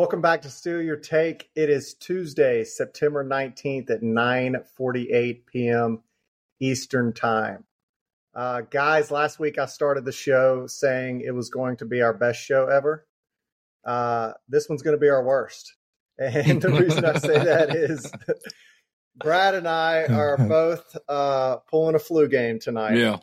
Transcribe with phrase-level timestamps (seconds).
[0.00, 1.50] Welcome back to Steal Your Take.
[1.54, 6.02] It is Tuesday, September 19th at 9:48 p.m.
[6.58, 7.64] Eastern Time.
[8.34, 12.14] Uh, guys, last week I started the show saying it was going to be our
[12.14, 13.06] best show ever.
[13.84, 15.74] Uh, this one's going to be our worst.
[16.18, 18.10] And the reason I say that is
[19.16, 22.96] Brad and I are both uh, pulling a flu game tonight.
[22.96, 23.18] Yeah.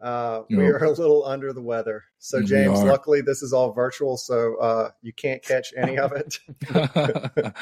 [0.00, 2.04] Uh, we are a little under the weather.
[2.18, 2.86] So, We James, are.
[2.86, 6.38] luckily this is all virtual, so uh, you can't catch any of it.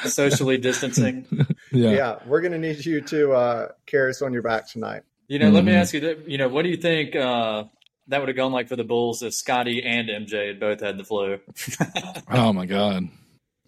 [0.09, 1.25] socially distancing.
[1.71, 1.91] yeah.
[1.91, 2.15] yeah.
[2.25, 5.03] we're going to need you to uh, carry us on your back tonight.
[5.27, 5.81] You know, let me Mhm.
[5.81, 7.65] ask you, that, you know, what do you think uh,
[8.07, 10.97] that would have gone like for the Bulls if Scotty and MJ had both had
[10.97, 11.39] the flu?
[12.31, 13.07] Oh my god.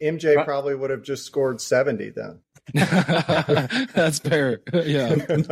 [0.01, 2.39] MJ probably would have just scored 70 then.
[3.93, 4.61] That's fair.
[4.73, 5.15] Yeah.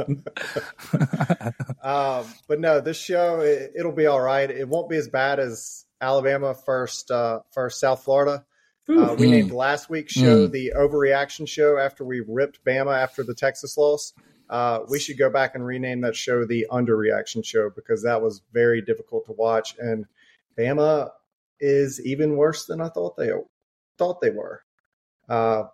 [1.84, 4.50] um, but no, this show it, it'll be all right.
[4.50, 8.46] It won't be as bad as Alabama first uh, first South Florida.
[8.88, 9.32] Uh, we Mm.
[9.32, 10.52] named last week's show Mm.
[10.52, 14.14] the overreaction show after we ripped Bama after the Texas loss.
[14.50, 18.42] Uh, we should go back and rename that show the underreaction show because that was
[18.52, 20.06] very difficult to watch, and
[20.58, 21.12] Bama
[21.60, 23.30] is even worse than I thought they
[24.00, 24.64] thought they were.
[25.28, 25.66] Uh,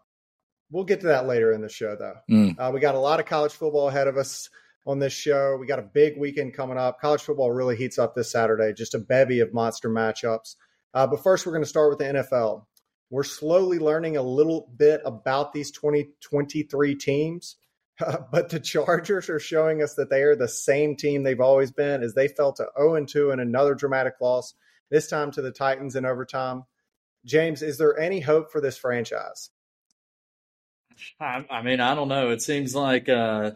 [0.72, 2.16] we'll get to that later in the show, though.
[2.30, 2.60] Mm.
[2.60, 4.50] Uh, we got a lot of college football ahead of us
[4.86, 5.58] on this show.
[5.60, 7.00] We got a big weekend coming up.
[7.00, 10.56] College football really heats up this Saturday, just a bevy of monster matchups.
[10.94, 12.66] Uh, but first, we're going to start with the NFL.
[13.10, 17.58] We're slowly learning a little bit about these 2023 teams,
[18.32, 22.02] but the Chargers are showing us that they are the same team they've always been
[22.02, 24.54] as they fell to 0 2 in another dramatic loss,
[24.90, 26.64] this time to the Titans in overtime.
[27.26, 29.50] James, is there any hope for this franchise?
[31.20, 32.32] I, I mean, I don't know.
[32.32, 33.52] It seems like, uh,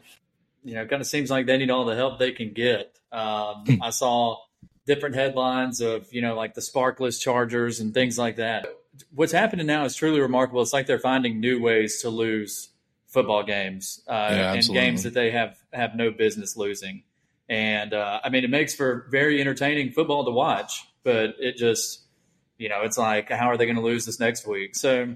[0.63, 2.97] you know, kind of seems like they need all the help they can get.
[3.11, 4.37] Um, I saw
[4.85, 8.67] different headlines of, you know, like the sparkless Chargers and things like that.
[9.13, 10.61] What's happening now is truly remarkable.
[10.61, 12.69] It's like they're finding new ways to lose
[13.07, 17.03] football games uh, and games that they have have no business losing.
[17.47, 22.01] And uh, I mean, it makes for very entertaining football to watch, but it just,
[22.57, 24.75] you know, it's like, how are they going to lose this next week?
[24.75, 25.15] So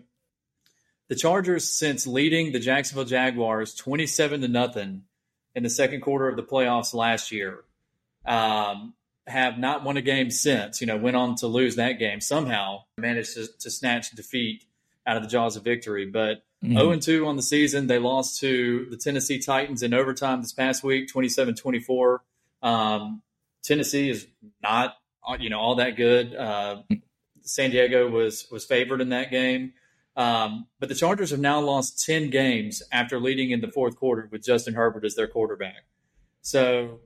[1.10, 5.04] the Chargers, since leading the Jacksonville Jaguars 27 to nothing
[5.56, 7.64] in the second quarter of the playoffs last year,
[8.26, 8.94] um,
[9.28, 10.82] have not won a game since.
[10.82, 14.66] You know, went on to lose that game somehow, managed to, to snatch defeat
[15.06, 16.06] out of the jaws of victory.
[16.06, 16.78] But Mhm.
[16.78, 17.88] 0 2 on the season.
[17.88, 22.24] They lost to the Tennessee Titans in overtime this past week, 27 24.
[22.62, 23.22] Um,
[23.64, 24.28] Tennessee is
[24.62, 24.96] not,
[25.40, 26.34] you know, all that good.
[26.34, 26.84] Uh,
[27.42, 29.74] San Diego was was favored in that game.
[30.16, 34.30] Um, but the Chargers have now lost 10 games after leading in the fourth quarter
[34.32, 35.86] with Justin Herbert as their quarterback.
[36.42, 37.00] So,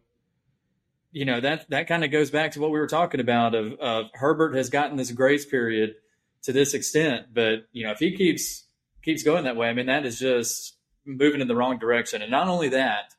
[1.12, 3.74] you know, that, that kind of goes back to what we were talking about of,
[3.80, 5.96] of Herbert has gotten this grace period
[6.44, 7.28] to this extent.
[7.34, 8.66] But, you know, if he keeps,
[9.04, 10.76] keeps going that way, I mean, that is just
[11.06, 12.22] moving in the wrong direction.
[12.22, 13.14] And not only that,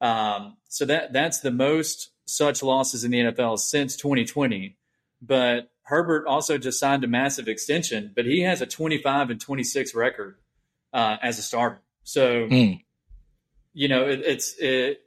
[0.00, 4.76] um, so that, that's the most such losses in the NFL since 2020.
[5.20, 9.94] But Herbert also just signed a massive extension, but he has a 25 and 26
[9.94, 10.36] record
[10.92, 11.80] uh, as a starter.
[12.04, 12.82] So, Mm.
[13.72, 15.00] you know, it, it's it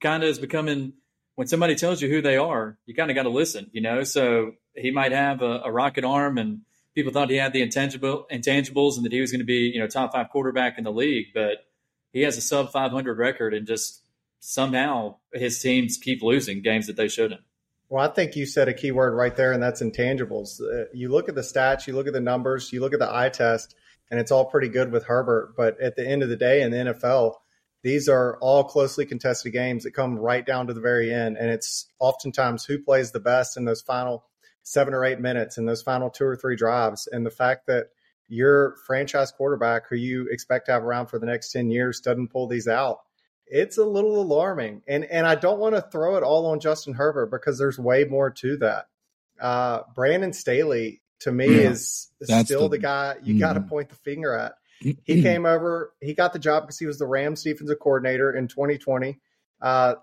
[0.00, 0.92] kind of is becoming
[1.36, 3.70] when somebody tells you who they are, you kind of got to listen.
[3.72, 6.60] You know, so he might have a, a rocket arm, and
[6.94, 9.80] people thought he had the intangible intangibles, and that he was going to be you
[9.80, 11.66] know top five quarterback in the league, but
[12.12, 14.00] he has a sub 500 record, and just
[14.40, 17.40] somehow his teams keep losing games that they shouldn't.
[17.88, 20.60] Well, I think you said a key word right there, and that's intangibles.
[20.60, 23.14] Uh, you look at the stats, you look at the numbers, you look at the
[23.14, 23.74] eye test,
[24.10, 25.54] and it's all pretty good with Herbert.
[25.56, 27.34] But at the end of the day, in the NFL,
[27.82, 31.36] these are all closely contested games that come right down to the very end.
[31.36, 34.24] And it's oftentimes who plays the best in those final
[34.62, 37.06] seven or eight minutes, in those final two or three drives.
[37.06, 37.88] And the fact that
[38.26, 42.28] your franchise quarterback, who you expect to have around for the next 10 years, doesn't
[42.28, 43.00] pull these out
[43.46, 44.82] it's a little alarming.
[44.88, 48.04] And and I don't want to throw it all on Justin Herbert because there's way
[48.04, 48.88] more to that.
[49.40, 53.88] Uh, Brandon Staley to me Yeah, is still the, the- guy you got to point
[53.88, 54.54] the finger at.
[54.80, 58.48] He came over, he got the job because he was the Rams defensive coordinator in
[58.48, 59.18] 2020.
[59.62, 59.94] Uh,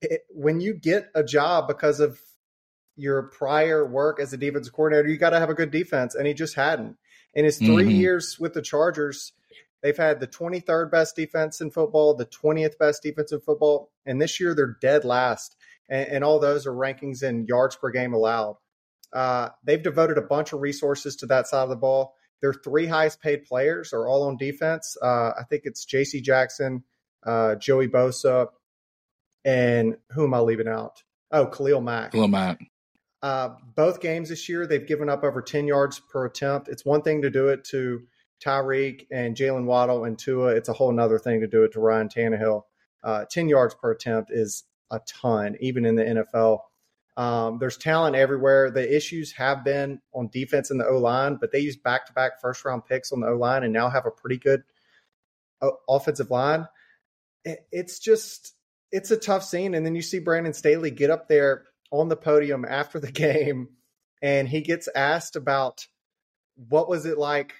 [0.00, 2.18] it, when you get a job because of
[2.96, 6.26] your prior work as a defensive coordinator, you got to have a good defense, and
[6.26, 6.96] he just hadn't.
[7.34, 7.96] In his 3 Mhm.
[7.96, 9.32] years with the Chargers,
[9.82, 14.20] they've had the 23rd best defense in football, the 20th best defense in football, and
[14.20, 15.56] this year they're dead last.
[15.88, 18.56] And, and all those are rankings in yards per game allowed.
[19.12, 22.14] Uh, they've devoted a bunch of resources to that side of the ball.
[22.40, 24.96] Their three highest paid players are all on defense.
[25.02, 26.20] Uh, I think it's J.C.
[26.20, 26.84] Jackson,
[27.26, 28.48] uh, Joey Bosa,
[29.44, 31.02] and who am I leaving out?
[31.30, 32.12] Oh, Khalil Mack.
[32.12, 32.60] Khalil Mack.
[33.20, 36.68] Uh, both games this year, they've given up over 10 yards per attempt.
[36.68, 38.02] It's one thing to do it to
[38.44, 40.48] Tyreek and Jalen Waddle and Tua.
[40.48, 42.62] It's a whole other thing to do it to Ryan Tannehill.
[43.02, 46.60] Uh, 10 yards per attempt is a ton, even in the NFL.
[47.16, 48.70] Um, there's talent everywhere.
[48.70, 52.12] The issues have been on defense and the O line, but they use back to
[52.12, 54.62] back first round picks on the O line and now have a pretty good
[55.60, 56.66] uh, offensive line.
[57.44, 58.54] It's just,
[58.92, 59.74] it's a tough scene.
[59.74, 63.68] And then you see Brandon Staley get up there on the podium after the game
[64.22, 65.86] and he gets asked about
[66.68, 67.54] what was it like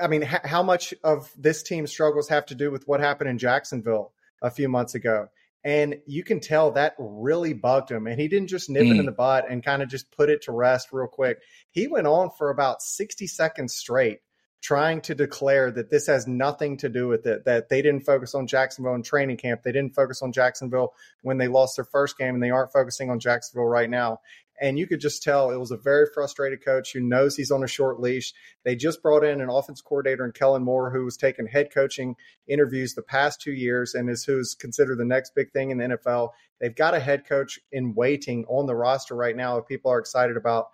[0.00, 3.30] I mean, h- how much of this team's struggles have to do with what happened
[3.30, 4.12] in Jacksonville
[4.42, 5.28] a few months ago?
[5.62, 8.06] And you can tell that really bugged him.
[8.06, 8.92] And he didn't just nip mm.
[8.92, 9.06] it in mm.
[9.06, 11.38] the butt and kind of just put it to rest real quick.
[11.70, 14.20] He went on for about 60 seconds straight
[14.62, 18.34] trying to declare that this has nothing to do with it, that they didn't focus
[18.34, 19.62] on Jacksonville in training camp.
[19.62, 20.92] They didn't focus on Jacksonville
[21.22, 24.20] when they lost their first game, and they aren't focusing on Jacksonville right now.
[24.60, 27.64] And you could just tell it was a very frustrated coach who knows he's on
[27.64, 28.34] a short leash.
[28.64, 32.14] They just brought in an offense coordinator in Kellen Moore, who was taking head coaching
[32.46, 35.84] interviews the past two years and is who's considered the next big thing in the
[35.84, 36.30] NFL.
[36.60, 39.98] They've got a head coach in waiting on the roster right now that people are
[39.98, 40.66] excited about.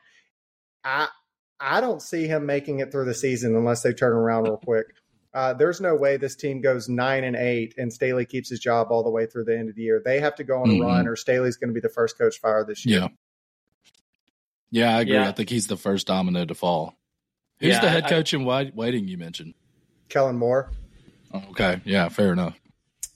[0.82, 1.08] I
[1.58, 4.86] I don't see him making it through the season unless they turn around real quick.
[5.32, 8.88] Uh, there's no way this team goes nine and eight and Staley keeps his job
[8.90, 10.00] all the way through the end of the year.
[10.02, 10.82] They have to go on mm-hmm.
[10.82, 13.00] a run, or Staley's going to be the first coach fired this year.
[13.00, 13.08] Yeah,
[14.70, 15.14] yeah, I agree.
[15.14, 15.28] Yeah.
[15.28, 16.94] I think he's the first domino to fall.
[17.60, 19.54] Who's yeah, the head coach I, in waiting you mentioned?
[20.08, 20.70] Kellen Moore.
[21.32, 21.80] Oh, okay.
[21.84, 22.58] Yeah, fair enough.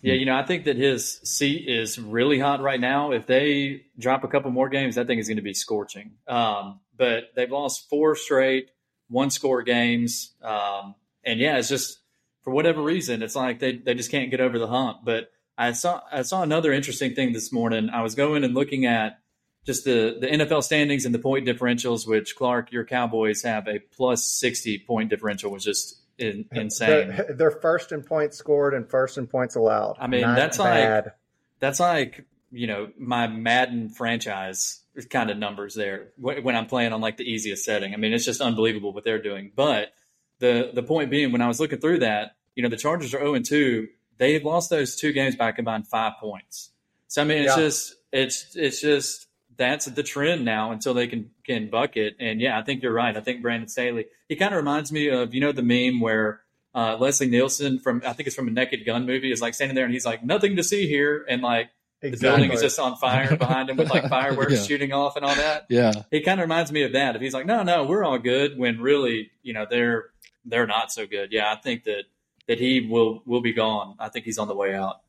[0.02, 3.12] Yeah, you know, I think that his seat is really hot right now.
[3.12, 6.12] If they drop a couple more games, I think is going to be scorching.
[6.26, 8.70] Um, but they've lost four straight
[9.10, 10.32] one score games.
[10.42, 10.94] Um,
[11.24, 11.98] and yeah, it's just
[12.42, 15.00] for whatever reason, it's like they, they just can't get over the hump.
[15.04, 17.90] But I saw I saw another interesting thing this morning.
[17.90, 19.18] I was going and looking at
[19.66, 23.78] just the, the NFL standings and the point differentials, which Clark, your Cowboys have a
[23.78, 27.08] plus 60 point differential, which is in, insane.
[27.08, 29.96] They're, they're, first in points scored and first in points allowed.
[30.00, 31.04] I mean, Not that's bad.
[31.04, 31.14] like,
[31.58, 37.00] that's like, you know, my Madden franchise kind of numbers there when I'm playing on
[37.00, 37.94] like the easiest setting.
[37.94, 39.52] I mean, it's just unbelievable what they're doing.
[39.54, 39.92] But
[40.40, 43.18] the, the point being, when I was looking through that, you know, the Chargers are
[43.18, 43.88] 0 and 2.
[44.18, 46.70] They've lost those two games by combined five points.
[47.06, 47.62] So I mean, it's yeah.
[47.62, 49.26] just it's it's just
[49.60, 52.16] that's the trend now until they can can buck it.
[52.18, 53.14] And yeah, I think you're right.
[53.14, 54.06] I think Brandon Staley.
[54.26, 56.40] He kind of reminds me of you know the meme where
[56.74, 59.74] uh, Leslie Nielsen from I think it's from a Naked Gun movie is like standing
[59.74, 61.68] there and he's like nothing to see here and like
[62.00, 62.16] exactly.
[62.16, 64.62] the building is just on fire behind him with like fireworks yeah.
[64.62, 65.66] shooting off and all that.
[65.68, 67.14] Yeah, he kind of reminds me of that.
[67.14, 70.06] If he's like no no we're all good when really you know they're
[70.46, 71.32] they're not so good.
[71.32, 72.04] Yeah, I think that
[72.48, 73.96] that he will will be gone.
[73.98, 75.02] I think he's on the way out.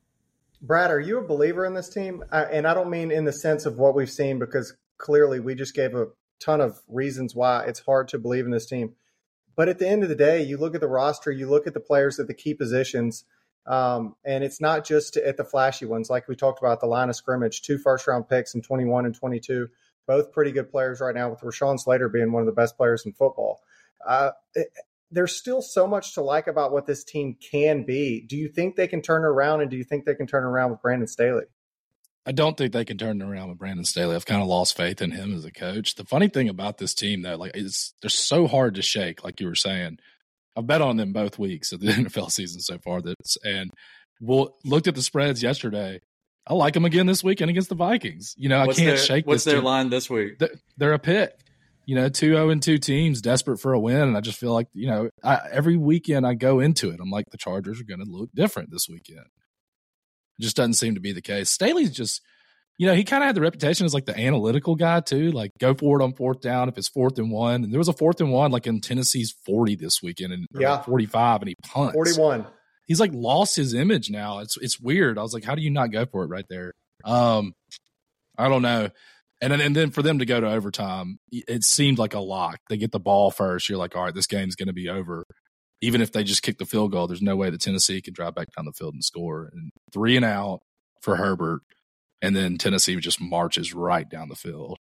[0.61, 2.23] Brad, are you a believer in this team?
[2.31, 5.73] and I don't mean in the sense of what we've seen, because clearly we just
[5.73, 6.07] gave a
[6.39, 8.93] ton of reasons why it's hard to believe in this team.
[9.55, 11.73] But at the end of the day, you look at the roster, you look at
[11.73, 13.25] the players at the key positions,
[13.65, 16.09] um, and it's not just at the flashy ones.
[16.09, 19.15] Like we talked about, the line of scrimmage, two first round picks in 21 and
[19.15, 19.67] 22,
[20.07, 23.05] both pretty good players right now, with Rashawn Slater being one of the best players
[23.05, 23.61] in football.
[24.07, 24.31] Uh,
[25.11, 28.21] there's still so much to like about what this team can be.
[28.21, 30.71] Do you think they can turn around, and do you think they can turn around
[30.71, 31.45] with Brandon Staley?
[32.25, 34.15] I don't think they can turn around with Brandon Staley.
[34.15, 35.95] I've kind of lost faith in him as a coach.
[35.95, 39.23] The funny thing about this team, though, like it's they're so hard to shake.
[39.23, 39.97] Like you were saying,
[40.55, 43.01] I've bet on them both weeks of the NFL season so far.
[43.01, 43.71] That's and
[44.19, 45.99] we'll looked at the spreads yesterday.
[46.47, 48.33] I like them again this weekend against the Vikings.
[48.37, 49.27] You know, what's I can't their, shake.
[49.27, 49.63] What's their team.
[49.63, 50.39] line this week?
[50.39, 51.40] They're, they're a pick
[51.85, 54.39] you know, two zero oh and two teams desperate for a win, and I just
[54.39, 57.81] feel like you know, I, every weekend I go into it, I'm like the Chargers
[57.81, 59.25] are going to look different this weekend.
[60.39, 61.49] It just doesn't seem to be the case.
[61.49, 62.21] Staley's just,
[62.77, 65.51] you know, he kind of had the reputation as like the analytical guy too, like
[65.59, 67.63] go for it on fourth down if it's fourth and one.
[67.63, 70.81] And there was a fourth and one like in Tennessee's 40 this weekend and yeah.
[70.81, 72.45] 45, and he punts 41.
[72.87, 74.39] He's like lost his image now.
[74.39, 75.17] It's it's weird.
[75.17, 76.73] I was like, how do you not go for it right there?
[77.05, 77.53] Um,
[78.37, 78.89] I don't know.
[79.41, 82.59] And then, and then for them to go to overtime, it seemed like a lock.
[82.69, 83.67] They get the ball first.
[83.67, 85.23] You're like, all right, this game's going to be over.
[85.81, 88.35] Even if they just kick the field goal, there's no way that Tennessee can drive
[88.35, 89.49] back down the field and score.
[89.51, 90.59] And three and out
[91.01, 91.61] for Herbert.
[92.21, 94.77] And then Tennessee just marches right down the field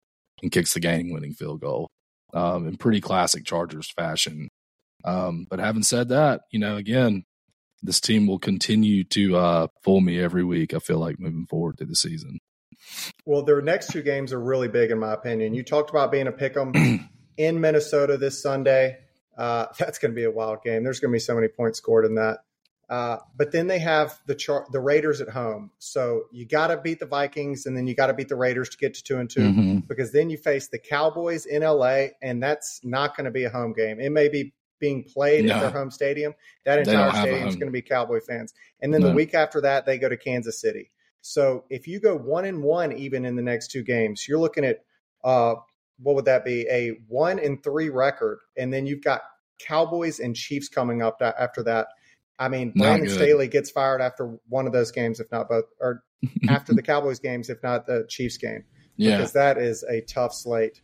[0.42, 1.90] and kicks the game winning field goal
[2.32, 4.48] um, in pretty classic Chargers fashion.
[5.04, 7.25] Um, but having said that, you know, again,
[7.82, 11.76] this team will continue to uh, fool me every week, I feel like, moving forward
[11.76, 12.38] through the season.
[13.26, 15.52] Well, their next two games are really big, in my opinion.
[15.54, 16.73] You talked about being a pick 'em
[17.37, 18.99] in Minnesota this Sunday.
[19.37, 20.85] Uh, that's going to be a wild game.
[20.85, 22.38] There's going to be so many points scored in that.
[22.88, 26.76] Uh, but then they have the char- the Raiders at home, so you got to
[26.76, 29.18] beat the Vikings, and then you got to beat the Raiders to get to two
[29.18, 29.78] and 2 Mm-hmm.
[29.88, 33.50] because then you face the Cowboys in LA, and that's not going to be a
[33.50, 33.99] home game.
[33.99, 35.54] It may be being played No.
[35.54, 36.35] at their home stadium.
[36.64, 39.11] That entire don't have a stadium is going to be Cowboy fans, and then the
[39.11, 40.92] week after that they go to Kansas City.
[41.28, 44.64] So if you go one and one even in the next two games, you're looking
[44.64, 44.85] at
[45.25, 45.56] uh,
[45.99, 46.66] what would that be?
[46.71, 49.23] A one and three record, and then you've got
[49.59, 51.88] Cowboys and Chiefs coming up after that.
[52.38, 53.09] I mean, Brandon.
[53.09, 56.04] Staley gets fired after one of those games, if not both, or
[56.49, 58.64] after the Cowboys games, if not the Chiefs game,
[58.97, 59.16] Yeah.
[59.16, 60.80] because that is a tough slate.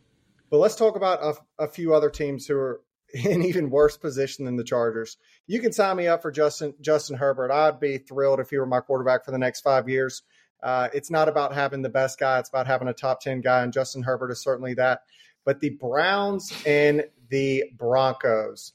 [0.49, 2.81] But let's talk about a, a few other teams who are
[3.25, 5.17] in even worse position than the Chargers.
[5.47, 7.51] You can sign me up for Justin Justin Herbert.
[7.51, 10.23] I'd be thrilled if he were my quarterback for the next five years.
[10.61, 13.61] Uh, it's not about having the best guy; it's about having a top ten guy,
[13.63, 15.01] and Justin Herbert is certainly that.
[15.45, 18.71] But the Browns and the Broncos,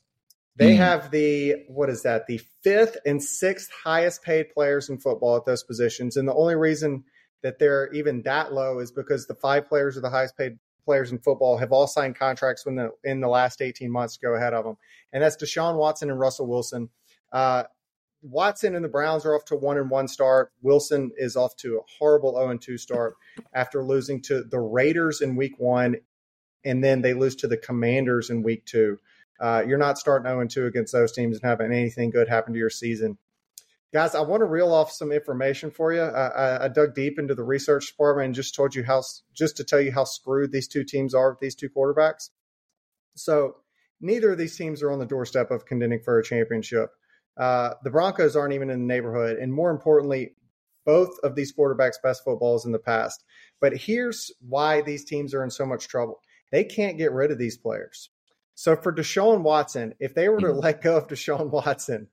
[0.57, 0.83] they Hmm.
[0.83, 2.27] have the what is that?
[2.27, 6.57] The fifth and sixth highest paid players in football at those positions, and the only
[6.57, 7.05] reason
[7.43, 11.13] that they're even that low is because the five players are the highest paid players
[11.13, 14.35] in football have all signed contracts in the in the last 18 months to go
[14.35, 14.79] ahead of them.
[15.13, 16.89] And that's Deshaun Watson and Russell Wilson.
[17.31, 17.65] Uh,
[18.23, 20.51] Watson and the Browns are off to one and one start.
[20.63, 23.17] Wilson is off to a horrible 0 and 2 start
[23.53, 25.97] after losing to the Raiders in week one,
[26.65, 28.99] and then they lose to the Commanders in week two.
[29.39, 32.55] Uh, you're not starting 0 and 2 against those teams and having anything good happen
[32.55, 33.19] to your season.
[33.93, 36.03] Guys, I want to reel off some information for you.
[36.03, 39.03] I, I, I dug deep into the research department and just told you how,
[39.33, 42.29] just to tell you how screwed these two teams are with these two quarterbacks.
[43.17, 43.57] So,
[44.01, 46.91] neither of these teams are on the doorstep of contending for a championship.
[47.39, 49.39] Uh, the Broncos aren't even in the neighborhood.
[49.39, 50.35] And more importantly,
[50.85, 53.25] both of these quarterbacks' best footballs in the past.
[53.61, 57.39] But here's why these teams are in so much trouble they can't get rid of
[57.39, 58.11] these players.
[58.55, 60.63] So, for Deshaun Watson, if they were to Mhm.
[60.63, 62.09] let go of Deshaun Watson,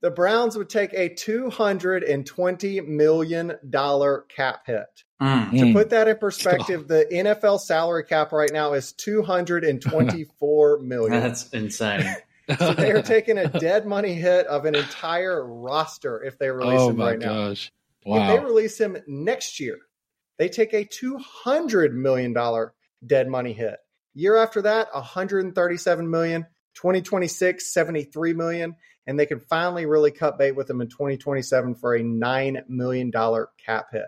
[0.00, 3.52] the Browns would take a $220 million
[4.28, 5.04] cap hit.
[5.20, 5.50] Mm.
[5.50, 5.72] To Mm.
[5.72, 11.20] put that in perspective, the NFL salary cap right now is 224 million.
[11.20, 12.04] That's insane.
[12.58, 16.80] so they are taking a dead money hit of an entire roster if they release
[16.80, 17.48] oh him my right now.
[17.48, 17.72] gosh!
[18.04, 19.78] If they release him next year,
[20.36, 22.34] they take a $200 million
[23.06, 23.76] dead money hit.
[24.14, 26.46] Year after that, $137 million.
[26.74, 28.74] 2026, 73 million,
[29.06, 33.12] and they can finally really cut bait with him in 2027 for a $9 million
[33.12, 34.06] cap hit.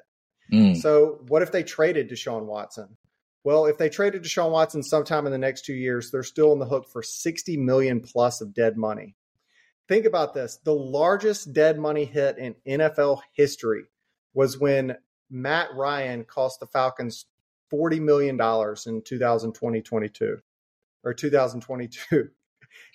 [0.52, 0.76] Mm.
[0.76, 2.96] So, what if they traded Deshaun Watson?
[3.42, 6.58] Well, if they traded Deshaun Watson sometime in the next two years, they're still on
[6.58, 9.16] the hook for 60 million plus of dead money.
[9.88, 10.58] Think about this.
[10.64, 13.84] The largest dead money hit in NFL history
[14.34, 14.96] was when
[15.30, 17.26] Matt Ryan cost the Falcons
[17.72, 20.38] $40 million in 2020-22
[21.04, 22.28] or 2022.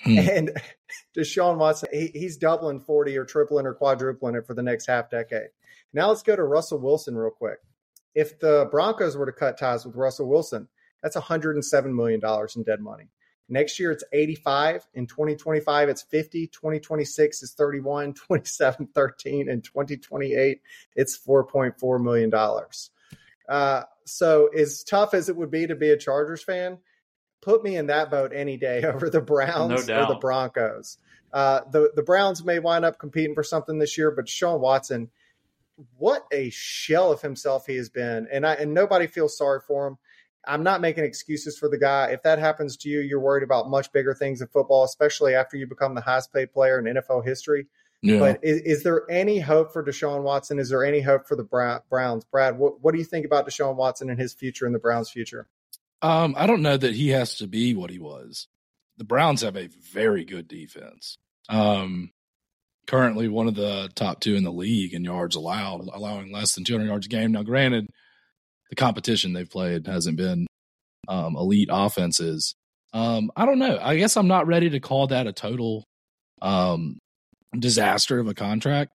[0.03, 0.17] Hmm.
[0.17, 0.61] And
[1.17, 5.09] Deshaun Watson, he, he's doubling 40 or tripling or quadrupling it for the next half
[5.09, 5.49] decade.
[5.93, 7.59] Now let's go to Russell Wilson real quick.
[8.13, 10.67] If the Broncos were to cut ties with Russell Wilson,
[11.01, 12.21] that's $107 million
[12.55, 13.09] in dead money.
[13.49, 14.87] Next year it's 85.
[14.93, 16.47] In 2025 it's 50.
[16.47, 20.61] 2026 is 31, 27, 13, and 2028
[20.95, 22.91] it's 4.4 million dollars.
[23.49, 26.77] Uh, so as tough as it would be to be a Chargers fan,
[27.41, 30.19] put me in that boat any day over the Browns No or the.
[30.19, 30.97] Broncos.
[31.33, 35.09] Uh, the the Browns may wind up competing for something this year, but Sean Watson,
[35.97, 39.87] what a shell of himself he has been, and I and nobody feels sorry for
[39.87, 39.97] him.
[40.45, 42.07] I'm not making excuses for the guy.
[42.07, 45.55] If that happens to you, you're worried about much bigger things in football, especially after
[45.55, 47.67] you become the highest paid player in NFL history.
[48.01, 48.19] Yeah.
[48.19, 50.57] But is, is there any hope for Deshaun Watson?
[50.57, 51.43] Is there any hope for the
[51.89, 52.25] Browns?
[52.25, 55.11] Brad, what, what do you think about Deshaun Watson and his future and the Browns'
[55.11, 55.47] future?
[56.01, 58.47] Um, I don't know that he has to be what he was.
[58.97, 61.17] The Browns have a very good defense.
[61.49, 62.11] Um,
[62.87, 66.63] currently one of the top two in the league in yards allowed, allowing less than
[66.63, 67.31] 200 yards a game.
[67.31, 67.87] Now, granted,
[68.69, 70.47] the competition they've played hasn't been
[71.07, 72.55] um, elite offenses.
[72.93, 73.79] Um, I don't know.
[73.81, 75.85] I guess I'm not ready to call that a total
[76.41, 76.97] um,
[77.57, 78.91] disaster of a contract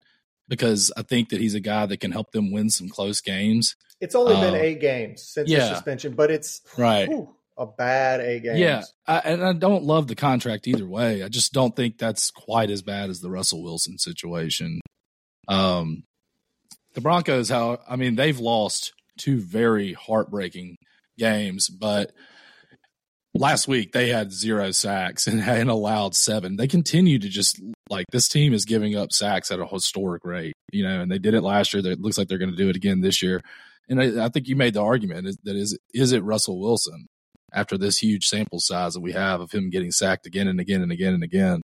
[0.48, 3.74] because I think that he's a guy that can help them win some close games.
[4.02, 7.08] It's only been Uh, eight games since the suspension, but it's Right.
[7.08, 8.58] whew, a bad eight games.
[8.58, 11.22] Yeah, I, and I don't love the contract either way.
[11.22, 14.80] I just don't think that's quite as bad as the Russell Wilson situation.
[15.48, 16.02] Um,
[16.94, 20.76] the Broncos, how I mean, they've lost two very heartbreaking
[21.16, 22.10] games, but
[23.34, 26.56] last week they had zero sacks and, and allowed seven.
[26.56, 30.54] They continue to just like this team is giving up sacks at a historic rate,
[30.72, 31.86] you know, and they did it last year.
[31.86, 33.40] It looks like they're going to do it again this year.
[33.88, 37.06] And I, I think you made the argument is, that is is it Russell Wilson
[37.52, 40.82] after this huge sample size that we have of him getting sacked again and again
[40.82, 41.62] and again and again.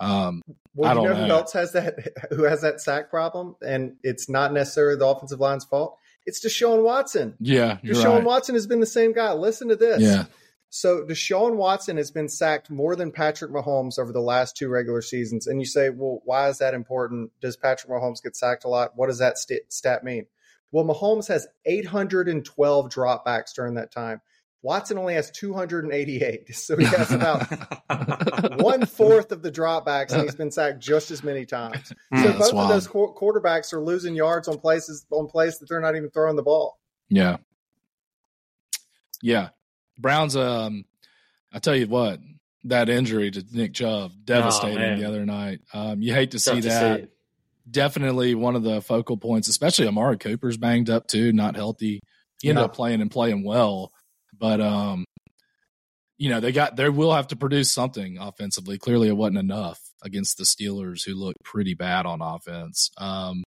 [0.00, 0.42] Um,
[0.74, 1.94] Well, I you don't know, who else has that?
[2.30, 3.56] Who has that sack problem?
[3.64, 5.98] And it's not necessarily the offensive line's fault.
[6.24, 7.34] It's Deshaun Watson.
[7.40, 8.24] Yeah, you're Deshaun right.
[8.24, 9.32] Watson has been the same guy.
[9.32, 10.00] Listen to this.
[10.00, 10.24] Yeah,
[10.74, 15.02] So Deshaun Watson has been sacked more than Patrick Mahomes over the last two regular
[15.02, 15.46] seasons.
[15.46, 17.30] And you say, well, why is that important?
[17.42, 18.92] Does Patrick Mahomes get sacked a lot?
[18.96, 20.24] What does that st- stat mean?
[20.70, 24.22] Well, Mahomes has 812 dropbacks during that time.
[24.62, 26.48] Watson only has 288.
[26.56, 27.42] So he has about
[28.62, 31.92] one fourth of the dropbacks, and he's been sacked just as many times.
[32.10, 35.26] Hmm, so Yeah, that's both of those qu- quarterbacks are losing yards on places on
[35.26, 36.78] places that they're not even throwing the ball.
[37.10, 37.36] yeah,
[39.20, 39.50] yeah.
[40.02, 40.36] Browns.
[40.36, 40.84] Um,
[41.52, 42.20] I tell you what,
[42.64, 44.98] that injury to Nick Chubb devastating man.
[44.98, 45.60] the other night.
[45.72, 47.00] Um, you hate to see to that.
[47.00, 47.06] see.
[47.70, 52.00] Definitely one of the focal points, especially Amari Cooper's banged up too, not healthy.
[52.40, 53.92] He ended up playing and playing well,
[54.36, 55.04] but um,
[56.18, 58.78] you know they got they will have to produce something offensively.
[58.78, 62.90] Clearly, it wasn't enough against the Steelers, who look pretty bad on offense.
[62.98, 63.44] Um,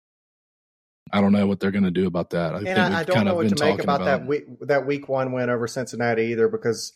[1.12, 2.54] I don't know what they're going to do about that.
[2.54, 4.44] I And think I, I don't kind know what to make talking about, that week
[4.62, 6.92] that week one win over Cincinnati either because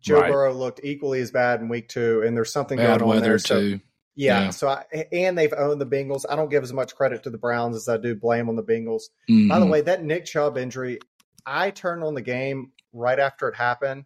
[0.00, 0.32] Joe Right.
[0.32, 3.38] Burrow looked equally as bad in week two, and there's something bad going on there.
[3.38, 3.80] So too.
[4.14, 4.50] yeah, Yeah.
[4.50, 6.24] so I, and they've owned the Bengals.
[6.30, 8.62] I don't give as much credit to the Browns as I do blame on the
[8.62, 9.02] Bengals.
[9.28, 9.70] By the Mhm.
[9.70, 11.00] way, that Nick Chubb injury,
[11.44, 14.04] I turned on the game right after it happened,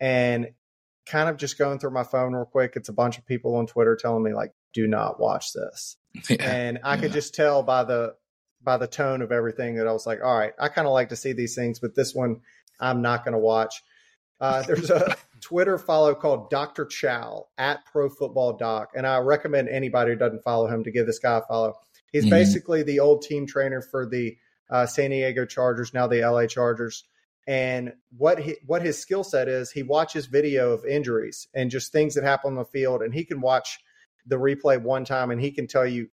[0.00, 0.48] and
[1.06, 2.74] kind of just going through my phone real quick.
[2.76, 5.96] It's a bunch of people on Twitter telling me like, "Do not watch this."
[6.30, 6.36] Yeah.
[6.40, 8.14] and I could just tell by the
[8.62, 11.10] by the tone of everything that I was like, all right, I kind of like
[11.10, 12.40] to see these things, but this one
[12.80, 13.82] I'm not going to watch.
[14.40, 16.84] Uh, there's a Twitter follow called Dr.
[16.86, 21.06] Chao at Pro Football Doc, and I recommend anybody who doesn't follow him to give
[21.06, 21.74] this guy a follow.
[22.12, 22.30] He's Mhm.
[22.30, 24.36] basically the old team trainer for the
[24.70, 27.04] uh, San Diego Chargers, now the LA Chargers.
[27.46, 31.90] And what he, what his skill set is, he watches video of injuries and just
[31.90, 33.78] things that happen on the field, and he can watch
[34.26, 36.08] the replay one time and he can tell you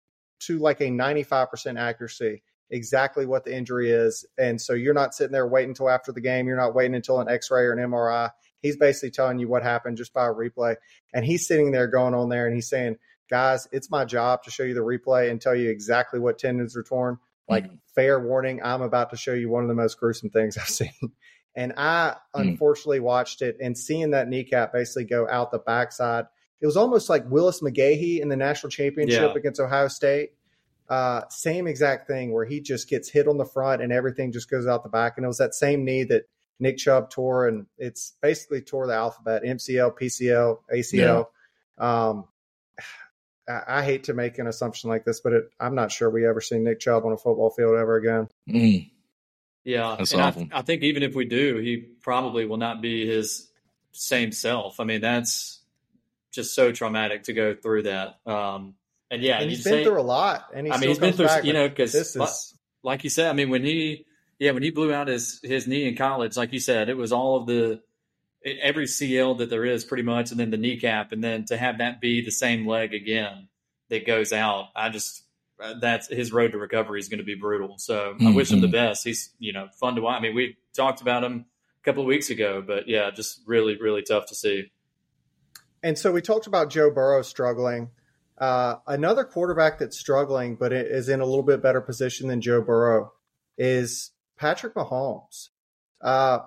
[0.46, 4.24] to like a 95% accuracy exactly what the injury is.
[4.38, 6.46] And so you're not sitting there waiting until after the game.
[6.48, 8.30] You're not waiting until an x-ray or an MRI.
[8.60, 10.76] He's basically telling you what happened just by a replay.
[11.12, 12.96] And he's sitting there going on there and he's saying,
[13.30, 16.76] guys, it's my job to show you the replay and tell you exactly what tendons
[16.76, 17.18] are torn.
[17.48, 20.66] Like fair warning, I'm about to show you one of the most gruesome things I've
[20.68, 20.90] seen.
[21.54, 22.48] And I Mm.
[22.48, 26.24] unfortunately watched it and seeing that kneecap basically go out the backside.
[26.64, 29.36] It was almost like Willis McGahee in the national championship Yeah.
[29.36, 30.30] against Ohio State.
[30.88, 34.48] Uh, same exact thing where he just gets hit on the front and everything just
[34.50, 35.18] goes out the back.
[35.18, 36.22] And it was that same knee that
[36.58, 41.26] Nick Chubb tore, and it's basically tore the alphabet: MCL, PCL, ACL.
[41.76, 42.24] Um,
[43.46, 46.26] I, I hate to make an assumption like this, but it, I'm not sure we
[46.26, 48.28] ever see Nick Chubb on a football field ever again.
[48.48, 48.90] Mm.
[49.64, 50.60] Yeah, That's and I.
[50.60, 53.50] I think even if we do, he probably will not be his
[53.92, 54.80] same self.
[54.80, 55.60] I mean, that's
[56.34, 58.18] just so traumatic to go through that.
[58.26, 58.74] Um,
[59.10, 61.12] and yeah, and he's been say, through a lot, and he I mean, he's been
[61.12, 64.06] through, back, you know, because this is like you said, I mean, when he,
[64.38, 67.12] yeah, when he blew out his his knee in college, like you said, it was
[67.12, 67.80] all of the
[68.44, 71.78] every CL that there is, pretty much, and then the kneecap, and then to have
[71.78, 73.48] that be the same leg again
[73.88, 75.22] that goes out, I just
[75.62, 77.78] uh, that's his road to recovery is going to be brutal.
[77.78, 78.72] So I wish him the Mhm.
[78.72, 79.04] best.
[79.04, 80.18] He's you know fun to watch.
[80.18, 81.44] I mean, we talked about him
[81.80, 84.70] a couple of weeks ago, but yeah, just really really tough to see.
[85.84, 87.90] And so we talked about Joe Burrow struggling.
[88.38, 92.62] Uh, another quarterback that's struggling, but is in a little bit better position than Joe
[92.62, 93.12] Burrow,
[93.58, 95.50] is Patrick Mahomes.
[96.00, 96.38] Uh,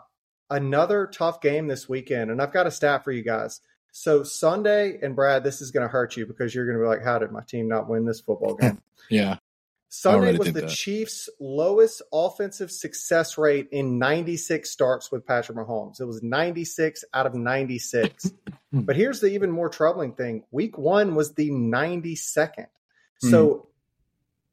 [0.50, 3.62] another tough game this weekend, and I've got a stat for you guys.
[3.91, 6.88] So Sunday, and Brad, this is going to hurt you because you're going to be
[6.88, 9.38] like, "How did my team not win this football game?" Yeah.
[9.89, 10.69] Sunday was the that.
[10.69, 16.02] Chiefs' lowest offensive success rate in 96 starts with Patrick Mahomes.
[16.02, 18.32] It was 96 out of 96.
[18.73, 22.67] but here's the even more troubling thing week one was the 92nd.
[23.19, 23.67] So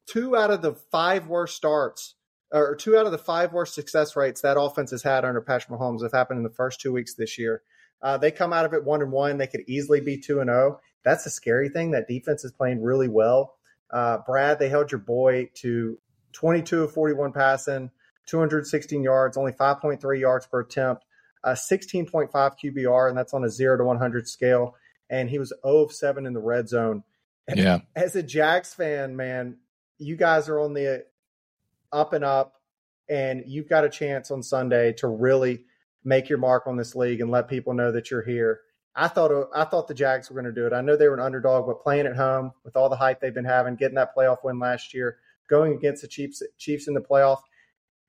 [0.06, 2.14] two out of the five worst starts,
[2.50, 5.78] or two out of the five worst success rates that offense has had under Patrick
[5.78, 7.62] Mahomes have happened in the first two weeks this year.
[8.00, 9.38] Uh, they come out of it one and one.
[9.38, 10.80] They could easily be two and zero.
[11.04, 11.90] That's a scary thing.
[11.90, 13.54] That defense is playing really well.
[13.94, 15.96] Uh, Brad, they held your boy to
[16.32, 17.92] 22 of 41 passing,
[18.26, 21.04] 216 yards, only 5.3 yards per attempt,
[21.44, 24.74] uh, 16.5 QBR, and that's on a 0 to 100 scale.
[25.08, 27.04] And he was 0 of 7 in the red zone.
[27.54, 27.80] Yeah.
[27.94, 29.58] As a Jags fan, man,
[29.98, 31.04] you guys are on the
[31.92, 32.54] up and up,
[33.08, 35.66] and you've got a chance on Sunday to really
[36.04, 38.60] make your mark on this league and let people know that you're here.
[38.96, 40.72] I thought I thought the Jags were going to do it.
[40.72, 43.34] I know they were an underdog, but playing at home with all the hype they've
[43.34, 47.00] been having, getting that playoff win last year, going against the Chiefs Chiefs in the
[47.00, 47.40] playoff,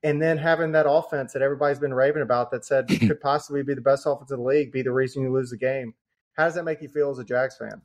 [0.02, 3.74] and then having that offense that everybody's been raving about that said could possibly be
[3.74, 5.94] the best offense in the league, be the reason you lose the game.
[6.36, 7.82] How does that make you feel as a Jags fan?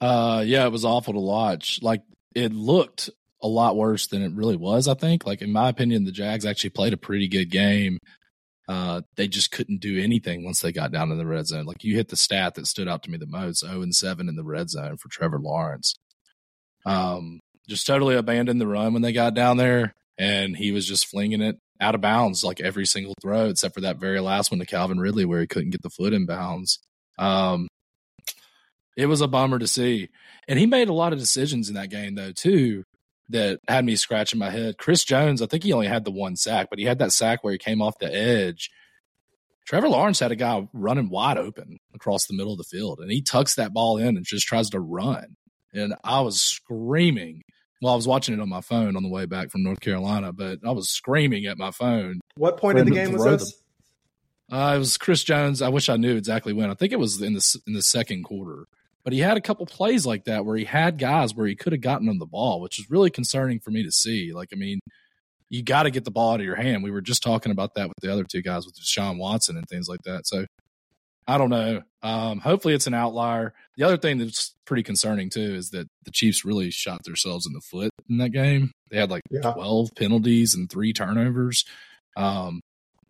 [0.00, 1.80] Uh, yeah, it was awful to watch.
[1.82, 2.02] Like
[2.34, 3.10] it looked
[3.42, 4.86] a lot worse than it really was.
[4.86, 5.26] I think.
[5.26, 7.98] Like in my opinion, the Jags actually played a pretty good game.
[8.68, 11.66] Uh, they just couldn't do anything once they got down in the red zone.
[11.66, 13.94] Like you hit the stat that stood out to me the most: zero oh and
[13.94, 15.94] seven in the red zone for Trevor Lawrence.
[16.84, 21.06] Um, just totally abandoned the run when they got down there, and he was just
[21.06, 24.60] flinging it out of bounds like every single throw, except for that very last one
[24.60, 26.80] to Calvin Ridley where he couldn't get the foot in bounds.
[27.18, 27.68] Um,
[28.96, 30.08] it was a bummer to see,
[30.48, 32.82] and he made a lot of decisions in that game though too
[33.28, 34.78] that had me scratching my head.
[34.78, 37.42] Chris Jones, I think he only had the one sack, but he had that sack
[37.42, 38.70] where he came off the edge.
[39.66, 43.10] Trevor Lawrence had a guy running wide open across the middle of the field, and
[43.10, 45.36] he tucks that ball in and just tries to run.
[45.72, 47.42] And I was screaming.
[47.82, 50.32] Well, I was watching it on my phone on the way back from North Carolina,
[50.32, 52.20] but I was screaming at my phone.
[52.36, 53.62] What point of the game was this?
[54.50, 55.60] Uh, it was Chris Jones.
[55.60, 56.70] I wish I knew exactly when.
[56.70, 58.66] I think it was in the in the second quarter.
[59.06, 61.72] But he had a couple plays like that where he had guys where he could
[61.72, 64.32] have gotten them the ball, which is really concerning for me to see.
[64.32, 64.80] Like, I mean,
[65.48, 66.82] you got to get the ball out of your hand.
[66.82, 69.64] We were just talking about that with the other two guys, with Deshaun Watson and
[69.68, 70.26] things like that.
[70.26, 70.44] So
[71.28, 71.82] I don't know.
[72.02, 73.54] Um, hopefully, it's an outlier.
[73.76, 77.52] The other thing that's pretty concerning too is that the Chiefs really shot themselves in
[77.52, 78.72] the foot in that game.
[78.90, 79.52] They had like yeah.
[79.52, 81.64] twelve penalties and three turnovers.
[82.16, 82.60] Um,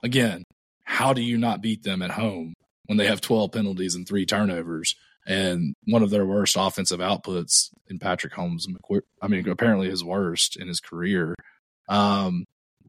[0.03, 0.45] again,
[0.85, 2.53] how do you not beat them at home
[2.85, 4.95] when they have twelve penalties and three turnovers?
[5.27, 8.67] And one of their worst offensive outputs in Patrick Holmes.
[9.21, 11.35] I mean, apparently his worst in his career.
[11.89, 12.45] Um,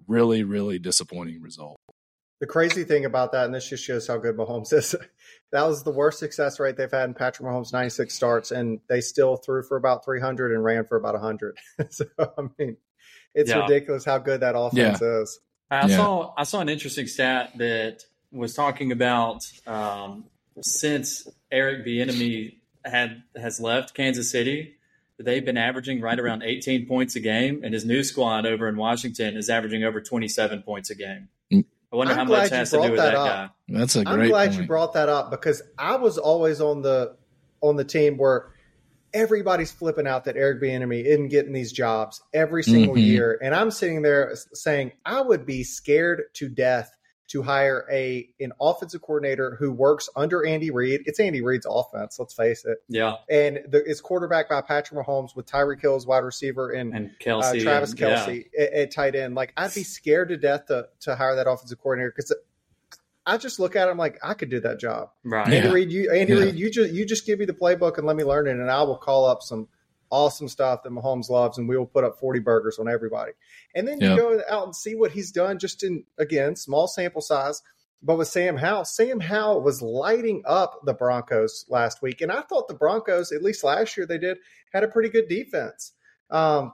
[0.07, 1.77] really, really disappointing result.
[2.39, 4.95] The crazy thing about that, and this just shows how good Mahomes is,
[5.51, 9.01] that was the worst success rate they've had in Patrick Mahomes' 96 starts, and they
[9.01, 11.57] still threw for about 300 and ran for about 100.
[11.89, 12.77] so, I mean,
[13.33, 13.61] it's yeah.
[13.61, 15.21] ridiculous how good that offense yeah.
[15.21, 15.39] is.
[15.69, 15.97] I yeah.
[15.97, 20.25] saw I saw an interesting stat that was talking about um,
[20.61, 24.77] since Eric Bieniemy had has left Kansas City,
[25.19, 28.77] they've been averaging right around 18 points a game, and his new squad over in
[28.77, 31.29] Washington is averaging over 27 points a game.
[31.51, 33.49] I wonder I'm how much has to do with that, that guy.
[33.69, 34.13] That's a great.
[34.13, 34.61] I'm glad point.
[34.61, 37.15] you brought that up because I was always on the
[37.61, 38.51] on the team where
[39.13, 43.03] everybody's flipping out that Eric Bieniemy isn't getting these jobs every single mm-hmm.
[43.03, 46.96] year, and I'm sitting there saying I would be scared to death
[47.27, 51.01] to hire a an offensive coordinator who works under Andy Reid.
[51.05, 52.77] It's Andy Reid's offense, let's face it.
[52.87, 53.15] Yeah.
[53.29, 57.11] And the, it's quarterback by Patrick Mahomes with Tyreek Hill as wide receiver and, and
[57.19, 58.63] Kelce, uh, Travis and, Kelce yeah.
[58.63, 59.35] at, at, tight end.
[59.35, 62.33] Like I'd be scared to death to to hire that offensive coordinator because
[63.25, 65.09] I just look at him like I could do that job.
[65.25, 65.47] Right.
[65.47, 65.73] Andy yeah.
[65.73, 66.39] Reid, you Andy yeah.
[66.39, 68.71] Reid, you just you just give me the playbook and let me learn it, and
[68.71, 69.67] I will call up some
[70.09, 73.33] awesome stuff that Mahomes loves, and we will put up 40 burgers on everybody.
[73.75, 77.21] And then you go out and see what he's done just in, again, small sample
[77.21, 77.61] size.
[78.01, 82.21] But with Sam Howell, Sam Howell was lighting up the Broncos last week.
[82.21, 84.37] And I thought the Broncos, at least last year they did,
[84.71, 85.93] had a pretty good defense.
[86.29, 86.73] Um,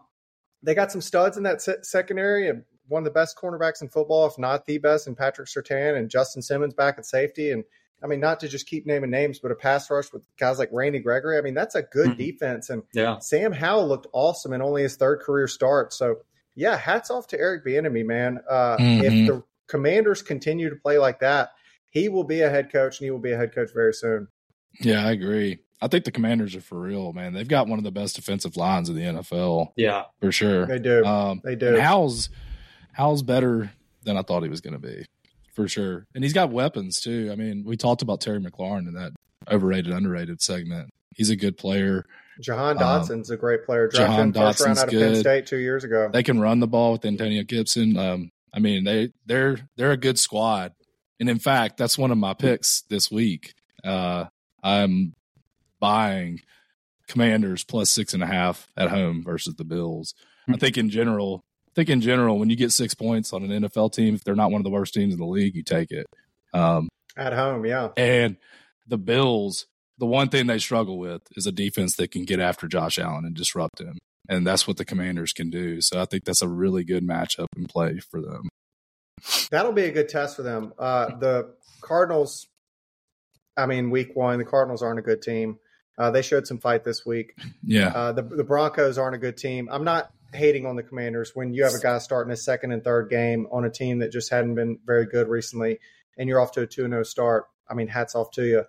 [0.62, 3.90] they got some studs in that se- secondary and one of the best cornerbacks in
[3.90, 7.52] football, if not the best, in Patrick Surtain and Justin Simmons back at safety.
[7.52, 7.64] And
[8.04, 10.70] I mean, not to just keep naming names, but a pass rush with guys like
[10.74, 11.38] Randy Gregory.
[11.38, 12.18] I mean, that's a good mm-hmm.
[12.18, 12.70] defense.
[12.70, 13.20] And yeah.
[13.20, 15.94] Sam Howell looked awesome in only his third career start.
[15.94, 16.18] So,
[16.56, 18.40] yeah, hats off to Eric Bieniemy, man.
[18.50, 19.06] Uh, mm-hmm.
[19.06, 21.52] If the Commanders continue to play like that,
[21.90, 24.28] he will be a head coach, and he will be a head coach very soon.
[24.82, 25.60] Yeah, I agree.
[25.82, 27.34] I think the Commanders are for real, man.
[27.34, 29.74] They've got one of the best defensive lines in the NFL.
[29.76, 30.66] Yeah, for sure.
[30.66, 31.06] They do.
[31.06, 31.80] Um, they do.
[31.80, 32.30] Howell's
[32.94, 33.72] Howell's better
[34.04, 35.06] than I thought he was going to be
[35.54, 36.06] for sure.
[36.14, 37.30] And he's got weapons too.
[37.32, 39.14] I mean, we talked about Terry McLaurin in that
[39.52, 40.90] overrated, underrated segment.
[41.16, 42.06] He's a good player.
[42.42, 43.88] Jahan um, Dotson's um, a great player.
[43.88, 45.14] Jahan first Dotson's round out of good.
[45.14, 46.10] Penn State two years ago.
[46.12, 47.98] They can run the ball with Antonio Gibson.
[47.98, 50.74] Um, I mean, they they're they're a good squad.
[51.20, 53.54] And in fact, that's one of my picks this week.
[53.84, 54.26] Uh,
[54.64, 55.14] I'm
[55.80, 56.42] buying
[57.08, 60.16] Commanders plus six and a half at home versus the Bills.
[60.50, 63.64] I think in general, I think in general, when you get six points on an
[63.64, 65.92] NFL team, if they're not one of the worst teams in the league, you take
[65.92, 66.06] it.
[66.54, 67.90] Um, At home, yeah.
[67.98, 68.38] And
[68.88, 69.66] the Bills,
[69.98, 73.26] the one thing they struggle with is a defense that can get after Josh Allen
[73.26, 73.98] and disrupt him.
[74.30, 75.82] And that's what the Commanders can do.
[75.82, 78.50] So I think that's a really good matchup and play for them.
[79.52, 80.74] That'll be a good test for them.
[80.78, 82.48] Uh, the Cardinals,
[83.58, 85.60] I mean, week one, the Cardinals aren't a good team.
[85.98, 87.38] Uh, they showed some fight this week.
[87.62, 87.90] Yeah.
[87.90, 89.70] Uh, the, the Broncos aren't a good team.
[89.72, 92.84] I'm not hating on the Commanders when you have a guy starting his second and
[92.84, 95.80] third game on a team that just hadn't been very good recently,
[96.18, 97.46] and you're off to a two 0 start.
[97.70, 98.64] I mean, hats off to you.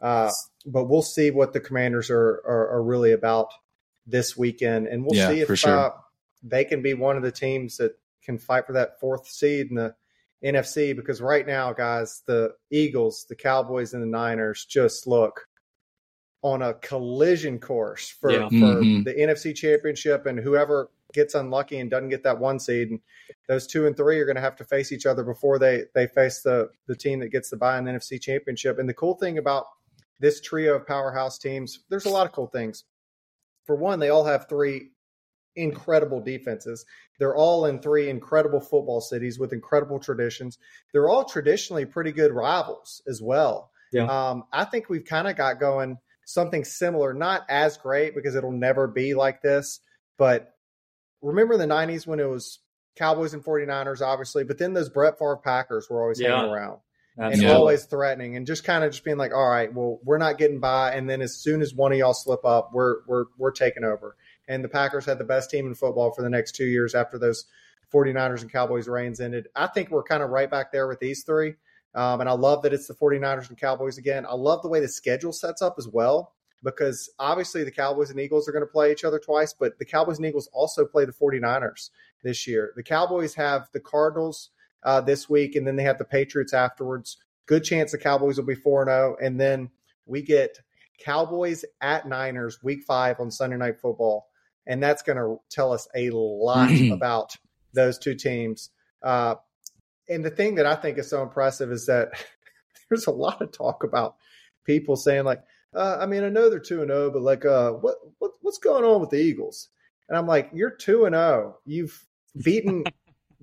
[0.00, 0.30] Uh,
[0.64, 3.48] but we'll see what the Commanders are, are, are really about
[4.06, 5.76] this weekend, and we'll yeah, see if sure.
[5.76, 5.90] uh,
[6.42, 9.76] they can be one of the teams that can fight for that fourth seed in
[9.76, 9.94] the
[10.44, 10.94] NFC.
[10.94, 15.46] Because right now, guys, the Eagles, the Cowboys, and the Niners just look
[16.42, 18.48] on a collision course for, Yeah.
[18.48, 19.04] for Mhm.
[19.04, 23.00] the NFC championship and whoever gets unlucky and doesn't get that one seed and
[23.48, 26.06] those two and three are going to have to face each other before they they
[26.06, 28.78] face the the team that gets the bye in the NFC championship.
[28.78, 29.66] And the cool thing about
[30.20, 32.84] this trio of powerhouse teams there's a lot of cool things.
[33.64, 34.90] For one they all have three
[35.56, 36.84] incredible defenses.
[37.18, 40.58] They're all in three incredible football cities with incredible traditions.
[40.92, 43.70] They're all traditionally pretty good rivals as well.
[43.90, 44.04] Yeah.
[44.04, 48.52] um, i think we've kind of got going something similar not as great because it'll
[48.52, 49.80] never be like this
[50.18, 50.57] but
[51.22, 52.60] remember in the 90s when it was
[52.96, 56.36] Cowboys and 49ers, obviously, but then those Brett Favre Packers were always Yeah.
[56.36, 56.80] hanging around
[57.34, 60.38] and always threatening and just kind of just being like, all right, well, we're not
[60.38, 60.92] getting by.
[60.92, 64.16] And then as soon as one of y'all slip up, we're, we're, we're taking over.
[64.46, 67.18] And the Packers had the best team in football for the next two years after
[67.18, 67.44] those
[67.92, 69.48] 49ers and Cowboys reigns ended.
[69.56, 71.54] I think we're kind of right back there with these three.
[71.94, 74.26] Um, and I love that it's the 49ers and Cowboys again.
[74.26, 78.20] I love the way the schedule sets up as well because obviously the Cowboys and
[78.20, 81.04] Eagles are going to play each other twice, but the Cowboys and Eagles also play
[81.04, 81.90] the 49ers
[82.22, 82.72] this year.
[82.76, 84.50] The Cowboys have the Cardinals
[84.82, 87.16] uh, this week, and then they have the Patriots afterwards.
[87.46, 89.16] Good chance the Cowboys will be 4 0.
[89.22, 89.70] And then
[90.06, 90.58] we get
[90.98, 94.28] Cowboys at Niners week five on Sunday Night Football.
[94.66, 97.36] And that's going to tell us a lot about
[97.72, 98.70] those two teams.
[99.02, 99.36] Uh,
[100.08, 102.10] and the thing that I think is so impressive is that
[102.88, 104.16] there's a lot of talk about
[104.64, 105.42] people saying, like,
[105.74, 108.58] uh, I mean, I know they're 2 and 0, but like, uh, what, what, what's
[108.58, 109.68] going on with the Eagles?
[110.08, 111.58] And I'm like, you're 2 and 0.
[111.66, 112.06] You've
[112.44, 112.84] beaten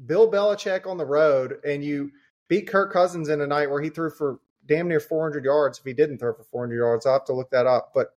[0.05, 2.11] Bill Belichick on the road, and you
[2.47, 5.79] beat Kirk Cousins in a night where he threw for damn near 400 yards.
[5.79, 7.91] If he didn't throw for 400 yards, I'll have to look that up.
[7.93, 8.07] But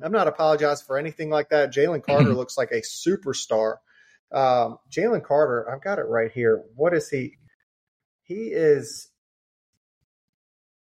[0.00, 1.72] I'm not apologizing for anything like that.
[1.72, 3.76] Jalen Carter looks like a superstar.
[4.32, 6.62] Um, Jalen Carter, I've got it right here.
[6.74, 7.38] What is he?
[8.22, 9.08] He is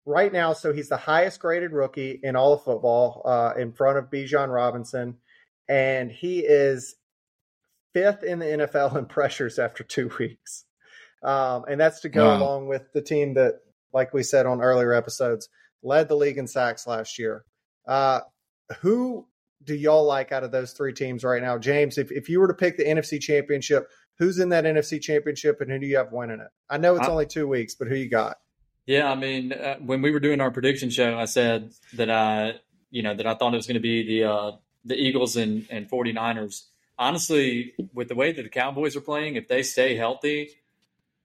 [0.04, 0.52] right now.
[0.52, 4.52] So he's the highest graded rookie in all of football, uh, in front of Bijan
[4.52, 5.16] Robinson,
[5.68, 6.96] and he is
[7.92, 10.64] fifth in the NFL in pressures after two weeks.
[11.22, 12.38] Um, and that's to go Wow.
[12.38, 13.60] along with the team that,
[13.92, 15.48] like we said on earlier episodes,
[15.82, 17.44] led the league in sacks last year.
[17.86, 18.20] Uh,
[18.80, 19.26] who
[19.64, 21.58] do y'all like out of those three teams right now?
[21.58, 23.88] James, if, if you were to pick the NFC championship,
[24.18, 26.48] who's in that NFC championship and who do you have winning it?
[26.70, 28.36] I know it's I- only two weeks, but who you got?
[28.86, 32.54] Yeah, I mean, uh, when we were doing our prediction show, I said that I,
[32.90, 34.52] you know, that I thought it was going to be the uh,
[34.84, 36.64] the Eagles and, and 49ers.
[36.98, 40.50] Honestly, with the way that the Cowboys are playing, if they stay healthy,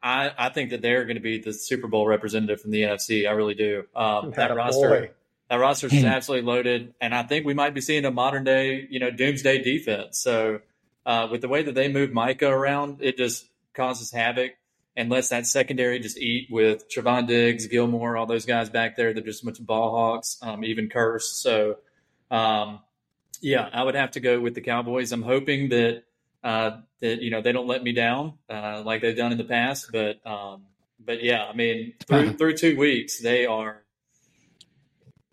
[0.02, 3.28] I, I think that they're going to be the Super Bowl representative from the NFC.
[3.28, 3.84] I really do.
[3.96, 5.12] Um, that roster, boy.
[5.50, 8.88] that roster is absolutely loaded, and I think we might be seeing a modern day,
[8.90, 10.20] you know, doomsday defense.
[10.20, 10.62] So,
[11.06, 14.52] uh, with the way that they move Micah around, it just causes havoc.
[14.98, 19.14] And lets that secondary just eat with Trevon Diggs, Gilmore, all those guys back there.
[19.14, 21.22] They're just a bunch of ball hawks, um, even Kearse.
[21.22, 21.78] So,
[22.32, 22.80] um,
[23.42, 25.12] yeah, I would have to go with the Cowboys.
[25.12, 26.04] I'm hoping that
[26.44, 29.44] uh, that you know they don't let me down uh, like they've done in the
[29.44, 29.92] past.
[29.92, 30.64] But um,
[31.04, 33.84] but yeah, I mean through through two weeks they are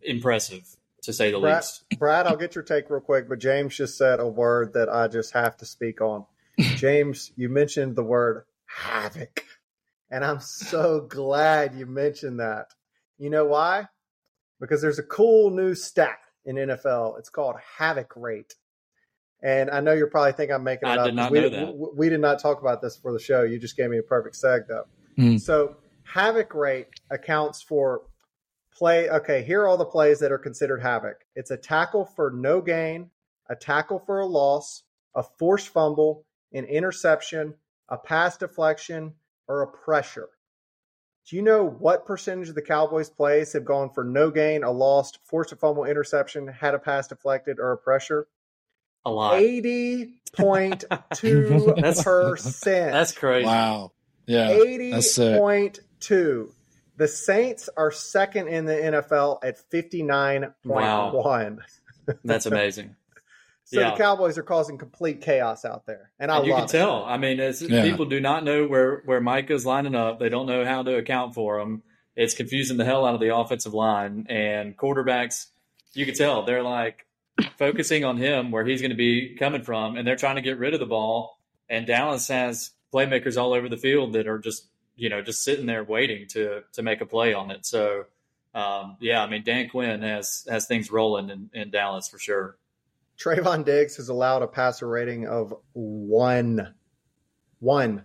[0.03, 0.65] impressive
[1.03, 1.85] to say the Brad, least.
[1.99, 5.09] Brad, I'll get your take real quick, but James just said a word that I
[5.09, 6.25] just have to speak on.
[6.59, 9.45] James, you mentioned the word havoc,
[10.11, 12.67] and I'm so glad you mentioned that.
[13.19, 13.87] You know why?
[14.61, 17.19] Because there's a cool new stat in NFL.
[17.19, 18.55] It's called havoc rate.
[19.43, 21.05] And I know you're probably thinking I'm making it I up.
[21.07, 21.77] did not we, know that.
[21.77, 23.43] we- we did not talk about this for the show.
[23.43, 24.85] You just gave me a perfect seg, though.
[25.17, 25.37] Hmm.
[25.37, 28.03] So, havoc rate accounts for
[28.73, 29.09] play.
[29.11, 32.61] Okay, here are all the plays that are considered havoc it's a tackle for no
[32.61, 33.11] gain,
[33.49, 34.83] a tackle for a loss,
[35.15, 37.55] a forced fumble, an interception,
[37.89, 39.13] a pass deflection,
[39.49, 40.29] or a pressure.
[41.29, 44.71] Do you know what percentage of the Cowboys' plays have gone for no gain, a
[44.71, 48.29] lost, forced a fumble, interception, had a pass deflected, or a pressure?
[49.07, 49.35] A lot.
[49.35, 52.93] Eighty point two percent.
[52.93, 53.47] That's crazy.
[53.47, 53.93] Wow.
[54.27, 54.51] Yeah.
[54.51, 55.39] Eighty that's sick.
[55.39, 56.53] point two.
[56.97, 61.61] The Saints are second in the NFL at fifty nine point one.
[62.25, 62.97] That's amazing.
[63.65, 63.91] So Yeah.
[63.93, 66.79] the Cowboys are causing complete chaos out there, and I And you love can it.
[66.81, 67.05] tell.
[67.05, 67.83] I mean, it's, Yeah.
[67.83, 70.19] people do not know where where Micah's lining up.
[70.19, 71.83] They don't know how to account for him.
[72.17, 75.47] It's confusing the hell out of the offensive line and quarterbacks.
[75.95, 77.07] You can tell they're like
[77.57, 80.59] focusing on him where he's going to be coming from, and they're trying to get
[80.59, 81.39] rid of the ball.
[81.69, 85.67] And Dallas has playmakers all over the field that are just you know just sitting
[85.67, 87.65] there waiting to to make a play on it.
[87.67, 88.05] So
[88.55, 92.57] um, yeah, I mean Dan Quinn has has things rolling in, in Dallas for sure.
[93.25, 96.75] Trevon Diggs has allowed a passer rating of one,
[97.61, 98.05] one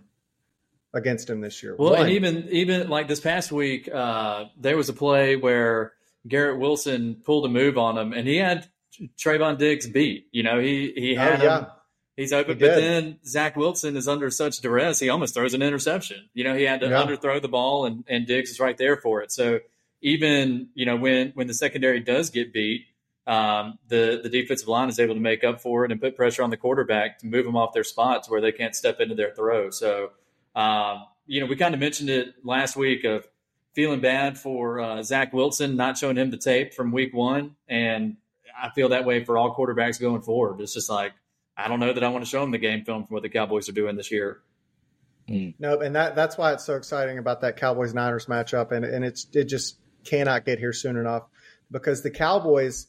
[0.94, 1.76] against him this year.
[1.78, 2.02] Well, One.
[2.02, 5.92] and even even like this past week, uh, there was a play where
[6.26, 8.68] Garrett Wilson pulled a move on him, and he had
[9.18, 10.26] Trevon Diggs beat.
[10.32, 11.58] You know, he he Oh, had yeah.
[11.60, 11.66] him.
[12.16, 15.62] He's open, He but then Zach Wilson is under such duress, he almost throws an
[15.62, 16.28] interception.
[16.34, 17.02] You know, he had to Yeah.
[17.02, 19.32] underthrow the ball, and and Diggs is right there for it.
[19.32, 19.60] So
[20.02, 22.86] even you know when when the secondary does get beat,
[23.30, 26.42] um, the the defensive line is able to make up for it and put pressure
[26.42, 29.32] on the quarterback to move them off their spots where they can't step into their
[29.32, 29.70] throw.
[29.70, 30.10] So
[30.56, 33.24] um, you know, we kind of mentioned it last week of
[33.72, 38.16] feeling bad for uh, Zach Wilson not showing him the tape from week one, and
[38.60, 40.60] I feel that way for all quarterbacks going forward.
[40.60, 41.12] It's just like
[41.56, 43.28] I don't know that I want to show him the game film from what the
[43.28, 44.40] Cowboys are doing this year.
[45.28, 49.04] Nope, and that that's why it's so exciting about that Cowboys Niners matchup, and and
[49.04, 51.28] it's it just cannot get here soon enough
[51.70, 52.88] because the Cowboys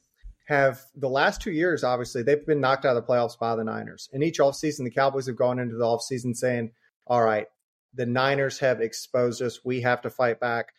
[0.51, 3.63] have the last two years, obviously, they've been knocked out of the playoffs by the
[3.63, 4.09] Niners.
[4.11, 6.71] And each offseason, the Cowboys have gone into the offseason saying,
[7.07, 7.47] All right,
[7.93, 9.63] the Niners have exposed us.
[9.63, 10.73] We have to fight back.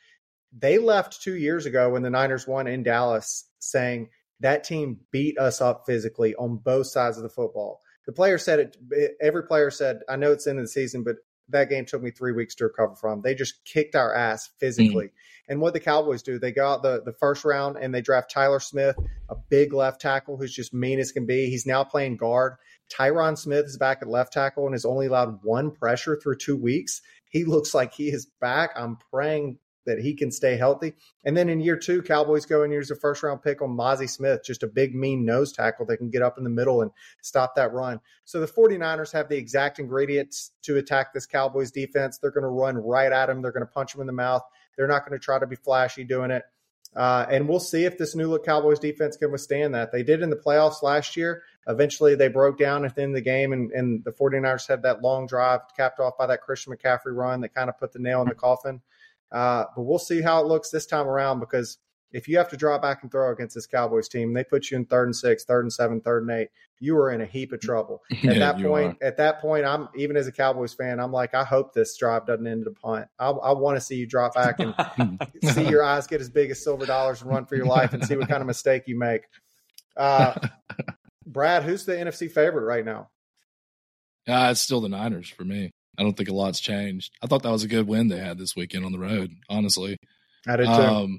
[0.56, 5.38] They left two years ago when the Niners won in Dallas saying that team beat
[5.38, 7.80] us up physically on both sides of the football.
[8.06, 11.16] The player said it, every player said, I know it's end of the season, but
[11.53, 13.23] that game took me three weeks to recover from.
[13.23, 15.07] They just kicked our ass physically.
[15.07, 15.12] Mm.
[15.49, 18.31] And what the Cowboys do, they go out the, the first round and they draft
[18.31, 18.97] Tyler Smith,
[19.29, 21.51] a big left tackle who's just mean as can be.
[21.51, 22.55] He's now playing guard.
[22.93, 26.57] Tyron Smith is back at left tackle and has only allowed one pressure through two
[26.57, 27.01] weeks.
[27.31, 28.71] He looks like he is back.
[28.77, 30.95] I'm praying that he can stay healthy.
[31.25, 34.09] And then in year two, Cowboys go and use a first round pick on Mazi
[34.09, 36.90] Smith, just a big, mean nose tackle that can get up in the middle and
[37.23, 38.01] stop that run.
[38.25, 42.18] So the 49ers have the exact ingredients to attack this Cowboys defense.
[42.18, 44.42] They're going to run right at him, they're going to punch him in the mouth.
[44.77, 46.45] They're not going to try to be flashy doing it.
[46.95, 49.92] Uh, and we'll see if this new look Cowboys defense can withstand that.
[49.92, 51.42] They did in the playoffs last year.
[51.66, 54.83] Eventually, they broke down at the end of the game, and, and the 49ers had
[54.83, 57.99] that long drive capped off by that Christian McCaffrey run that kind of put the
[57.99, 58.83] nail in the coffin.
[59.33, 61.79] Uh, but we'll see how it looks this time around because
[62.12, 64.77] if you have to draw back and throw against this Cowboys team, they put you
[64.77, 66.49] in third and six, third and seven, third and eight.
[66.79, 68.03] You are in a heap of trouble.
[68.11, 71.12] At Yeah, that you point, at that point, I'm even as a Cowboys fan, I'm
[71.12, 73.09] like, I hope this drive doesn't end in a punt.
[73.18, 76.51] I, I want to see you drop back and see your eyes get as big
[76.51, 78.99] as silver dollars and run for your life and see what kind of mistake you
[78.99, 79.23] make.
[79.97, 80.35] Uh,
[81.27, 83.09] Brad, who's the NFC favorite right now?
[84.29, 85.71] Uh, it's still the Niners for me.
[85.98, 87.12] I don't think a lot's changed.
[87.22, 89.98] I thought that was a good win they had this weekend on the road, honestly.
[90.46, 90.72] I did too.
[90.72, 91.18] Um,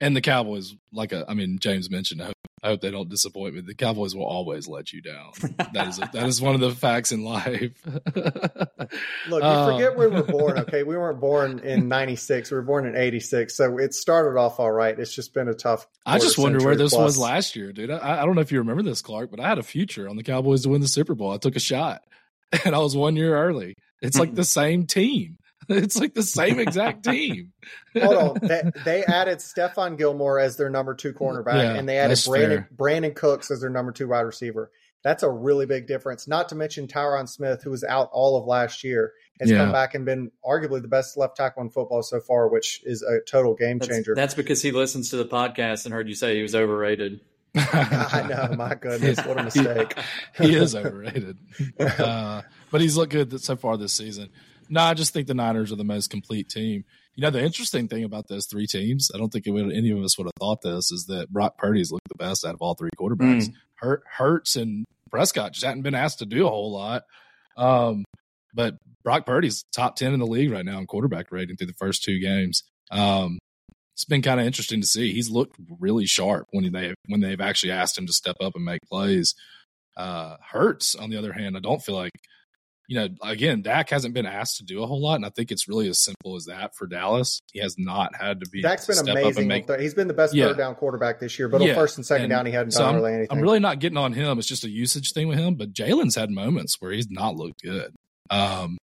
[0.00, 3.08] and the Cowboys, like uh, I mean, James mentioned, I hope, I hope they don't
[3.08, 3.60] disappoint me.
[3.60, 5.32] The Cowboys will always let you down.
[5.74, 7.72] That is a, that is one of the facts in life.
[7.84, 10.82] Look, you uh, forget where we were born, okay?
[10.82, 12.50] We weren't born in 96.
[12.50, 13.54] We were born in 86.
[13.54, 14.98] So it started off all right.
[14.98, 15.86] It's just been a tough.
[16.06, 17.02] I just wonder where this plus.
[17.02, 17.90] was last year, dude.
[17.90, 20.16] I, I don't know if you remember this, Clark, but I had a future on
[20.16, 21.32] the Cowboys to win the Super Bowl.
[21.32, 22.04] I took a shot,
[22.64, 23.74] and I was one year early.
[24.00, 24.36] It's like mm-hmm.
[24.36, 25.36] the same team.
[25.72, 27.52] It's like the same exact team.
[27.96, 28.38] Hold on.
[28.48, 32.58] They, they added Stephon Gilmore as their number two cornerback, Yeah, and they added Brandon,
[32.62, 32.68] fair.
[32.76, 34.72] Brandin Cooks as their number two wide receiver.
[35.04, 36.26] That's a really big difference.
[36.26, 39.58] Not to mention Tyron Smith, who was out all of last year, has Yeah.
[39.58, 43.02] come back and been arguably the best left tackle in football so far, which is
[43.02, 44.14] a total game That's, changer.
[44.16, 47.20] that's because he listens to the podcast and heard you say he was overrated.
[47.56, 48.56] I know.
[48.56, 49.94] My goodness, what a mistake.
[50.38, 51.38] he is overrated.
[51.78, 54.30] Uh, but he's looked good so far this season.
[54.68, 56.84] No, I just think the Niners are the most complete team.
[57.16, 59.90] You know, the interesting thing about those three teams, I don't think it would, any
[59.90, 62.62] of us would have thought this, is that Brock Purdy's looked the best out of
[62.62, 63.46] all three quarterbacks.
[63.74, 67.02] Hurt, Hurts and Prescott just hadn't been asked to do a whole lot.
[67.56, 68.04] Um,
[68.54, 71.72] but Brock Purdy's top 10 in the league right now in quarterback rating through the
[71.74, 72.62] first two games.
[72.92, 73.38] Um,
[74.00, 75.12] it's been kind of interesting to see.
[75.12, 78.64] He's looked really sharp when they when they've actually asked him to step up and
[78.64, 79.34] make plays.
[79.94, 82.12] Uh, Hurts, on the other hand, I don't feel like
[82.88, 83.08] you know.
[83.22, 85.86] Again, Dak hasn't been asked to do a whole lot, and I think it's really
[85.86, 87.42] as simple as that for Dallas.
[87.52, 88.62] He has not had to be.
[88.62, 89.46] Dak's been amazing.
[89.46, 89.80] make- third.
[89.80, 90.46] He's been the best Yeah.
[90.46, 92.80] third down quarterback this year, but on first and second and down, he hadn't so
[92.80, 93.36] done I'm, really anything.
[93.36, 94.38] I'm really not getting on him.
[94.38, 95.56] It's just a usage thing with him.
[95.56, 97.94] But Jalen's had moments where he's not looked good.
[98.30, 98.78] Um,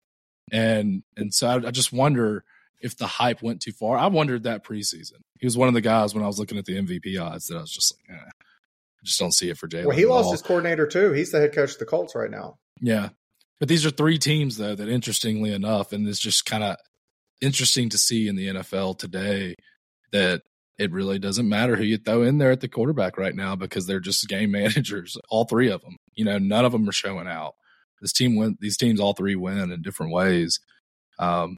[0.52, 2.44] and and so I, I just wonder
[2.80, 3.96] if the hype went too far.
[3.96, 5.20] I wondered that preseason.
[5.38, 7.56] He was one of the guys when I was looking at the MVP odds that
[7.56, 9.86] I was just like, eh, I just don't see it for Jalen.
[9.86, 10.32] well, he lost all.
[10.32, 11.12] his coordinator too.
[11.12, 12.58] He's the head coach of the Colts right now.
[12.80, 13.10] Yeah.
[13.58, 16.76] But these are three teams though that interestingly enough, and it's just kind of
[17.40, 19.54] interesting to see in the NFL today
[20.12, 20.42] that
[20.78, 23.86] it really doesn't matter who you throw in there at the quarterback right now because
[23.86, 25.96] they're just game managers, all three of them.
[26.14, 27.54] You know, none of them are showing out.
[28.00, 30.60] This team win these teams all three win in different ways.
[31.18, 31.56] Um,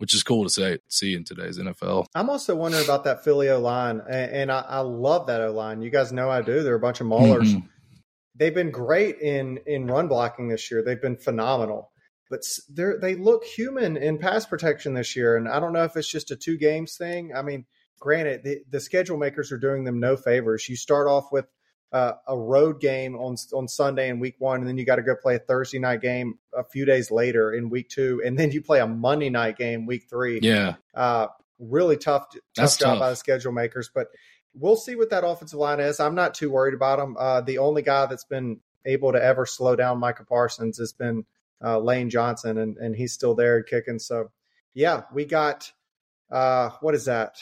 [0.00, 2.06] which is cool to say see in today's NFL.
[2.14, 5.52] I'm also wondering about that Philly O line, and, and I, I love that O
[5.52, 5.82] line.
[5.82, 6.62] You guys know I do.
[6.62, 7.54] They're a bunch of maulers.
[7.54, 7.68] Mhm.
[8.34, 10.82] They've been great in in run blocking this year.
[10.82, 11.92] They've been phenomenal,
[12.30, 12.40] but
[12.70, 15.36] they they look human in pass protection this year.
[15.36, 17.32] And I don't know if it's just a two games thing.
[17.36, 17.66] I mean,
[18.00, 20.66] granted, the, the schedule makers are doing them no favors.
[20.66, 21.44] You start off with
[21.92, 25.02] uh, a road game on on Sunday in week one, and then you got to
[25.02, 28.50] go play a Thursday night game a few days later in week two, and then
[28.52, 30.38] you play a Monday night game week three.
[30.42, 31.28] Yeah, uh,
[31.58, 33.00] really tough, tough That's job tough.
[33.00, 34.08] by the schedule makers, but
[34.54, 36.00] we'll see what that offensive line is.
[36.00, 37.16] I'm not too worried about them.
[37.18, 41.24] Uh, the only guy that's been able to ever slow down Micah Parsons has been
[41.62, 43.98] uh, Lane Johnson, and and he's still there kicking.
[43.98, 44.30] So,
[44.74, 45.72] yeah, we got
[46.30, 47.36] uh, what is that?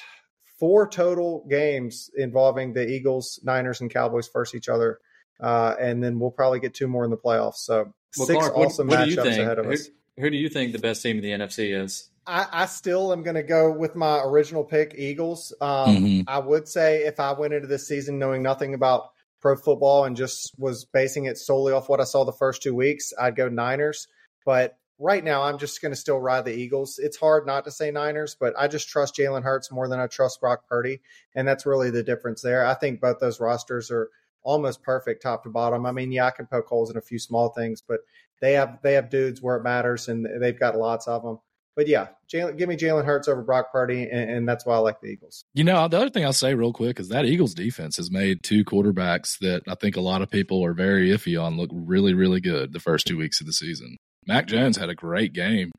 [0.59, 4.99] Four total games involving the Eagles, Niners, and Cowboys versus each other,
[5.41, 7.57] uh, and then we'll probably get two more in the playoffs.
[7.59, 9.89] So Well, six Clark, awesome what do you matchups ahead of Who, us.
[10.19, 12.11] who do you think the best team in the NFC is?
[12.27, 15.55] I, I still am going to go with my original pick, Eagles.
[15.61, 16.25] Um, Mhm.
[16.27, 20.17] I would say if I went into this season knowing nothing about pro football and
[20.17, 23.49] just was basing it solely off what I saw the first two weeks, I'd go
[23.49, 24.09] Niners.
[24.45, 26.99] But right now, I'm just going to still ride the Eagles.
[26.99, 30.07] It's hard not to say Niners, but I just trust Jalen Hurts more than I
[30.07, 31.01] trust Brock Purdy.
[31.35, 32.65] And that's really the difference there.
[32.65, 34.11] I think both those rosters are
[34.43, 35.87] almost perfect top to bottom.
[35.87, 38.01] I mean, yeah, I can poke holes in a few small things, but
[38.41, 41.39] they have they have dudes where it matters, and they've got lots of them.
[41.77, 44.79] But yeah, Jalen, give me Jalen Hurts over Brock Purdy, and, and that's why I
[44.79, 45.45] like the Eagles.
[45.55, 48.43] You know, the other thing I'll say real quick is that Eagles defense has made
[48.43, 52.15] two quarterbacks that I think a lot of people are very iffy on look really,
[52.15, 53.97] really good the first two weeks of the season.
[54.29, 55.73] Mac Jones had a great game.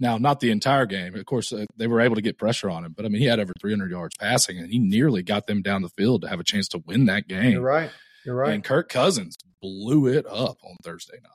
[0.00, 1.14] Now, not the entire game.
[1.14, 3.26] Of course, uh, they were able to get pressure on him, but I mean, he
[3.28, 6.40] had over 300 yards passing, and he nearly got them down the field to have
[6.40, 7.52] a chance to win that game.
[7.52, 7.90] You're right.
[8.24, 8.52] You're right.
[8.54, 11.32] And Kirk Cousins blew it up on Thursday night,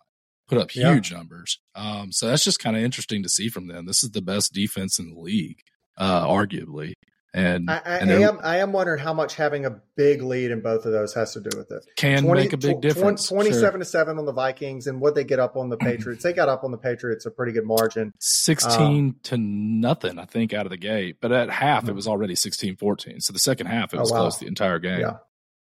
[0.47, 0.93] put up Yeah.
[0.93, 1.59] huge numbers.
[1.75, 3.85] Um, so that's just kind of interesting to see from them.
[3.85, 5.59] This is the best defense in the league,
[5.97, 6.93] uh, arguably.
[7.37, 10.61] And, I, I, and am I am wondering how much having a big lead in
[10.61, 11.83] both of those has to do with it.
[11.97, 13.27] can make a big difference.
[13.27, 13.35] Sure.
[13.43, 16.23] 27 to 7 on the Vikings and what they get up on the Patriots.
[16.23, 18.13] They got up on the Patriots a pretty good margin.
[18.19, 21.17] 16 to nothing, I think, out of the gate.
[21.19, 21.95] But at half, it Hmm.
[21.97, 23.19] was already 16 14.
[23.19, 24.19] So the second half, it Oh, was wow.
[24.19, 25.01] close the entire game.
[25.01, 25.17] Yeah.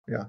[0.08, 0.24] Yeah.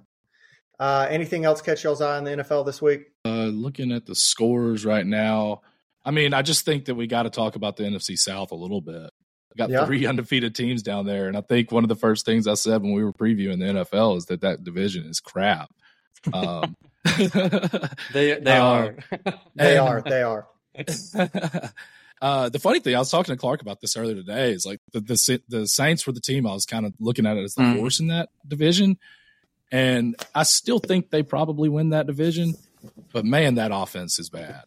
[0.80, 3.06] Uh, anything else catch y'all's eye in the NFL this week?
[3.26, 5.62] Uh, looking at the scores right now,
[6.06, 8.56] I mean, I just think that we got to talk about the NFC South a
[8.56, 9.10] little bit.
[9.52, 9.86] I got Yeah.
[9.86, 11.28] three undefeated teams down there.
[11.28, 13.82] And I think one of the first things I said when we were previewing the
[13.84, 15.70] NFL is that that division is crap.
[16.34, 16.76] Um,
[18.14, 18.96] They they Uh, are.
[19.56, 20.02] They are.
[20.02, 20.48] They are.
[22.22, 24.52] uh, the funny thing, I was talking to Clark about this earlier today.
[24.52, 27.38] Is like the the, the Saints were the team I was kind of looking at
[27.38, 27.78] it as the Mm.
[27.80, 28.98] horse in that division,
[29.72, 32.54] and I still think they probably win that division.
[33.14, 34.64] But man, that offense is bad.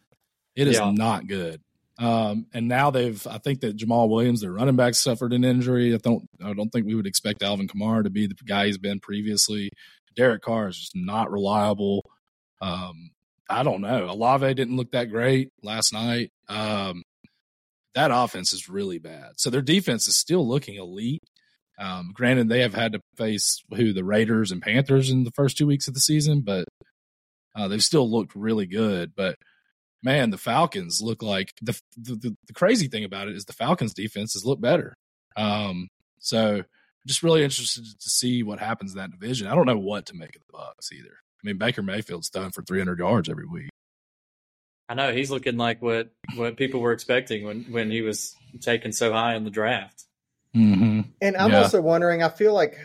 [0.57, 0.91] It is Yeah.
[0.91, 1.61] not good.
[1.99, 5.95] Um, and now they've, I think that Jamaal Williams, their running back, suffered an injury.
[5.95, 8.79] I don't, I don't think we would expect Alvin Kamara to be the guy he's
[8.79, 9.71] been previously.
[10.17, 12.05] Derek Carr is just not reliable.
[12.61, 13.11] Um,
[13.49, 14.09] I don't know.
[14.11, 16.31] Olave didn't look that great last night.
[16.49, 17.03] Um,
[17.95, 19.33] that offense is really bad.
[19.37, 21.23] So their defense is still looking elite.
[21.79, 25.59] Um, granted, they have had to face who the Raiders and Panthers in the first
[25.59, 26.65] two weeks of the season, but
[27.57, 29.13] uh, they've still looked really good.
[29.17, 29.37] But
[30.05, 33.53] man, the Falcons look like the, the the the crazy thing about it is the
[33.53, 34.95] Falcons defense has looked better.
[35.37, 35.89] Um,
[36.21, 36.63] so
[37.07, 39.47] just really interested to see what happens in that division.
[39.49, 41.11] I don't know what to make of the Bucs either.
[41.11, 43.69] I mean, Baker Mayfield's done for 300 yards every week.
[44.89, 48.93] I know he's looking like what what people were expecting when when he was taken
[48.93, 50.05] so high in the draft.
[50.55, 51.01] Mm-hmm.
[51.21, 51.63] And I'm Yeah.
[51.63, 52.79] also wondering, I feel like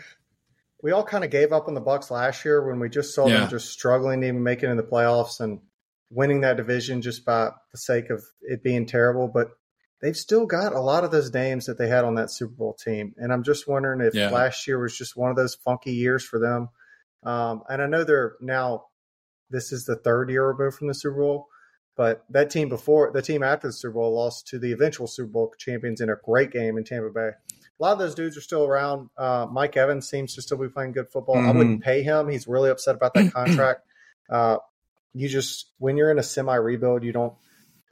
[0.82, 3.28] we all kind of gave up on the Bucs last year when we just saw
[3.28, 3.40] Yeah.
[3.40, 5.60] them just struggling to even make it in the playoffs and
[6.10, 9.28] winning that division just by the sake of it being terrible.
[9.28, 9.50] But
[10.02, 12.74] they've still got a lot of those names that they had on that Super Bowl
[12.74, 13.14] team.
[13.16, 14.30] And I'm just wondering if Yeah.
[14.30, 16.68] last year was just one of those funky years for them.
[17.22, 18.86] Um, and I know they're now,
[19.50, 21.46] this is the third year removed from the Super Bowl.
[21.96, 25.30] But that team before, the team after the Super Bowl lost to the eventual Super
[25.30, 27.30] Bowl champions in a great game in Tampa Bay.
[27.30, 29.10] A lot of those dudes are still around.
[29.18, 31.36] Uh, Mike Evans seems to still be playing good football.
[31.36, 31.56] I Mhm.
[31.58, 32.28] wouldn't pay him.
[32.28, 33.82] He's really upset about that contract.
[34.30, 34.58] uh,
[35.14, 37.34] you just when you're in a semi rebuild, you don't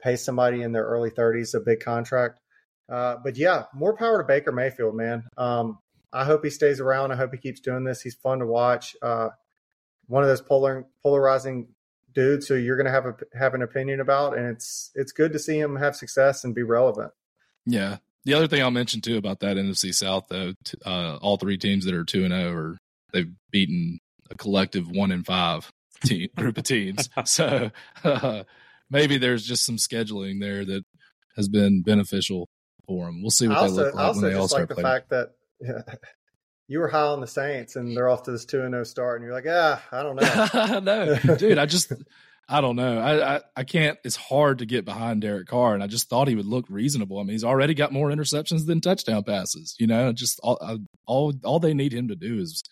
[0.01, 2.39] pay somebody in their early 30s a big contract.
[2.87, 5.23] Uh, but yeah, more power to Baker Mayfield, man.
[5.37, 5.77] Um,
[6.11, 7.11] I hope he stays around.
[7.11, 8.01] I hope he keeps doing this.
[8.01, 8.95] He's fun to watch.
[9.01, 9.29] Uh,
[10.07, 11.67] one of those polar, polarizing
[12.13, 15.33] dudes who you're going to have a, have an opinion about, and it's it's good
[15.33, 17.11] to see him have success and be relevant.
[17.65, 17.97] Yeah.
[18.25, 21.57] The other thing I'll mention too about that NFC South, though, t- uh, all three
[21.57, 22.77] teams that are two and zero are
[23.13, 23.99] they've beaten
[24.31, 25.71] a collective one in five
[26.05, 27.09] team group of teams.
[27.25, 27.71] So
[28.03, 28.43] uh,
[28.89, 30.83] maybe there's just some scheduling there that
[31.35, 32.47] has been beneficial
[32.87, 33.21] for them.
[33.21, 34.69] We'll see what I they also, look like also when they all just like start
[34.69, 34.87] the playing.
[34.87, 35.99] fact that
[36.67, 39.21] you were high on the Saints and they're off to this two and zero start,
[39.21, 40.79] and you're like, ah, I don't know.
[41.25, 41.93] no, dude, I just
[42.47, 42.97] I don't know.
[42.99, 43.97] I, I I can't.
[44.03, 47.19] It's hard to get behind Derek Carr, and I just thought he would look reasonable.
[47.19, 49.75] I mean, he's already got more interceptions than touchdown passes.
[49.79, 52.63] You know, just all, I, all all they need him to do is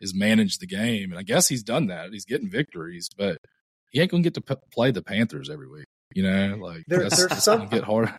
[0.00, 2.12] is manage the game, and I guess he's done that.
[2.12, 3.38] He's getting victories, but
[3.90, 5.86] he ain't gonna get to p- play the Panthers every week.
[6.14, 8.12] You know, like there, that's, there's that's some gonna get hard.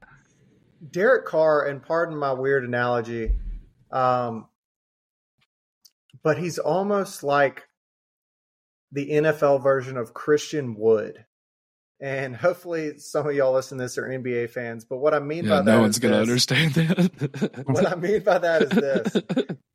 [0.91, 3.32] Derek Carr, and pardon my weird analogy,
[3.91, 4.47] um,
[6.23, 7.67] but he's almost like
[8.91, 11.25] the NFL version of Christian Wood.
[12.01, 14.86] And hopefully, some of y'all listen to this are NBA fans.
[14.86, 17.63] But what I mean Yeah, by that no one's gonna understand that.
[17.65, 19.57] What I mean by that is this: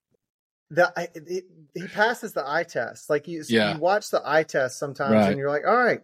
[0.74, 1.44] the I- it,
[1.74, 3.08] he passes the eye test.
[3.10, 3.74] Like you, Yeah.
[3.74, 5.28] you watch the eye test sometimes, Right.
[5.30, 6.02] and you're like, all right,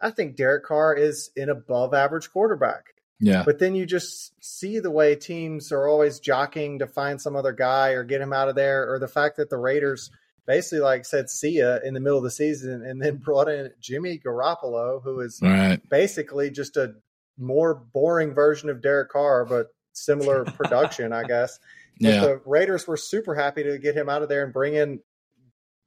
[0.00, 2.84] I think Derek Carr is an above average quarterback.
[3.18, 7.34] yeah, But then you just see the way teams are always jockeying to find some
[7.36, 10.10] other guy or get him out of there, or the fact that the Raiders
[10.46, 13.72] basically like said see ya in the middle of the season and then brought in
[13.80, 15.80] Jimmy Garoppolo, who is right.
[15.88, 16.94] basically just a
[17.38, 21.58] more boring version of Derek Carr, but similar production, I guess.
[21.98, 25.00] Yeah, the Raiders were super happy to get him out of there and bring in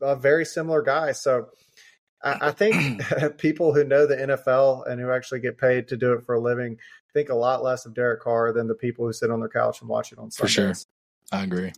[0.02, 1.12] a very similar guy.
[1.12, 1.50] So
[2.24, 3.02] I, I think
[3.38, 6.40] people who know the NFL and who actually get paid to do it for a
[6.40, 6.78] living
[7.14, 9.82] think a lot less of Derek Carr than the people who sit on their couch
[9.82, 10.74] and watch it on For sure.
[11.32, 11.72] I agree.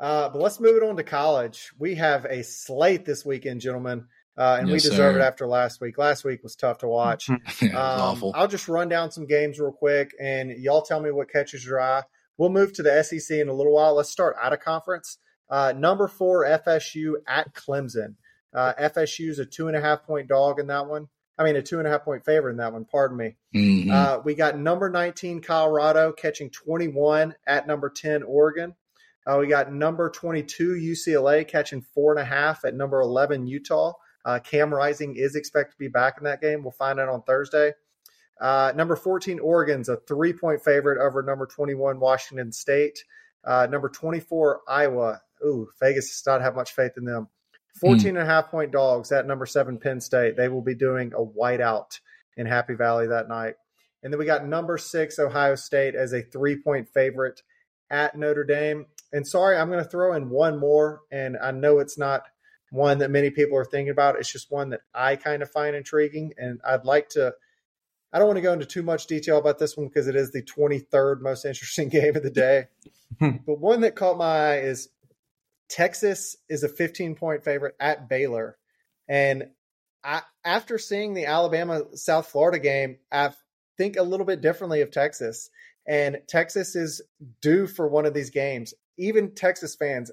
[0.00, 1.70] Uh, but let's move it on to college.
[1.78, 5.20] We have a slate this weekend, gentlemen, uh, and Yes, we deserve sir.
[5.20, 5.98] it after last week.
[5.98, 7.28] Last week was tough to watch.
[7.62, 8.32] Yeah, Um, awful.
[8.34, 11.80] I'll just run down some games real quick, and y'all tell me what catches your
[11.80, 12.02] eye.
[12.38, 13.94] We'll move to the SEC in a little while.
[13.94, 15.18] Let's start out of conference.
[15.48, 18.14] Uh, number four, FSU at Clemson.
[18.54, 21.08] Uh, FSU is a two and a half point dog in that one.
[21.38, 22.84] I mean, a two and a half point favor in that one.
[22.84, 23.36] Pardon me.
[23.54, 23.90] Mhm.
[23.90, 28.74] Uh, we got number 19 Colorado catching 21 at number 10 Oregon.
[29.26, 33.92] Uh, we got number 22 UCLA catching four and a half at number 11 Utah.
[34.24, 36.62] Uh, Cam Rising is expected to be back in that game.
[36.62, 37.72] We'll find out on Thursday.
[38.40, 43.04] Uh, number 14 Oregon's a three point favorite over number 21 Washington State.
[43.44, 45.20] Uh, number 24 Iowa.
[45.44, 47.28] Ooh, Vegas does not have much faith in them.
[47.80, 50.36] 14 and a half point dogs at number seven Penn State.
[50.36, 52.00] They will be doing a whiteout
[52.36, 53.54] in Happy Valley that night.
[54.02, 57.42] And then we got number six Ohio State as a three point favorite
[57.90, 58.86] at Notre Dame.
[59.12, 61.00] And sorry, I'm going to throw in one more.
[61.10, 62.22] And I know it's not
[62.70, 64.16] one that many people are thinking about.
[64.16, 66.32] It's just one that I kind of find intriguing.
[66.38, 67.34] And I'd like to,
[68.12, 70.32] I don't want to go into too much detail about this one because it is
[70.32, 72.66] the 23rd most interesting game of the day.
[73.20, 74.88] but one that caught my eye is
[75.68, 78.58] Texas is a 15 point favorite at Baylor.
[79.08, 79.50] And
[80.02, 83.30] I, after seeing the Alabama South Florida game, I
[83.76, 85.50] think a little bit differently of Texas.
[85.86, 87.02] And Texas is
[87.40, 88.74] due for one of these games.
[88.98, 90.10] Even Texas fans,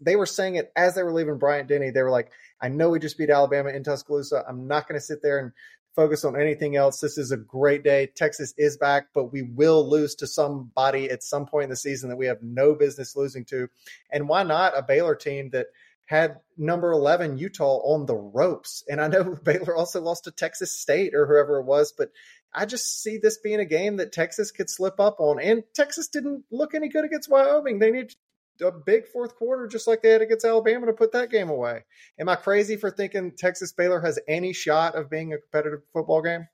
[0.00, 1.90] they were saying it as they were leaving Bryant Denny.
[1.90, 2.30] They were like,
[2.60, 4.44] I know we just beat Alabama in Tuscaloosa.
[4.46, 5.52] I'm not going to sit there and
[5.96, 7.00] focus on anything else.
[7.00, 8.06] This is a great day.
[8.14, 12.10] Texas is back, but we will lose to somebody at some point in the season
[12.10, 13.68] that we have no business losing to.
[14.12, 15.66] And why not a Baylor team that
[16.04, 18.84] had number 11 Utah on the ropes?
[18.86, 22.10] And I know Baylor also lost to Texas State or whoever it was, but
[22.54, 25.40] I just see this being a game that Texas could slip up on.
[25.40, 27.78] And Texas didn't look any good against Wyoming.
[27.78, 28.14] They need
[28.60, 31.84] a big fourth quarter, just like they had against Alabama, to put that game away.
[32.18, 36.22] Am I crazy for thinking Texas Baylor has any shot of being a competitive football
[36.22, 36.48] game?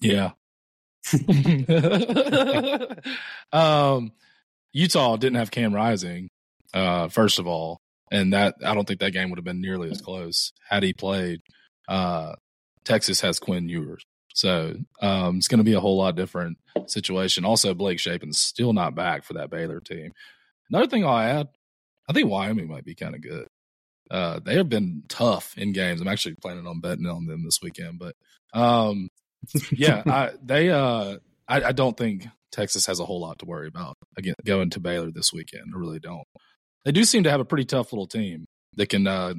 [0.00, 0.32] Yeah.
[3.52, 4.12] um,
[4.72, 6.30] Utah didn't have Cam Rising,
[6.74, 7.80] uh, first of all,
[8.10, 10.92] and that I don't think that game would have been nearly as close had he
[10.92, 11.40] played.
[11.88, 12.34] Uh,
[12.84, 17.44] Texas has Quinn Ewers, so um, it's going to be a whole lot different situation.
[17.44, 20.12] Also, Blake Shapen's still not back for that Baylor team.
[20.70, 21.48] Another thing I'll add,
[22.08, 23.46] I think Wyoming might be kind of good.
[24.10, 26.00] Uh, they have been tough in games.
[26.00, 28.14] I'm actually planning on betting on them this weekend, but
[28.52, 29.08] um,
[29.72, 30.70] yeah, I, they.
[30.70, 31.16] Uh,
[31.48, 34.80] I, I don't think Texas has a whole lot to worry about again going to
[34.80, 35.72] Baylor this weekend.
[35.74, 36.26] I really don't.
[36.84, 38.46] They do seem to have a pretty tough little team
[38.76, 39.34] that can uh,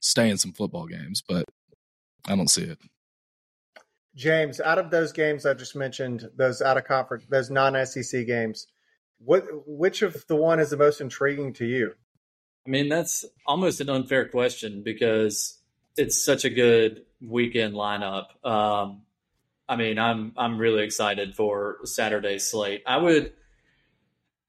[0.00, 1.44] stay in some football games, but
[2.26, 2.78] I don't see it.
[4.14, 8.26] James, out of those games I just mentioned, those out of conference, those non SEC
[8.26, 8.66] games,
[9.18, 11.94] what which of the one is the most intriguing to you?
[12.66, 15.58] I mean, that's almost an unfair question because
[15.96, 18.26] it's such a good weekend lineup.
[18.44, 19.02] Um,
[19.68, 22.82] I mean, I'm I'm really excited for Saturday's slate.
[22.86, 23.32] I would,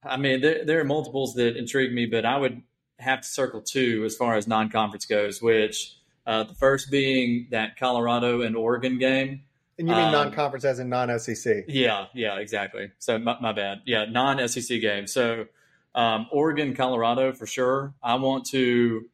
[0.03, 2.61] I mean, there there are multiples that intrigue me, but I would
[2.99, 5.41] have to circle two as far as non-conference goes.
[5.41, 9.43] Which uh, the first being that Colorado and Oregon game.
[9.77, 11.65] And you mean Um, non conference as in non SEC?
[11.67, 12.91] Yeah, yeah, exactly.
[12.99, 13.81] So my, my bad.
[13.85, 15.07] Yeah, non SEC game.
[15.07, 15.47] So
[15.93, 17.93] um, Oregon, Colorado for sure.
[18.01, 19.05] I want to.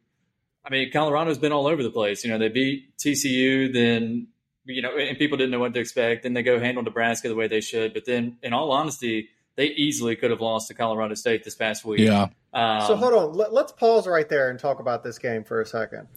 [0.64, 2.24] I mean, Colorado's been all over the place.
[2.24, 4.28] You know, they beat TCU, then
[4.66, 6.24] you know, and people didn't know what to expect.
[6.24, 7.94] Then they go handle Nebraska the way they should.
[7.94, 11.84] But then, in all honesty, they easily could have lost to Colorado State this past
[11.84, 12.00] week.
[12.00, 12.28] Yeah.
[12.54, 13.34] Um, so hold on.
[13.34, 16.08] Let, us pause right there and talk about this game for a 2nd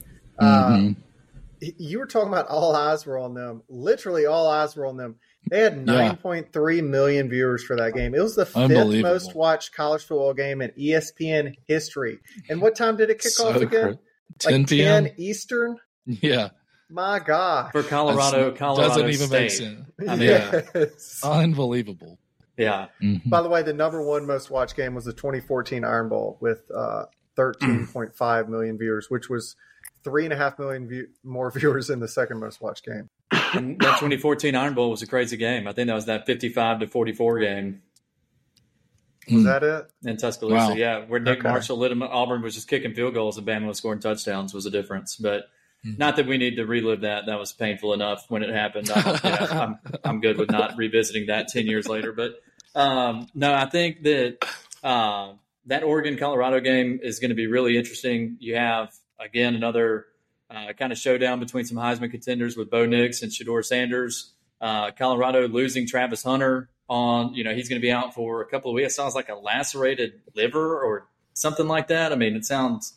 [0.40, 0.88] Mm-hmm.
[0.88, 0.94] Uh,
[1.78, 3.62] you were talking about all eyes were on them.
[3.68, 5.16] Literally, all eyes were on them.
[5.50, 6.14] They had Yeah.
[6.22, 8.14] 9.3 million viewers for that game.
[8.14, 12.18] It was the fifth most watched college football game in ESPN history.
[12.48, 13.68] And what time did it kick So off again?
[13.68, 13.98] cra-
[14.38, 15.04] 10 like p.m.
[15.04, 15.76] 10 Eastern?
[16.06, 16.50] Yeah.
[16.90, 17.72] My God.
[17.72, 19.40] for Colorado, That's- Colorado doesn't even State.
[19.40, 19.80] make sense.
[20.08, 21.20] I mean, yes.
[21.24, 22.18] Unbelievable.
[22.56, 23.28] Yeah, Mhm.
[23.28, 26.62] By the way, the number one most watched game was the 2014 Iron Bowl with
[26.74, 27.06] uh,
[27.36, 29.56] 13.5 million viewers, which was
[30.04, 33.08] three and a half million view- more viewers in the second most watched game.
[33.32, 35.66] and that 2014 Iron Bowl was a crazy game.
[35.66, 37.82] I think that was that 55 to 44 game
[39.30, 39.44] Was Mm.
[39.44, 40.10] that it?
[40.10, 40.54] in Tuscaloosa.
[40.70, 40.74] Wow.
[40.74, 41.48] Yeah, where Nick Okay.
[41.48, 42.02] Marshall lit him.
[42.02, 45.16] Auburn was just kicking field goals and Bama was scoring touchdowns was a difference.
[45.16, 45.44] But
[45.86, 45.98] Mhm.
[45.98, 47.24] not that we need to relive that.
[47.26, 48.90] That was painful enough when it happened.
[48.94, 52.12] I, you know, I'm I'm good with not revisiting that 10 years later.
[52.12, 52.34] But
[52.74, 54.38] um, no, I think that
[54.82, 55.32] uh,
[55.66, 58.36] that Oregon Colorado game is going to be really interesting.
[58.40, 60.06] You have again another
[60.50, 64.32] uh, kind of showdown between some Heisman contenders with Bo Nix and Shedeur Sanders.
[64.60, 68.46] Uh, Colorado losing Travis Hunter on, you know, he's going to be out for a
[68.46, 68.92] couple of weeks.
[68.92, 72.12] It sounds like a lacerated liver or something like that.
[72.12, 72.94] I mean, it sounds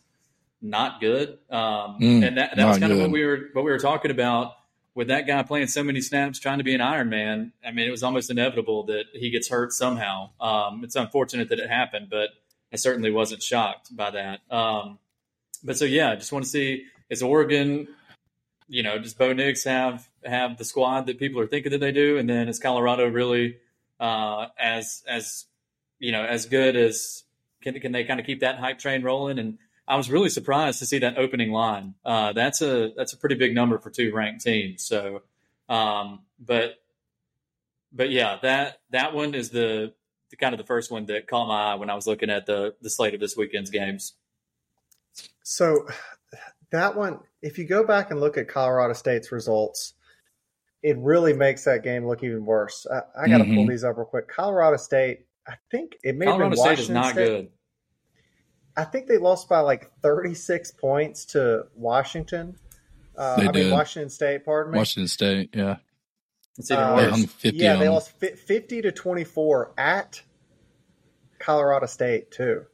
[0.61, 1.37] not good.
[1.49, 4.11] Um, Mm, and that, that was kind of what we were what we were talking
[4.11, 4.53] about
[4.95, 7.53] with that guy playing so many snaps, trying to be an Iron Man.
[7.65, 10.31] I mean, it was almost inevitable that he gets hurt somehow.
[10.41, 12.29] Um, it's unfortunate that it happened, but
[12.73, 14.39] I certainly wasn't shocked by that.
[14.49, 14.99] Um,
[15.63, 17.87] but so yeah, I just want to see is Oregon,
[18.67, 21.91] you know, does Bo Nix have have the squad that people are thinking that they
[21.91, 23.57] do, and then is Colorado really
[23.99, 25.45] uh, as as
[25.99, 27.23] you know as good as
[27.61, 29.39] can can they kind of keep that hype train rolling?
[29.39, 31.95] And I was really surprised to see that opening line.
[32.03, 34.83] Uh, that's a that's a pretty big number for two ranked teams.
[34.83, 35.21] So,
[35.69, 36.75] um, but
[37.91, 39.93] but yeah, that that one is the,
[40.29, 42.45] the kind of the first one that caught my eye when I was looking at
[42.45, 44.13] the the slate of this weekend's games.
[45.43, 45.87] So
[46.71, 49.93] that one, if you go back and look at Colorado State's results,
[50.83, 52.85] it really makes that game look even worse.
[52.91, 53.69] I, I got to pull Mhm.
[53.69, 54.27] these up real quick.
[54.27, 57.25] Colorado State, I think it may have Colorado been State Washington is not State.
[57.25, 57.49] good.
[58.75, 62.57] I think they lost by like 36 points to Washington.
[63.17, 63.71] Uh, They I mean, did.
[63.71, 64.77] Washington State, pardon me.
[64.77, 65.49] Washington State.
[65.53, 65.77] Yeah.
[66.59, 67.11] It's even Uh, They worse.
[67.11, 70.21] hung 50 yeah, on they lost 50 to 24 at
[71.39, 72.65] Colorado State, too.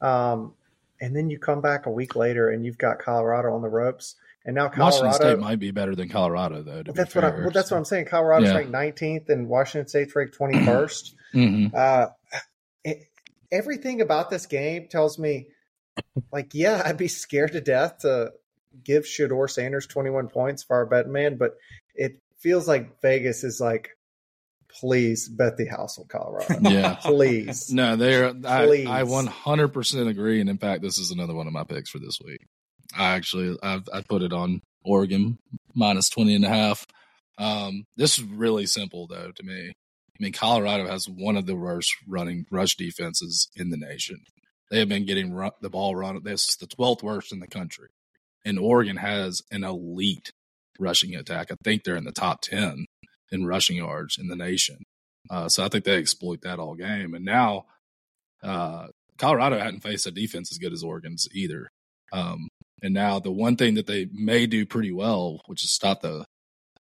[0.00, 0.54] Um,
[1.00, 4.16] and then you come back a week later and you've got Colorado on the ropes.
[4.44, 5.14] And now Washington Colorado.
[5.14, 6.82] State might be better than Colorado, though.
[6.84, 8.06] That's what I, well, that's what I'm saying.
[8.06, 8.56] Colorado's Yeah.
[8.56, 11.14] ranked 19th and Washington State's ranked 21st.
[11.34, 11.74] Mhm.
[11.74, 12.08] uh,
[12.84, 13.02] it,
[13.52, 15.48] everything about this game tells me,
[16.32, 18.32] like, yeah, I'd be scared to death to
[18.82, 21.56] give Shedeur Sanders 21 points for our bet man, but
[21.94, 23.90] it feels like Vegas is like,
[24.80, 26.58] please bet the house on Colorado.
[26.70, 26.94] Yeah.
[26.94, 27.72] please.
[27.72, 28.32] No, they're.
[28.44, 28.86] I, Please.
[28.88, 30.40] I 100% agree.
[30.40, 32.46] And in fact, this is another one of my picks for this week.
[32.96, 35.38] I actually, I've, I put it on Oregon
[35.74, 36.86] minus 20 and a half.
[37.38, 39.68] Um, this is really simple though to me.
[39.68, 44.18] I mean, Colorado has one of the worst running rush defenses in the nation.
[44.70, 46.20] They have been getting run, the ball run.
[46.24, 47.88] This is the 12th worst in the country.
[48.44, 50.32] And Oregon has an elite
[50.78, 51.50] rushing attack.
[51.52, 52.86] I think they're in the top 10
[53.30, 54.78] in rushing yards in the nation.
[55.30, 57.14] Uh, so I think they exploit that all game.
[57.14, 57.66] And now
[58.42, 61.68] uh, Colorado hadn't faced a defense as good as Oregon's either.
[62.12, 62.48] Um,
[62.82, 66.24] and now the one thing that they may do pretty well, which is stop the,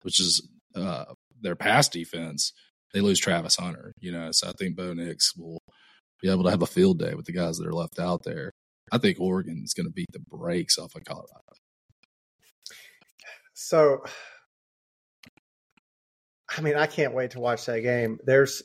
[0.03, 1.05] which is uh,
[1.41, 2.53] their pass defense,
[2.93, 3.91] they lose Travis Hunter.
[3.99, 5.59] You know, so I think Bo Nix will
[6.21, 8.51] be able to have a field day with the guys that are left out there.
[8.91, 11.41] I think Oregon is going to beat the brakes off of Colorado.
[13.53, 14.03] So,
[16.55, 18.19] I mean, I can't wait to watch that game.
[18.23, 18.63] There's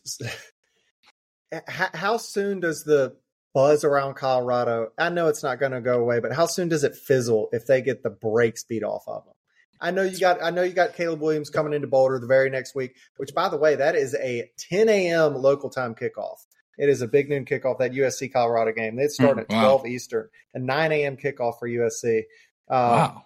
[1.66, 3.16] how, soon does the
[3.54, 4.90] buzz around Colorado?
[4.98, 7.66] I know it's not going to go away, but how soon does it fizzle if
[7.66, 9.34] they get the brakes beat off of them?
[9.80, 10.40] I know you got.
[10.40, 12.94] I know you got Caleb Williams coming into Boulder the very next week.
[13.16, 15.34] Which, by the way, that is a 10 a.m.
[15.34, 16.36] local time kickoff.
[16.78, 17.78] It is a big noon kickoff.
[17.78, 18.94] That USC Colorado game.
[18.94, 19.78] They start Hmm, at wow.
[19.78, 20.28] 12 Eastern.
[20.54, 21.16] A 9 a.m.
[21.16, 22.18] kickoff for USC.
[22.68, 23.24] Um, wow.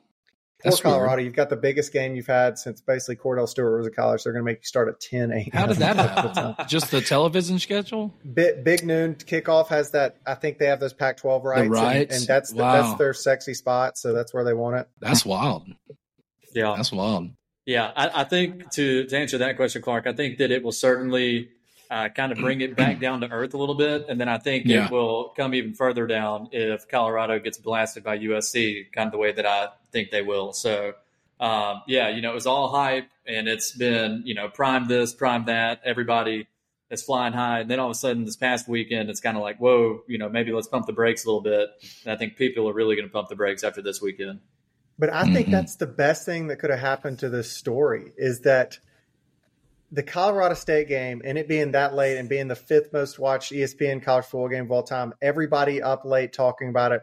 [0.67, 0.95] Poor That's weird.
[0.95, 1.23] Colorado.
[1.23, 4.25] You've got the biggest game you've had since basically Kordell Stewart was at college.
[4.25, 5.45] They're going to make you start at 10 a.m.
[5.53, 6.55] How did that happen?
[6.69, 8.14] Just the television schedule?
[8.35, 10.17] Big, big noon kickoff has that.
[10.27, 12.19] I think they have those Pac-12 rights, and- rights?
[12.19, 12.73] and, that's the, Wow.
[12.83, 13.97] that's their sexy spot.
[13.99, 14.89] So that's where they want it.
[15.01, 15.69] That's wild.
[16.55, 17.31] yeah, That's wild.
[17.64, 20.71] Yeah, I, I think to, to answer that question, Clark, I think that it will
[20.73, 21.49] certainly
[21.91, 24.39] uh, kind of bring it back down to earth a little bit, and then I
[24.39, 24.87] think Yeah.
[24.87, 29.18] it will come even further down if Colorado gets blasted by USC, kind of the
[29.18, 30.53] way that I think they will.
[30.53, 30.95] So,
[31.41, 35.14] um, yeah, you know, it was all hype, and it's been you know prime this,
[35.14, 35.80] prime that.
[35.84, 36.47] Everybody
[36.91, 37.61] is flying high.
[37.61, 40.18] And then all of a sudden, this past weekend, it's kind of like, whoa, you
[40.18, 41.68] know, maybe let's pump the brakes a little bit.
[42.05, 44.41] And I think people are really going to pump the brakes after this weekend.
[44.99, 45.53] But I think mm-hmm.
[45.53, 48.78] that's the best thing that could have happened to this story is that
[49.93, 53.53] the Colorado State game and it being that late and being the fifth most watched
[53.53, 57.03] ESPN college football game of all time, everybody up late talking about it.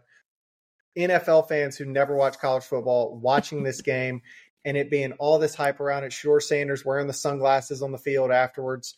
[0.98, 4.22] NFL fans who never watch college football watching this game
[4.66, 6.14] and it being all this hype around it.
[6.14, 8.96] Sure, Sanders wearing the sunglasses on the field afterwards.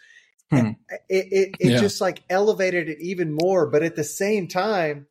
[0.51, 0.71] Hmm.
[1.09, 1.79] It it, it yeah.
[1.79, 3.67] just like elevated it even more.
[3.67, 5.07] But at the same time,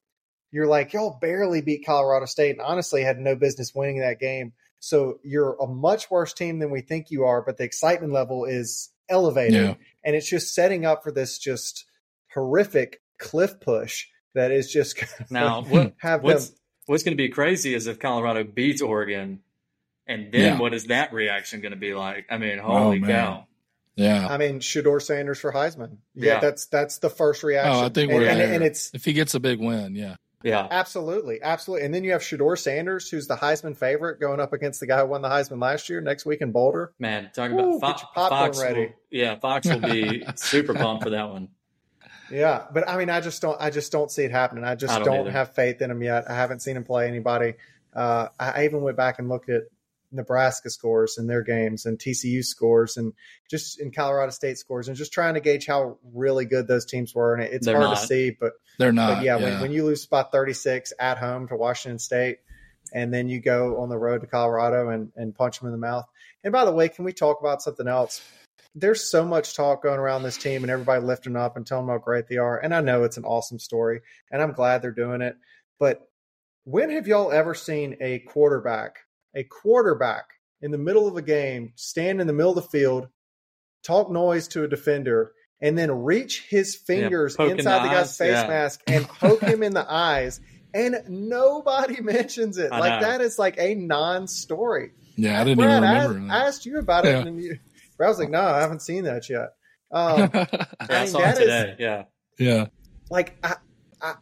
[0.53, 4.53] you're like, y'all barely beat Colorado State and honestly had no business winning that game.
[4.85, 8.45] So you're a much worse team than we think you are, but the excitement level
[8.45, 9.55] is elevated.
[9.55, 9.75] Yeah.
[10.05, 11.87] And it's just setting up for this just
[12.35, 16.59] horrific cliff push that is just now what, have what's, them.
[16.87, 19.41] What's going to be crazy is if Colorado beats Oregon,
[20.07, 20.59] and then yeah.
[20.59, 22.27] what is that reaction going to be like?
[22.31, 23.47] I mean, oh, holy oh, cow!
[23.97, 25.97] Yeah, I mean, Shedeur Sanders for Heisman.
[26.15, 27.73] Yeah, yeah, that's that's the first reaction.
[27.75, 30.17] Oh, I think we're and, and, and, it's if he gets a big win, yeah.
[30.45, 31.87] Yeah, absolutely, absolutely.
[31.87, 35.01] And then you have Shedeur Sanders, who's the Heisman favorite, going up against the guy
[35.01, 36.93] who won the Heisman last year next week in Boulder.
[36.99, 38.81] Man, talking about Fox, Fox ready.
[38.81, 41.49] Will, yeah, Fox will be super pumped for that one.
[42.31, 44.65] Yeah, but I mean, I just don't, I just don't see it happening.
[44.65, 46.31] I just I don't, don't have faith in him yet.
[46.31, 47.55] I haven't seen him play anybody.
[47.95, 49.63] Uh, I even went back and looked at
[50.15, 53.13] Nebraska scores in their games and TCU scores and
[53.51, 57.15] just in Colorado State scores and just trying to gauge how really good those teams
[57.15, 57.35] were.
[57.35, 58.01] And it's they're hard not.
[58.01, 59.17] to see, but they're not.
[59.17, 59.45] But yeah, yeah.
[59.45, 62.39] When, when you lose by 36 at home to Washington State
[62.93, 65.79] and then you go on the road to Colorado and, and punch them in the
[65.79, 66.07] mouth.
[66.43, 68.23] And by the way, can we talk about something else?
[68.75, 71.95] There's so much talk going around this team and everybody lifting up and telling them
[71.95, 72.59] how great they are.
[72.59, 74.01] And I know it's an awesome story
[74.31, 75.37] and I'm glad they're doing it.
[75.79, 76.09] But
[76.65, 79.01] when have y'all ever seen a quarterback
[79.35, 80.25] a quarterback
[80.63, 83.09] in the middle of a game stand in the middle of the field,
[83.83, 88.17] talk noise to a defender, and then reach his fingers yeah, inside the, the guy's
[88.17, 88.47] face yeah.
[88.47, 90.41] mask and poke him in the eyes.
[90.73, 92.73] And nobody mentions it.
[92.73, 93.09] I like know.
[93.09, 94.91] that is like a non-story.
[95.17, 96.33] Yeah, I didn't Brad, even remember.
[96.33, 97.59] I, I, asked you about it, and you,
[98.01, 99.51] I was like, "No, I haven't seen that yet."
[99.93, 100.47] Um, yeah,
[100.81, 101.71] I, mean, saw it today.
[101.71, 102.05] Is, yeah,
[102.37, 102.67] yeah.
[103.11, 103.55] Like I,
[104.03, 104.15] I,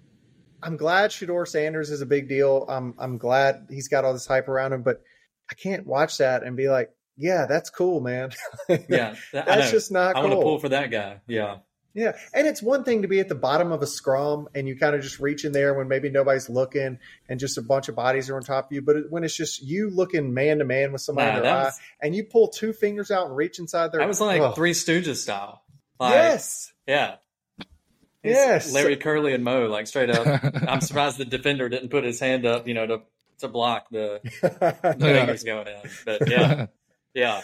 [0.63, 2.65] I'm glad Shedeur Sanders is a big deal.
[2.69, 5.03] I'm I'm glad he's got all this hype around him, but
[5.51, 8.31] I can't watch that and be like, yeah, that's cool, man.
[8.89, 10.17] yeah, that's just not.
[10.17, 10.31] I cool.
[10.31, 11.21] want to pull for that guy.
[11.27, 11.59] Yeah.
[11.95, 14.79] Yeah, and it's one thing to be at the bottom of a scrum and you
[14.79, 16.99] kind of just reach in there when maybe nobody's looking
[17.29, 18.81] and just a bunch of bodies are on top of you.
[18.81, 21.65] But when it's just you looking man to man with somebody nah, in their eye
[21.65, 24.53] was, and you pull two fingers out and reach inside their, that was like oh.
[24.53, 25.63] Three Stooges style.
[26.01, 26.73] Like, yes.
[26.87, 27.17] Yeah.
[28.23, 28.73] Yes.
[28.73, 30.27] Larry Curly and Mo, like straight up.
[30.69, 33.03] I'm surprised the defender didn't put his hand up, you know, to
[33.39, 35.91] to block the, the fingers going in.
[36.05, 36.67] But yeah,
[37.15, 37.43] yeah.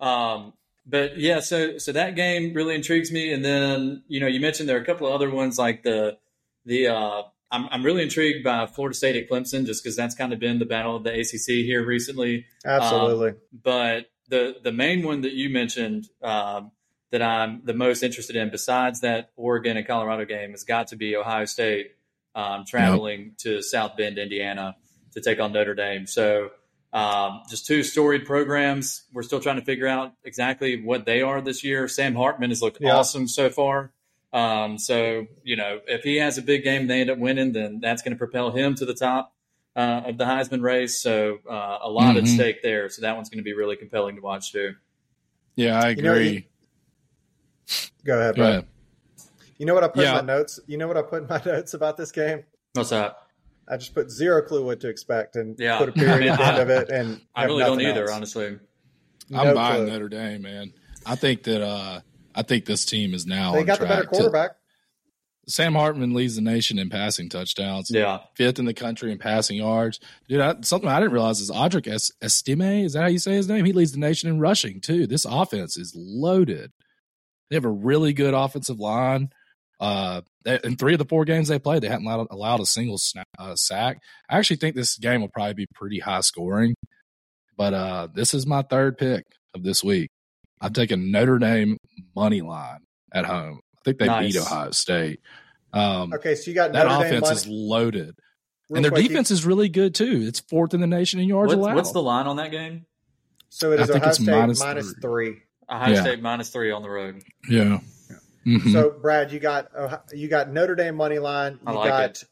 [0.00, 0.54] Um,
[0.86, 3.32] but yeah, so so that game really intrigues me.
[3.32, 6.18] And then you know, you mentioned there are a couple of other ones like the
[6.64, 6.88] the.
[6.88, 10.40] Uh, I'm I'm really intrigued by Florida State at Clemson just because that's kind of
[10.40, 12.46] been the battle of the ACC here recently.
[12.64, 13.30] Absolutely.
[13.30, 16.72] Um, but the the main one that you mentioned um,
[17.10, 20.96] that I'm the most interested in, besides that Oregon and Colorado game, has got to
[20.96, 21.92] be Ohio State
[22.34, 23.36] um, traveling yep.
[23.38, 24.76] to South Bend, Indiana
[25.12, 26.06] to take on Notre Dame.
[26.06, 26.50] So
[26.92, 29.04] um, just two storied programs.
[29.12, 31.88] We're still trying to figure out exactly what they are this year.
[31.88, 32.96] Sam Hartman has looked yeah.
[32.96, 33.92] awesome so far.
[34.32, 37.80] Um, so you know, if he has a big game, they end up winning, then
[37.80, 39.34] that's going to propel him to the top
[39.74, 41.00] uh, of the Heisman race.
[41.00, 42.18] So uh, a lot mm-hmm.
[42.18, 42.88] at stake there.
[42.88, 44.74] So that one's going to be really compelling to watch too.
[45.54, 46.28] Yeah, I agree.
[46.28, 46.46] You know,
[48.04, 48.36] go ahead.
[48.36, 48.66] Go ahead.
[49.58, 50.18] You know what I put yeah.
[50.18, 50.60] in my notes?
[50.66, 52.44] You know what I put in my notes about this game?
[52.74, 53.16] What's that?
[53.68, 55.78] I just put zero clue what to expect and yeah.
[55.78, 56.88] put a period at the end of it.
[56.88, 58.12] And I really don't either, else.
[58.12, 58.58] honestly.
[59.28, 59.92] No I'm buying clue.
[59.92, 60.72] Notre Dame, man.
[61.04, 62.00] I think that uh,
[62.34, 63.52] I think this team is now.
[63.52, 64.50] They got the better quarterback.
[64.50, 64.56] To,
[65.48, 67.90] Sam Hartman leads the nation in passing touchdowns.
[67.90, 70.00] Yeah, fifth in the country in passing yards.
[70.28, 72.84] Dude, I, something I didn't realize is Audric Estime.
[72.84, 73.64] Is that how you say his name?
[73.64, 75.06] He leads the nation in rushing too.
[75.06, 76.72] This offense is loaded.
[77.50, 79.30] They have a really good offensive line.
[79.78, 80.22] Uh,
[80.64, 83.26] in three of the four games they played, they hadn't allowed, allowed a single snap,
[83.38, 83.98] uh, sack.
[84.28, 86.74] I actually think this game will probably be pretty high scoring.
[87.56, 89.24] But uh, this is my third pick
[89.54, 90.10] of this week.
[90.60, 91.76] I'm taking Notre Dame
[92.14, 92.80] money line
[93.12, 93.60] at home.
[93.76, 94.32] I think they nice.
[94.32, 95.20] beat Ohio State.
[95.72, 98.14] Um, okay, so you got that Notre offense is loaded,
[98.68, 99.34] Real and their quick, defense you...
[99.34, 100.24] is really good too.
[100.26, 101.74] It's fourth in the nation in yards what's, allowed.
[101.76, 102.86] What's the line on that game?
[103.50, 105.32] So it is Ohio State minus, minus three.
[105.32, 105.42] three.
[105.70, 106.00] Ohio yeah.
[106.00, 107.22] State minus three on the road.
[107.48, 107.80] Yeah.
[108.46, 108.70] Mm-hmm.
[108.70, 111.58] So, Brad, you got uh, you got Notre Dame money line.
[111.66, 112.24] You like got it.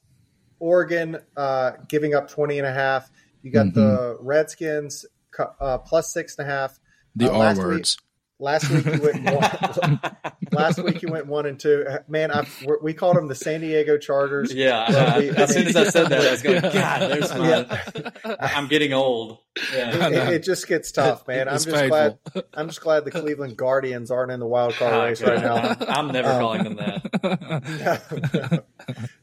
[0.60, 3.10] Oregon uh, giving up 20 and a half.
[3.42, 3.80] You got mm-hmm.
[3.80, 5.04] the Redskins
[5.60, 6.78] uh, plus six and a half.
[7.16, 7.98] The uh, R words.
[8.38, 10.00] Last week you went one,
[10.52, 11.86] last week you went one and two.
[12.08, 12.46] Man, I
[12.82, 14.52] we called them the San Diego Chargers.
[14.52, 17.48] Yeah, uh, we, as soon as I said that, I was going, God, there's my.
[17.48, 18.36] Yeah.
[18.40, 19.38] I'm getting old.
[19.72, 20.06] Yeah.
[20.06, 21.48] It, it, it, just gets tough, man.
[21.48, 21.88] I'm just painful.
[21.88, 22.18] glad.
[22.54, 25.76] I'm just glad the Cleveland Guardians aren't in the wild card oh, race right now.
[25.88, 28.64] I'm never um, calling them that.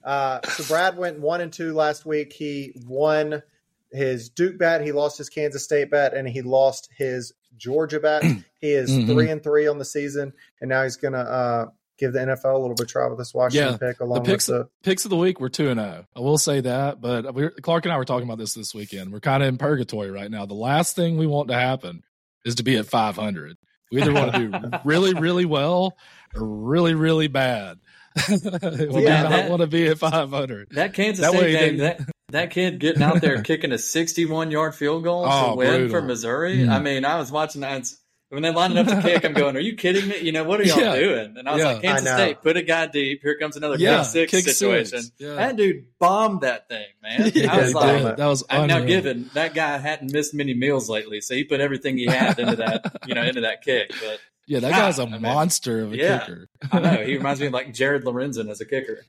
[0.04, 2.32] uh, so Brad went one and two last week.
[2.34, 3.44] He won
[3.92, 8.24] his Duke bet, he lost his Kansas State bet, and he lost his Georgia bet.
[8.60, 9.12] he is mm-hmm.
[9.12, 11.66] three and three on the season, and now he's going to uh,
[12.00, 14.00] give the NFL a little bit of try with this Washington yeah, pick.
[14.00, 16.06] Along the picks, with the picks of the week were two and zero.
[16.16, 16.20] Oh.
[16.20, 19.14] I will say that, but we Clark and I were talking about this this weekend.
[19.14, 20.46] We're kind of in purgatory right now.
[20.46, 22.04] The last thing we want to happen
[22.44, 23.58] is to be at five hundred.
[23.92, 25.98] We either want to do really, really well
[26.34, 27.78] or really, really bad.
[28.30, 30.72] we yeah, not want to be at 500.
[30.72, 32.02] That Kansas that State game, that,
[32.32, 35.90] that kid getting out there kicking a 61 yard field goal oh, to win brutal.
[35.90, 36.58] for Missouri.
[36.60, 36.70] Mm.
[36.70, 37.92] I mean, I was watching that.
[38.30, 40.20] When they lined up to kick, I'm going, "Are you kidding me?
[40.20, 40.96] You know what are y'all yeah.
[40.96, 41.72] doing?" And I was yeah.
[41.74, 43.22] like, "Kansas State, put a guy deep.
[43.22, 43.98] Here comes another yeah.
[43.98, 45.12] kick six kick situation." Six.
[45.18, 45.34] Yeah.
[45.34, 47.24] That dude bombed that thing, man.
[47.50, 51.20] I was like, "That was." I'm now given that guy hadn't missed many meals lately,
[51.20, 53.92] so he put everything he had into that, you know, into that kick.
[54.02, 56.48] But yeah, that guy's a I monster mean, of a yeah, kicker.
[56.72, 57.04] I know.
[57.04, 59.04] He reminds me of like Jared Lorenzen as a kicker.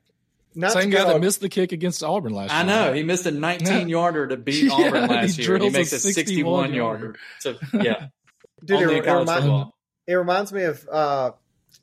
[0.54, 2.60] Not Same guy that missed the kick against Auburn last year.
[2.60, 2.92] I know.
[2.92, 5.58] He missed a 19 yarder to beat yeah, Auburn last year.
[5.58, 7.16] He makes a 61 yarder.
[7.40, 8.08] So, yeah.
[8.64, 9.72] Dude, it, it, remind,
[10.06, 11.32] it, reminds me of uh,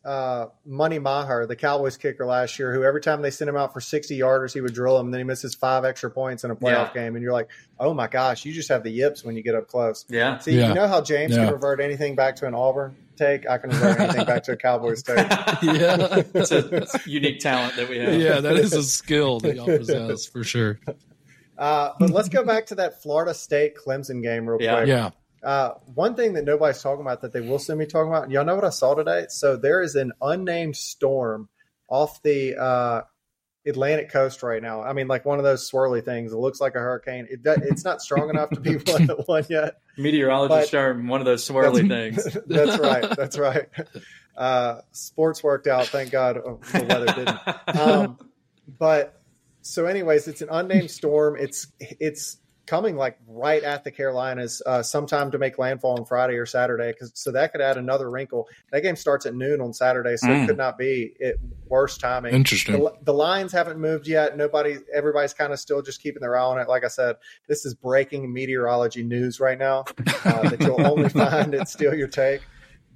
[0.05, 3.73] uh, Money Maher, the Cowboys kicker last year, who every time they sent him out
[3.73, 5.07] for 60 yarders, he would drill them.
[5.07, 7.01] And then he misses five extra points in a playoff yeah.
[7.03, 7.15] game.
[7.15, 7.49] And you're like,
[7.79, 10.05] oh my gosh, you just have the yips when you get up close.
[10.07, 10.37] Yeah.
[10.37, 10.69] See, yeah.
[10.69, 11.45] you know how James yeah.
[11.45, 12.95] can revert anything back to an Auburn?
[13.19, 13.47] Take.
[13.47, 15.17] I can revert anything back to a Cowboys take.
[15.61, 18.19] yeah, it's a unique talent that we have.
[18.19, 20.79] Yeah, that is a skill that y'all possess for sure.
[21.57, 24.77] Uh, but let's go back to that Florida State Clemson game real yeah.
[24.77, 24.87] quick.
[24.87, 25.09] Yeah.
[25.43, 28.45] Uh, one thing that nobody's talking about that they will send me talking about, y'all
[28.45, 29.25] know what I saw today?
[29.29, 31.49] So there is an unnamed storm
[31.87, 33.01] off the uh,
[33.65, 34.81] Atlantic coast right now.
[34.81, 36.31] I mean, like one of those swirly things.
[36.31, 37.27] It looks like a hurricane.
[37.29, 39.79] It, it's not strong enough to be one, one yet.
[39.97, 42.37] Meteorologist term, one of those swirly that's, things.
[42.47, 43.15] That's right.
[43.17, 43.67] That's right.
[44.35, 45.87] Uh, sports worked out.
[45.87, 47.39] Thank God oh, the weather didn't.
[47.79, 48.17] Um,
[48.67, 49.21] but
[49.61, 51.35] so, anyways, it's an unnamed storm.
[51.37, 52.37] It's it's
[52.69, 56.93] coming like right at the Carolinas uh, sometime to make landfall on Friday or Saturday.
[56.93, 58.47] Cause, so that could add another wrinkle.
[58.71, 60.43] That game starts at noon on Saturday, so mm.
[60.43, 62.35] it could not be it worst timing.
[62.35, 62.75] Interesting.
[62.75, 64.37] The, the, lines haven't moved yet.
[64.37, 66.69] Nobody, everybody's kind of still just keeping their eye on it.
[66.69, 67.15] Like I said,
[67.47, 69.85] this is breaking meteorology news right now
[70.23, 72.41] uh, that you'll only find at Steal Your Take.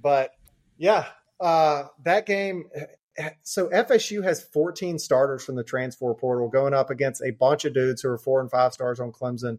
[0.00, 0.30] But
[0.78, 1.06] yeah,
[1.40, 2.70] uh, that game
[3.42, 7.74] so FSU has 14 starters from the transfer portal going up against a bunch of
[7.74, 9.58] dudes who are four and five stars on Clemson.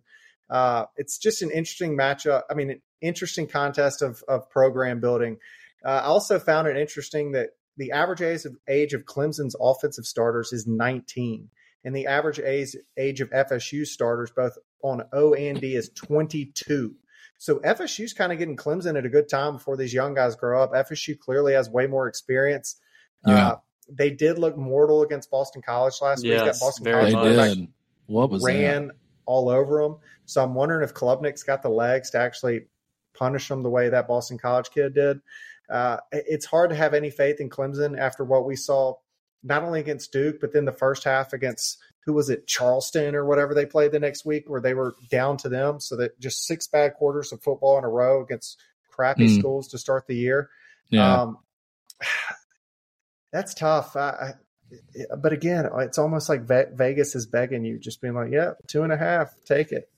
[0.50, 2.44] Uh, it's just an interesting matchup.
[2.50, 5.38] I mean, an interesting contest of, of program building.
[5.84, 10.06] Uh, I also found it interesting that the average age of, age of Clemson's offensive
[10.06, 11.50] starters is 19,
[11.84, 16.96] and the average age, age of FSU starters, both on O and D, is 22.
[17.38, 20.64] So FSU's kind of getting Clemson at a good time before these young guys grow
[20.64, 20.74] up.
[20.74, 22.78] FSU clearly has way more experience.
[23.26, 23.48] Yeah.
[23.48, 23.58] Uh,
[23.90, 26.52] they did look mortal against Boston College last yes, week.
[26.52, 27.68] That Boston College they did.
[28.08, 28.96] What was ran that?
[29.26, 29.98] all over them.
[30.26, 32.66] So I'm wondering if Klubnik's got the legs to actually
[33.14, 35.20] punish them the way that Boston College kid did.
[35.70, 38.94] Uh, it's hard to have any faith in Clemson after what we saw,
[39.44, 43.26] not only against Duke, but then the first half against who was it, Charleston or
[43.26, 45.80] whatever they played the next week, where they were down to them.
[45.80, 48.60] So that just six bad quarters of football in a row against
[48.90, 49.40] crappy mm.
[49.40, 50.50] schools to start the year.
[50.90, 51.22] Yeah.
[51.22, 51.40] Um,
[53.36, 53.98] that's tough.
[53.98, 54.34] I,
[54.72, 58.84] I, but again, it's almost like Vegas is begging you, just being like, "Yeah, two
[58.84, 59.90] and a half, take it."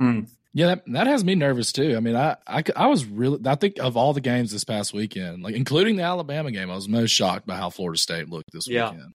[0.00, 0.28] Mm.
[0.54, 1.94] Yeah, that, that, has me nervous too.
[1.96, 4.94] I mean, I, I, I was really, I think of all the games this past
[4.94, 8.50] weekend, like including the Alabama game, I was most shocked by how Florida State looked
[8.52, 8.90] this yeah.
[8.90, 9.12] weekend.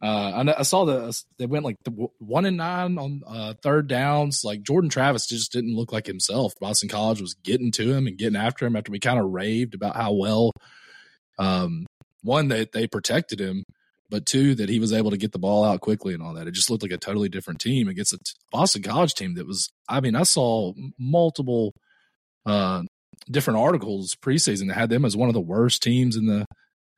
[0.00, 3.88] Uh, I, I, saw the they went like the one and nine on uh, third
[3.88, 4.42] downs.
[4.44, 6.52] Like Jordan Travis just didn't look like himself.
[6.60, 9.74] Boston College was getting to him and getting after him after we kind of raved
[9.74, 10.52] about how well
[11.38, 11.86] um,
[12.24, 13.64] one that they protected him,
[14.10, 16.48] but two that he was able to get the ball out quickly and all that.
[16.48, 18.18] It just looked like a totally different team against a
[18.50, 19.70] Boston College team that was.
[19.88, 21.74] I mean, I saw multiple
[22.46, 22.82] uh,
[23.30, 26.46] different articles preseason that had them as one of the worst teams in the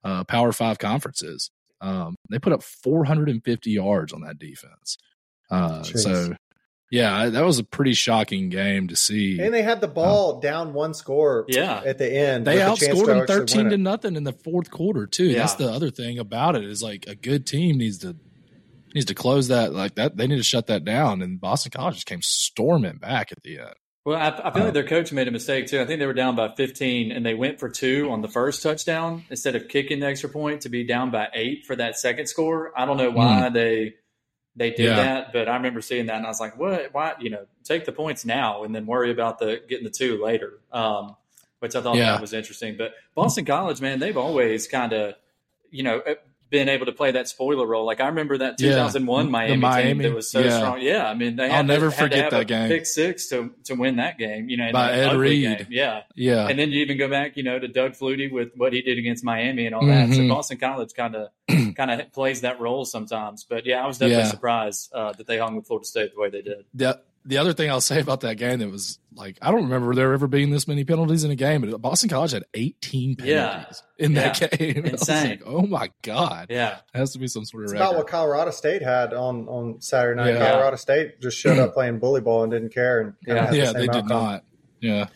[0.05, 1.51] uh, Power Five conferences.
[1.81, 4.97] Um, they put up 450 yards on that defense.
[5.51, 6.35] Uh, so
[6.91, 9.41] yeah, that was a pretty shocking game to see.
[9.41, 11.83] And they had the ball um, down one score yeah.
[11.85, 12.47] at the end.
[12.47, 15.25] They outscored them 13 to nothing in the fourth quarter too.
[15.25, 15.39] Yeah.
[15.41, 18.17] That's the other thing about it is like a good team needs to
[18.95, 21.97] needs to close that like that they need to shut that down and Boston College
[21.97, 23.75] just came storming back at the end.
[24.07, 25.81] Well, I, I feel like their coach made a mistake too.
[25.81, 28.63] I think they were down by 15 and they went for two on the first
[28.63, 32.29] touchdown instead of kicking the extra point to be down by eight for that second
[32.29, 32.73] score.
[32.79, 33.53] I don't know why mm.
[33.53, 33.95] they
[34.57, 34.97] they did yeah.
[34.97, 36.93] that, but I remember seeing that and I was like, what?
[36.93, 37.15] Why?
[37.21, 40.61] You know, take the points now and then worry about the getting the two later.
[40.73, 41.17] Um,
[41.61, 42.13] which I thought yeah.
[42.13, 42.77] that was interesting.
[42.77, 45.15] But Boston College, man, they've always kind of,
[45.71, 46.03] you know,
[46.51, 47.85] been able to play that spoiler role.
[47.85, 49.31] Like I remember that 2001 yeah.
[49.31, 50.59] Miami, Miami, team that was so yeah.
[50.59, 50.81] strong.
[50.81, 52.69] Yeah, I mean, they I'll had, never to, forget that game.
[52.69, 54.49] Pick six to to win that game.
[54.49, 55.59] You know, by Ed Reed.
[55.59, 55.67] Game.
[55.71, 56.49] Yeah, yeah.
[56.49, 58.99] And then you even go back, you know, to Doug Flutie with what he did
[58.99, 60.09] against Miami and all that.
[60.09, 60.29] Mm-hmm.
[60.29, 61.31] So Boston College kind of
[61.77, 63.45] kind of plays that role sometimes.
[63.45, 64.31] But yeah, I was definitely yeah.
[64.31, 66.65] surprised uh, that they hung with Florida State the way they did.
[66.75, 66.95] Yeah,
[67.27, 70.13] the other thing I'll say about that game that was like I don't remember there
[70.13, 74.05] ever being this many penalties in a game, but Boston College had 18 penalties yeah.
[74.05, 74.33] in yeah.
[74.33, 74.85] that game.
[74.87, 75.31] Insane.
[75.31, 76.47] Like, oh my god.
[76.51, 76.79] Yeah.
[76.95, 77.85] It has to be some sort of it's record.
[77.85, 80.35] about what Colorado State had on on Saturday night.
[80.35, 80.51] Yeah.
[80.51, 83.73] Colorado State just showed up playing bully ball and didn't care and yeah, yeah the
[83.73, 83.93] they outcome.
[83.93, 84.45] did not.
[84.81, 85.07] Yeah.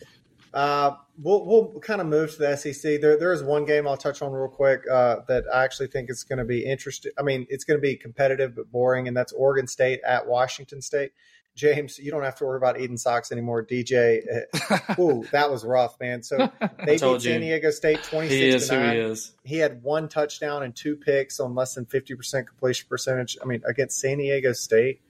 [0.53, 2.99] Uh, we'll we'll kind of move to the SEC.
[2.99, 6.09] There there is one game I'll touch on real quick uh, that I actually think
[6.09, 7.11] is going to be interesting.
[7.17, 10.81] I mean, it's going to be competitive but boring, and that's Oregon State at Washington
[10.81, 11.11] State.
[11.55, 13.65] James, you don't have to worry about eating socks anymore.
[13.65, 14.21] DJ,
[14.69, 16.23] uh, ooh, that was rough, man.
[16.23, 16.49] So
[16.85, 18.95] they beat San Diego State twenty six to nine.
[18.95, 19.33] He, is.
[19.43, 23.37] he had one touchdown and two picks on less than fifty percent completion percentage.
[23.41, 25.01] I mean, against San Diego State,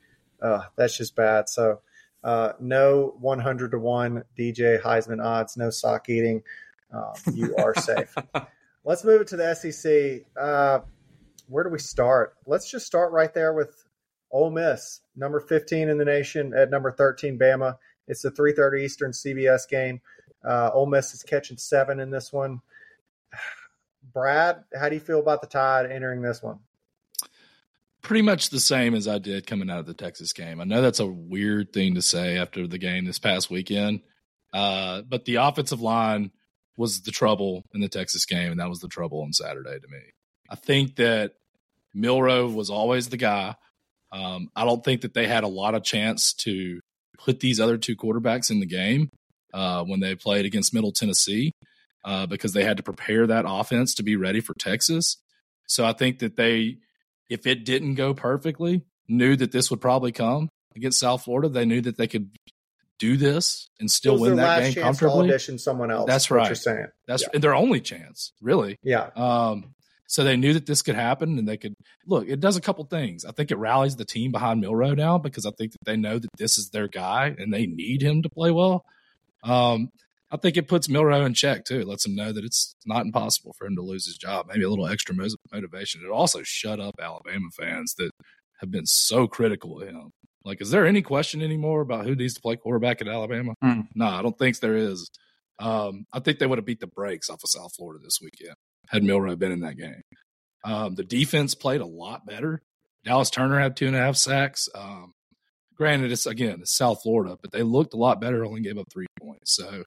[0.42, 1.48] uh, that's just bad.
[1.48, 1.82] So
[2.24, 5.58] uh, no one hundred to one DJ Heisman odds.
[5.58, 6.42] No sock eating.
[6.94, 8.16] Uh, you are safe.
[8.84, 10.26] Let's move it to the SEC.
[10.36, 10.80] Uh,
[11.48, 12.36] where do we start?
[12.48, 13.86] Let's just start right there with
[14.32, 17.78] Ole Miss, number 15 in the nation at number 13 Bama.
[18.08, 20.02] It's the 3:30 Eastern CBS game.
[20.44, 22.62] Uh, Ole Miss is catching seven in this one.
[24.14, 26.60] Brad, how do you feel about the Tide entering this one?
[28.02, 30.60] Pretty much the same as I did coming out of the Texas game.
[30.60, 34.02] I know that's a weird thing to say after the game this past weekend,
[34.54, 36.32] uh, but the offensive line
[36.78, 39.88] was the trouble in the Texas game, and that was the trouble on Saturday to
[39.88, 40.00] me.
[40.50, 41.36] I think that
[41.94, 43.56] Milroe was always the guy.
[44.12, 46.80] Um, I don't think that they had a lot of chance to
[47.18, 49.10] put these other two quarterbacks in the game
[49.54, 51.52] uh, when they played against Middle Tennessee
[52.04, 55.18] uh, because they had to prepare that offense to be ready for Texas.
[55.68, 56.78] So I think that they,
[57.30, 61.50] if it didn't go perfectly, knew that this would probably come against South Florida.
[61.50, 62.32] They knew that they could
[63.00, 65.28] do this and still win that game comfortably.
[65.28, 66.08] audition someone else.
[66.08, 66.48] That's right.
[66.48, 67.40] You're saying that's yeah.
[67.40, 68.78] their only chance, really.
[68.84, 69.10] Yeah.
[69.16, 69.74] Um,
[70.12, 71.74] so they knew that this could happen and they could
[72.06, 73.24] look, it does a couple things.
[73.24, 76.20] I think it rallies the team behind Milroe now because I think that they know
[76.20, 78.84] that this is their guy and they need him to play well.
[79.42, 79.88] Um,
[80.30, 81.80] I think it puts Milroe in check too.
[81.80, 84.48] It lets him know that it's not impossible for him to lose his job.
[84.50, 86.02] Maybe a little extra motivation.
[86.04, 88.12] It also shut up Alabama fans that
[88.60, 90.12] have been so critical of him.
[90.44, 93.54] Like, is there any question anymore about who needs to play quarterback at Alabama?
[93.64, 93.88] Mm.
[93.96, 95.10] No, I don't think there is.
[95.58, 98.58] Um, I think they would have beat the brakes off of South Florida this weekend
[98.88, 100.02] had Milroe been in that game.
[100.64, 102.62] Um, the defense played a lot better.
[103.04, 104.70] Dallas Turner had two and a half sacks.
[104.76, 105.14] Um,
[105.76, 108.46] granted, it's again it's South Florida, but they looked a lot better.
[108.46, 109.56] Only gave up three points.
[109.56, 109.84] So,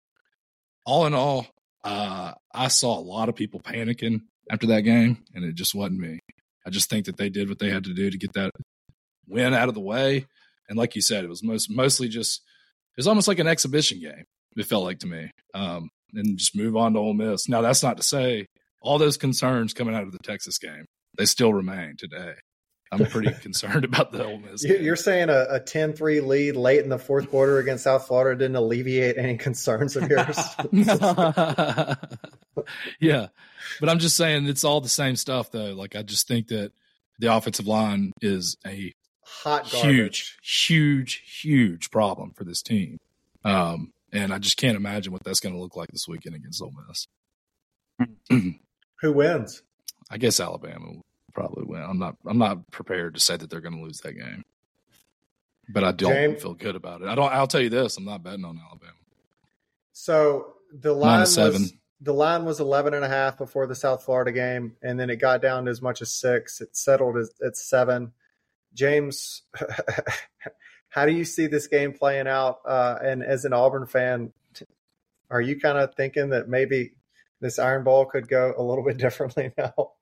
[0.84, 1.46] all in all,
[1.84, 6.00] uh, I saw a lot of people panicking after that game, and it just wasn't
[6.00, 6.18] me.
[6.66, 8.50] I just think that they did what they had to do to get that
[9.28, 10.26] win out of the way.
[10.68, 12.40] And like you said, it was most mostly just
[12.96, 14.24] it was almost like an exhibition game.
[14.56, 17.48] It felt like to me, um, and just move on to Ole Miss.
[17.48, 18.46] Now that's not to say
[18.84, 20.84] all those concerns coming out of the Texas game,
[21.16, 22.34] they still remain today.
[22.92, 24.62] I'm pretty concerned about the Ole Miss.
[24.62, 24.82] Game.
[24.82, 28.56] You're saying a, a 10-3 lead late in the fourth quarter against South Florida didn't
[28.56, 30.38] alleviate any concerns of yours?
[33.00, 33.28] yeah,
[33.80, 35.72] but I'm just saying it's all the same stuff though.
[35.72, 36.72] Like I just think that
[37.18, 38.92] the offensive line is a
[39.24, 40.36] hot, garbage.
[40.42, 42.98] huge, huge, huge problem for this team.
[43.44, 46.62] Um, and I just can't imagine what that's going to look like this weekend against
[46.62, 47.06] Ole Miss.
[49.00, 49.62] Who wins?
[50.10, 51.82] I guess Alabama will probably win.
[51.82, 52.16] I'm not.
[52.26, 54.44] I'm not prepared to say that they're going to lose that game,
[55.68, 57.08] but I don't James, feel good about it.
[57.08, 57.32] I don't.
[57.32, 58.92] I'll tell you this: I'm not betting on Alabama.
[59.92, 64.30] So the line was the line was 11 and a half before the South Florida
[64.32, 66.60] game, and then it got down to as much as six.
[66.60, 68.12] It settled at seven.
[68.74, 69.42] James,
[70.88, 72.58] how do you see this game playing out?
[72.66, 74.32] Uh, and as an Auburn fan,
[75.30, 76.92] are you kind of thinking that maybe
[77.44, 79.92] this Iron Bowl could go a little bit differently now.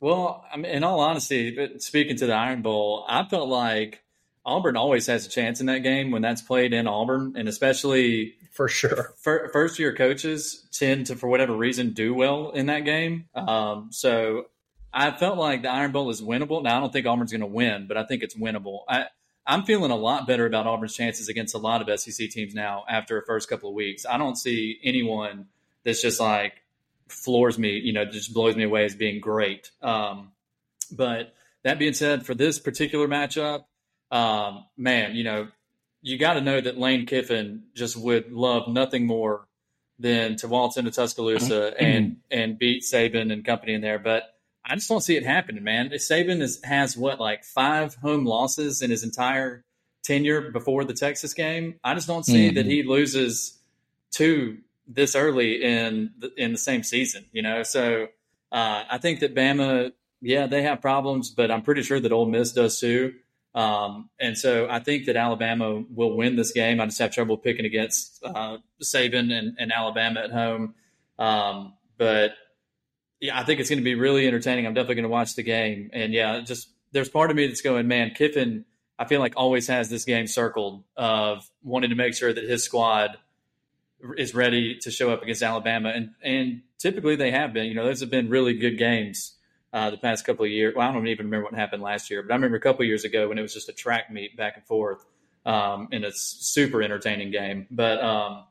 [0.00, 4.02] Well, I mean, in all honesty, speaking to the Iron Bowl, I felt like
[4.44, 8.34] Auburn always has a chance in that game when that's played in Auburn, and especially
[8.50, 13.26] for sure, first year coaches tend to, for whatever reason, do well in that game.
[13.34, 14.46] Um, so
[14.92, 16.62] I felt like the Iron Bowl is winnable.
[16.62, 18.80] Now I don't think Auburn's going to win, but I think it's winnable.
[18.88, 19.06] I
[19.46, 22.84] I'm feeling a lot better about Auburn's chances against a lot of SEC teams now
[22.88, 24.04] after a first couple of weeks.
[24.04, 25.46] I don't see anyone
[25.84, 26.62] that's just like
[27.08, 29.70] floors me, you know, just blows me away as being great.
[29.82, 30.32] Um,
[30.90, 31.34] but
[31.64, 33.64] that being said, for this particular matchup,
[34.10, 35.48] um, man, you know,
[36.00, 39.46] you got to know that Lane Kiffin just would love nothing more
[39.98, 41.84] than to waltz into Tuscaloosa mm-hmm.
[41.84, 43.98] and and beat Saban and company in there.
[43.98, 44.22] But
[44.64, 45.90] I just don't see it happening, man.
[45.90, 49.64] Saban is, has what like five home losses in his entire
[50.04, 51.80] tenure before the Texas game.
[51.82, 52.56] I just don't see mm-hmm.
[52.56, 53.58] that he loses
[54.10, 54.58] two
[54.88, 57.26] this early in the, in the same season.
[57.32, 58.08] You know, so
[58.50, 62.26] uh, I think that Bama, yeah, they have problems, but I'm pretty sure that Ole
[62.26, 63.14] Miss does too.
[63.54, 66.80] Um, and so I think that Alabama will win this game.
[66.80, 70.74] I just have trouble picking against uh, Saban and, and, Alabama at home.
[71.18, 72.34] Um, but
[73.20, 74.66] yeah, I think it's going to be really entertaining.
[74.66, 75.90] I'm definitely going to watch the game.
[75.92, 78.64] And yeah, just there's part of me that's going, man, Kiffin,
[78.98, 82.64] I feel like always has this game circled of wanting to make sure that his
[82.64, 83.16] squad
[84.16, 85.90] is ready to show up against Alabama.
[85.90, 89.34] And, and typically they have been, you know, those have been really good games
[89.72, 90.74] uh, the past couple of years.
[90.76, 92.88] Well, I don't even remember what happened last year, but I remember a couple of
[92.88, 95.04] years ago when it was just a track meet back and forth,
[95.44, 97.66] um, and it's super entertaining game.
[97.70, 98.44] But um,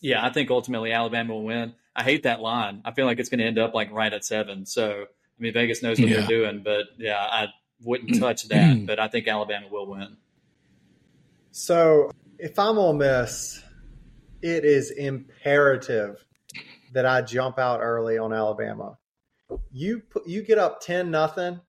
[0.00, 1.74] yeah, I think ultimately Alabama will win.
[1.94, 2.82] I hate that line.
[2.84, 4.66] I feel like it's going to end up like right at seven.
[4.66, 6.18] So I mean, Vegas knows what yeah.
[6.18, 7.48] they're doing, but yeah, I
[7.82, 8.86] wouldn't touch that.
[8.86, 10.16] but I think Alabama will win.
[11.52, 13.62] So if I'm Ole Miss,
[14.42, 16.24] it is imperative
[16.92, 18.98] that I jump out early on Alabama.
[19.70, 21.60] You put, you get up 10 nothing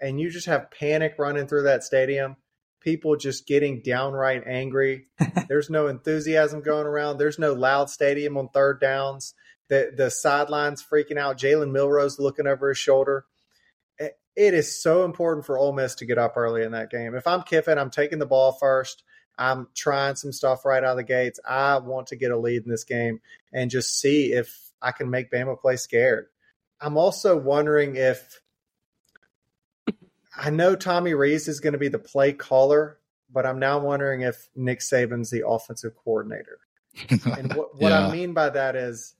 [0.00, 2.36] and you just have panic running through that stadium
[2.80, 5.06] people just getting downright angry.
[5.48, 7.18] There's no enthusiasm going around.
[7.18, 9.34] There's no loud stadium on third downs.
[9.68, 11.38] The the sidelines freaking out.
[11.38, 13.26] Jalen Milroe's looking over his shoulder.
[14.00, 17.16] It is so important for Ole Miss to get up early in that game.
[17.16, 19.02] If I'm Kiffin, I'm taking the ball first.
[19.38, 21.38] I'm trying some stuff right out of the gates.
[21.48, 23.20] I want to get a lead in this game
[23.52, 26.26] and just see if I can make Bama play scared.
[26.80, 28.40] I'm also wondering if
[30.36, 32.98] I know Tommy Rees is going to be the play caller,
[33.32, 36.58] but I'm now wondering if Nick Saban's the offensive coordinator.
[37.08, 38.06] and what, what yeah.
[38.06, 39.14] I mean by that is,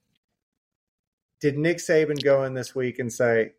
[1.40, 3.52] did Nick Saban go in this week and say,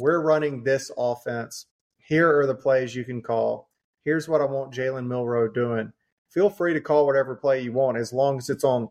[0.00, 1.66] "We're running this offense.
[1.96, 3.69] Here are the plays you can call.
[4.04, 5.92] Here's what I want Jalen Milroe doing.
[6.30, 8.90] Feel free to call whatever play you want, as long as it's on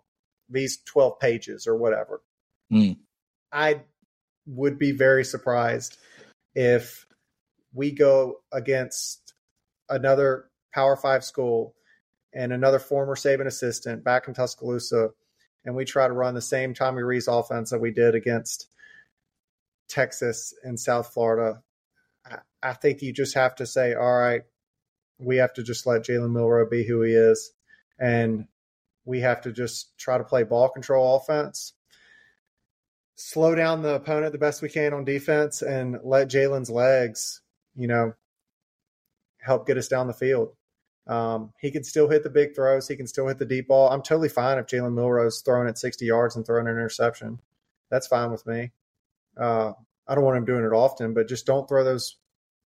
[0.49, 2.22] these 12 pages or whatever."
[2.72, 2.97] Mm.
[3.51, 3.82] I
[4.45, 5.97] would be very surprised
[6.55, 7.05] if
[7.74, 9.34] we go against
[9.89, 11.76] another Power Five school
[12.34, 15.10] and another former Saban assistant back in Tuscaloosa,
[15.66, 18.68] and we try to run the same Tommy Rees offense that we did against
[19.88, 21.64] Texas and South Florida.
[22.62, 24.43] I think you just have to say, all right,
[25.20, 27.51] we have to just let Jalen Milroe be who he is,
[27.99, 28.47] and
[29.05, 31.74] we have to just try to play ball control offense
[33.20, 37.41] slow down the opponent the best we can on defense and let Jalen's legs,
[37.76, 38.13] you know,
[39.41, 40.55] help get us down the field.
[41.05, 42.88] Um, he can still hit the big throws.
[42.88, 43.89] He can still hit the deep ball.
[43.89, 47.41] I'm totally fine if Jalen Milroe's throwing at 60 yards and throwing an interception.
[47.91, 48.72] That's fine with me.
[49.36, 49.74] Uh,
[50.07, 52.15] I don't want him doing it often, but just don't throw those,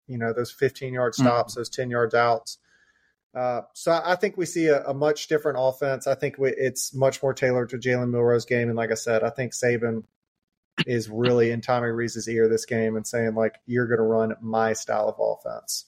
[0.07, 1.23] you know, those 15 yard hmm.
[1.23, 1.59] stops, mm-hmm.
[1.61, 2.57] those 10 yards outs.
[3.35, 6.05] Uh, so I think we see a, a much different offense.
[6.05, 8.67] I think we, it's much more tailored to Jalen Milroe's game.
[8.67, 10.03] And like I said, I think Saban
[10.85, 14.35] is really in Tommy Rees's ear this game and saying like you're going to run
[14.41, 15.85] my style of offense.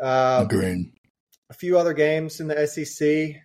[0.00, 0.92] Uh, Agreed.
[1.50, 3.42] A few other games in the SEC.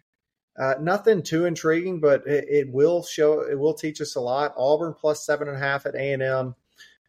[0.59, 3.41] Uh, nothing too intriguing, but it, it, will show.
[3.41, 4.53] It will teach us a lot.
[4.55, 6.55] Auburn plus seven and a half at A and M.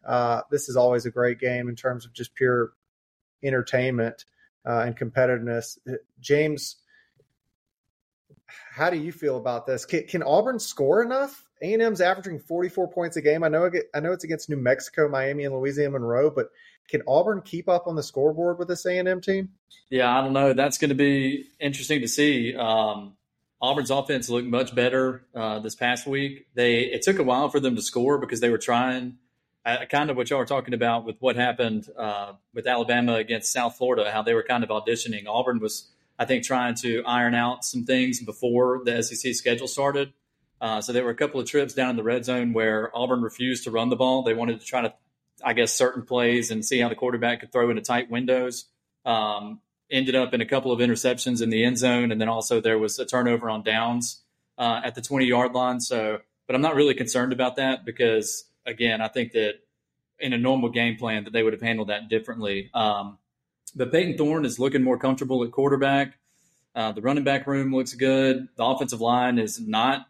[0.05, 2.73] Uh, this is always a great game in terms of just pure
[3.43, 4.25] entertainment
[4.67, 5.77] uh, and competitiveness.
[6.19, 6.77] James,
[8.47, 9.85] how do you feel about this?
[9.85, 11.43] Can, can Auburn score enough?
[11.61, 13.43] A&M's averaging 44 points a game.
[13.43, 16.47] I know I know it's against New Mexico, Miami, and Louisiana Monroe, but
[16.89, 19.49] can Auburn keep up on the scoreboard with this A&M team?
[19.89, 20.53] Yeah, I don't know.
[20.53, 22.55] That's going to be interesting to see.
[22.55, 23.15] Um,
[23.61, 26.47] Auburn's offense looked much better uh, this past week.
[26.53, 29.17] They it took a while for them to score because they were trying
[29.89, 33.77] kind of what y'all were talking about with what happened uh, with Alabama against South
[33.77, 35.27] Florida, how they were kind of auditioning.
[35.27, 35.89] Auburn was,
[36.19, 40.13] I think, trying to iron out some things before the SEC schedule started.
[40.61, 43.21] Uh, so there were a couple of trips down in the red zone where Auburn
[43.21, 44.23] refused to run the ball.
[44.23, 44.93] They wanted to try to,
[45.43, 48.65] I guess, certain plays and see how the quarterback could throw into tight windows.
[49.03, 49.61] Um,
[49.91, 52.79] ended up in a couple of interceptions in the end zone, and then also there
[52.79, 54.21] was a turnover on downs
[54.57, 55.79] uh, at the 20 yard line.
[55.79, 59.55] So, but I'm not really concerned about that because, again, I think that
[60.19, 62.69] in a normal game plan that they would have handled that differently.
[62.73, 63.17] Um,
[63.75, 66.17] but Payton Thorne is looking more comfortable at quarterback.
[66.73, 68.47] Uh, the running back room looks good.
[68.55, 70.07] The offensive line is not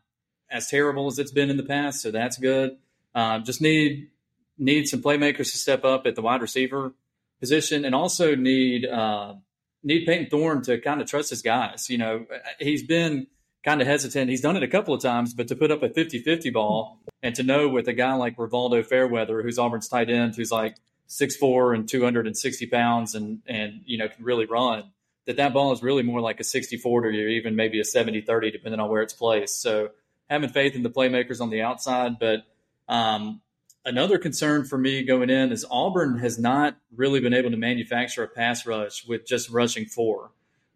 [0.50, 2.78] as terrible as it's been in the past, so that's good.
[3.14, 4.10] Uh, just need
[4.58, 6.94] need some playmakers to step up at the wide receiver
[7.40, 9.36] position, and also need uh,
[9.84, 11.90] need Payton Thorne to kind of trust his guys.
[11.90, 12.26] You know,
[12.60, 13.28] he's been
[13.66, 14.30] kind of hesitant.
[14.30, 17.34] He's done it a couple of times, but to put up a 50-50 ball and
[17.36, 20.76] to know with a guy like Rivaldo Fairweather, who's Auburn's tight end, who's like
[21.08, 24.92] six four and 260 pounds and, and, you know, can really run,
[25.26, 28.80] that that ball is really more like a 60-40 or even maybe a 70-30, depending
[28.80, 29.62] on where it's placed.
[29.62, 29.90] So
[30.30, 32.20] having faith in the playmakers on the outside.
[32.20, 32.44] But
[32.88, 33.42] um,
[33.84, 38.24] another concern for me going in is Auburn has not really been able to manufacture
[38.24, 40.30] a pass rush with just rushing four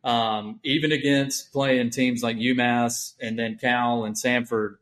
[0.04, 4.78] um, even against playing teams like UMass and then Cal and Samford,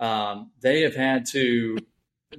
[0.00, 1.78] um, they have had to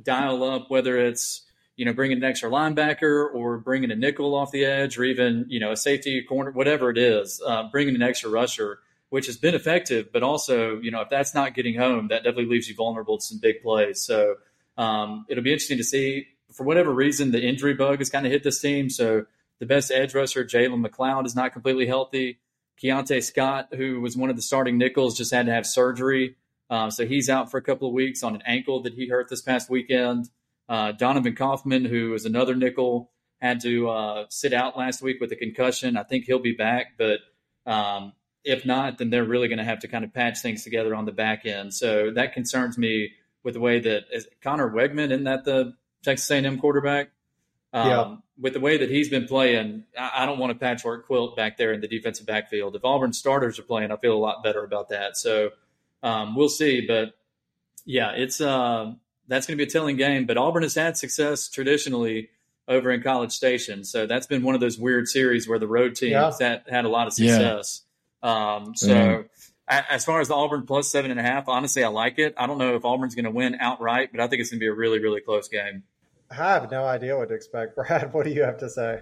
[0.02, 1.44] dial up whether it's
[1.76, 5.46] you know bringing an extra linebacker or bringing a nickel off the edge or even
[5.48, 8.80] you know a safety corner, whatever it is, uh, bringing an extra rusher,
[9.10, 10.12] which has been effective.
[10.12, 13.26] But also, you know, if that's not getting home, that definitely leaves you vulnerable to
[13.26, 14.02] some big plays.
[14.02, 14.36] So
[14.78, 16.28] um, it'll be interesting to see.
[16.52, 18.90] For whatever reason, the injury bug has kind of hit this team.
[18.90, 19.26] So
[19.60, 22.40] the best edge rusher, Jalen McLeod, is not completely healthy.
[22.82, 26.36] Keionte Scott, who was one of the starting nickels, just had to have surgery.
[26.70, 29.30] Uh, so he's out for a couple of weeks on an ankle that he hurt
[29.30, 30.30] this past weekend.
[30.68, 35.32] Uh, Donovan Kaufman, who is another nickel, had to uh, sit out last week with
[35.32, 35.98] a concussion.
[35.98, 37.20] I think he'll be back, but
[37.66, 38.14] um,
[38.44, 41.06] if not, then they're really going to have to kind of patch things together on
[41.06, 41.74] the back end.
[41.74, 43.12] So that concerns me
[43.44, 44.04] with the way that
[44.42, 45.74] Conner Weigman, isn't that the
[46.04, 47.10] Texas A&M quarterback?
[47.74, 48.16] Um, yeah.
[48.40, 51.58] With the way that he's been playing, I, I, don't want a patchwork quilt back
[51.58, 52.76] there in the defensive backfield.
[52.76, 55.18] If Auburn starters are playing, I feel a lot better about that.
[55.18, 55.52] So
[56.02, 56.86] um, we'll see.
[56.88, 57.14] But
[57.86, 58.94] yeah, it's uh,
[59.28, 60.26] that's going to be a telling game.
[60.26, 62.30] But Auburn has had success traditionally
[62.68, 65.96] over in College Station, so that's been one of those weird series where the road
[65.96, 66.32] team yeah.
[66.40, 67.84] had had a lot of success.
[68.24, 68.56] Yeah.
[68.56, 68.88] Um, so.
[68.88, 69.28] Mm-hmm.
[69.66, 72.36] As far as the Auburn plus seven and a half, honestly, I like it.
[72.38, 74.64] I don't know if Auburn's going to win outright, but I think it's going to
[74.64, 75.84] be a really, really close game.
[76.40, 77.76] I have no idea what to expect.
[77.76, 79.02] Brad, what do you have to say?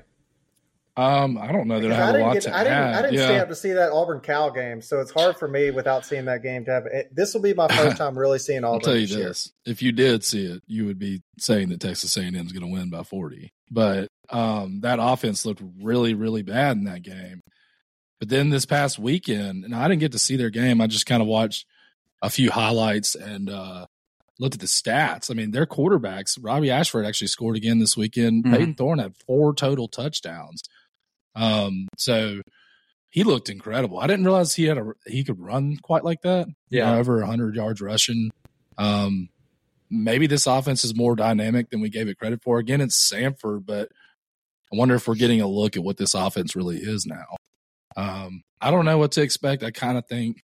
[0.98, 2.95] Um, I don't know that I have I a lot get, to I didn't, add.
[2.95, 3.26] I didn't yeah.
[3.26, 6.26] stay up to see that Auburn Cal game, so it's hard for me without seeing
[6.26, 7.16] that game to have it.
[7.16, 8.76] This will be my first time really seeing Auburn.
[8.76, 9.72] I'll tell you this: year.
[9.72, 12.72] if you did see it, you would be saying that Texas A&M is going to
[12.72, 13.53] win by forty.
[13.70, 17.40] But um, that offense looked really, really bad in that game.
[18.20, 20.82] But then this past weekend, and I didn't get to see their game.
[20.82, 21.66] I just kind of watched
[22.22, 23.88] a few highlights and uh,
[24.41, 25.30] looked at the stats.
[25.30, 28.43] I mean, their quarterbacks, Robbie Ashford actually scored again this weekend.
[28.43, 28.53] Mm-hmm.
[28.53, 30.63] Payton Thorne had four total touchdowns.
[31.35, 32.41] Um, so
[33.11, 33.99] he looked incredible.
[33.99, 36.47] I didn't realize he had a he could run quite like that.
[36.69, 38.31] Yeah, you know, over hundred yards rushing.
[38.77, 39.30] Um,
[39.91, 42.57] maybe this offense is more dynamic than we gave it credit for.
[42.57, 43.89] Again, it's Samford, but
[44.73, 47.38] I wonder if we're getting a look at what this offense really is now.
[47.95, 49.63] Um, I don't know what to expect.
[49.63, 50.43] I kind of think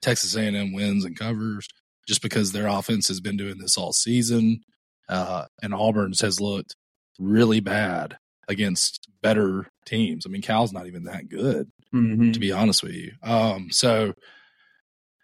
[0.00, 1.68] Texas A&M wins and covers
[2.06, 4.60] just because their offense has been doing this all season.
[5.08, 6.76] Uh, and Auburn's has looked
[7.18, 8.16] really bad
[8.48, 10.26] against better teams.
[10.26, 12.32] I mean, Cal's not even that good, mm-hmm.
[12.32, 13.12] to be honest with you.
[13.22, 14.14] Um, so,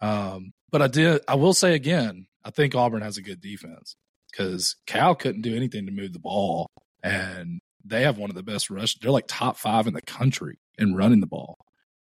[0.01, 3.97] um, but I did, I will say again, I think Auburn has a good defense
[4.31, 6.69] because Cal couldn't do anything to move the ball.
[7.03, 8.97] And they have one of the best rush.
[8.97, 11.59] They're like top five in the country in running the ball.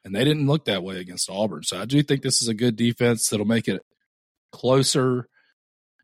[0.04, 1.64] And they didn't look that way against Auburn.
[1.64, 3.82] So I do think this is a good defense that'll make it
[4.52, 5.28] closer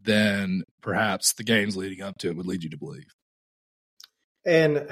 [0.03, 3.13] than perhaps the games leading up to it would lead you to believe.
[4.45, 4.87] And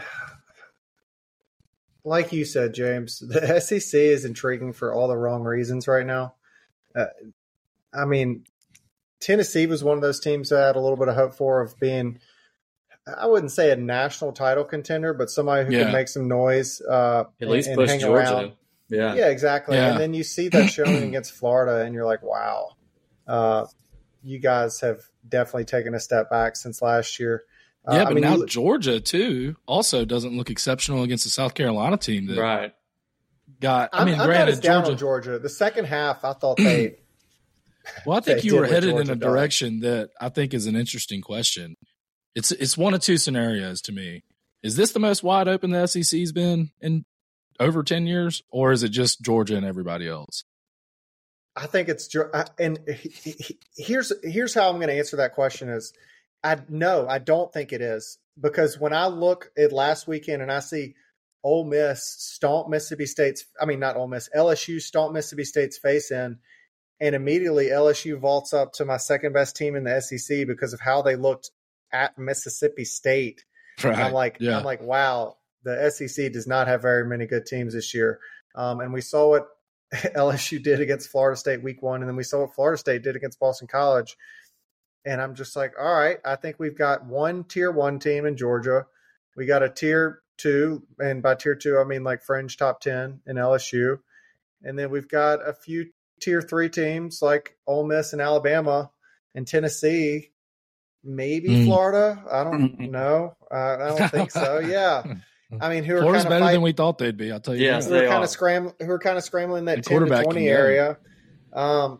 [2.04, 6.36] like you said, James, the SEC is intriguing for all the wrong reasons right now.
[6.96, 7.06] Uh,
[7.94, 8.46] I mean,
[9.20, 11.80] Tennessee was one of those teams I had a little bit of hope for of
[11.80, 12.20] being,
[13.08, 15.84] I wouldn't say a national title contender, but somebody who yeah.
[15.84, 16.82] can make some noise.
[16.82, 18.34] Uh, At least and, push and Georgia.
[18.34, 18.52] Around.
[18.90, 19.16] Yeah.
[19.16, 19.76] Yeah, exactly.
[19.76, 19.92] Yeah.
[19.92, 22.72] And then you see that showing against Florida, and you're like, wow,
[23.28, 23.66] uh,
[24.24, 27.44] you guys have definitely taken a step back since last year.
[27.86, 31.30] Uh, yeah, but I mean, now you, Georgia too also doesn't look exceptional against the
[31.30, 32.74] South Carolina team that right
[33.60, 33.90] got.
[33.94, 35.40] I mean, I'm, granted, Georgia, Georgia.
[35.40, 36.98] The second half, I thought they.
[38.06, 41.22] well, I think you were headed in a direction that I think is an interesting
[41.22, 41.76] question.
[42.36, 44.24] It's it's one of two scenarios to me.
[44.62, 47.06] Is this the most wide open the SEC's been in
[47.60, 50.44] over ten years, or is it just Georgia and everybody else?
[51.56, 52.14] I think it's
[52.58, 52.80] and
[53.76, 55.94] here's here's how I'm going to answer that question is
[56.44, 60.52] I no I don't think it is because when I look at last weekend and
[60.52, 60.96] I see
[61.44, 66.10] Ole Miss stomp Mississippi State's I mean not Ole Miss LSU stomp Mississippi State's face
[66.10, 66.40] in
[67.00, 70.80] and immediately LSU vaults up to my second best team in the SEC because of
[70.80, 71.52] how they looked
[71.92, 73.46] at Mississippi State.
[73.84, 73.98] Right.
[73.98, 74.58] I'm like yeah.
[74.58, 78.20] I'm like wow the SEC does not have very many good teams this year.
[78.56, 79.48] Um, and we saw what
[80.16, 83.16] LSU did against Florida State week one, and then we saw what Florida State did
[83.16, 84.18] against Boston College.
[85.06, 88.38] And I'm just like, all right, I think we've got one tier one team in
[88.38, 88.86] Georgia.
[89.36, 93.22] We got a tier two, and by tier two, I mean like fringe top 10
[93.28, 94.00] in LSU.
[94.64, 95.92] And then we've got a few
[96.22, 98.92] tier three teams like Ole Miss and Alabama
[99.36, 100.32] and Tennessee,
[101.04, 101.66] maybe mm.
[101.66, 102.24] Florida.
[102.32, 103.36] I don't know.
[103.52, 104.60] Uh, I don't think so.
[104.64, 105.04] Yeah.
[105.62, 107.32] I mean, who Florida's are better fight- than we thought they'd be.
[107.32, 107.66] I'll tell you.
[107.66, 110.24] Yes, who are kind of scrambling, who are kind of scrambling that The 10 to
[110.24, 110.98] 20 area.
[111.52, 112.00] Um,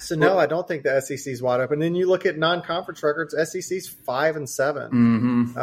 [0.00, 1.74] so no, I don't think the SEC's wide open.
[1.74, 3.34] And Then you look at non-conference records.
[3.50, 5.58] SEC's five and 7 Mm-hmm.
[5.58, 5.60] Uh,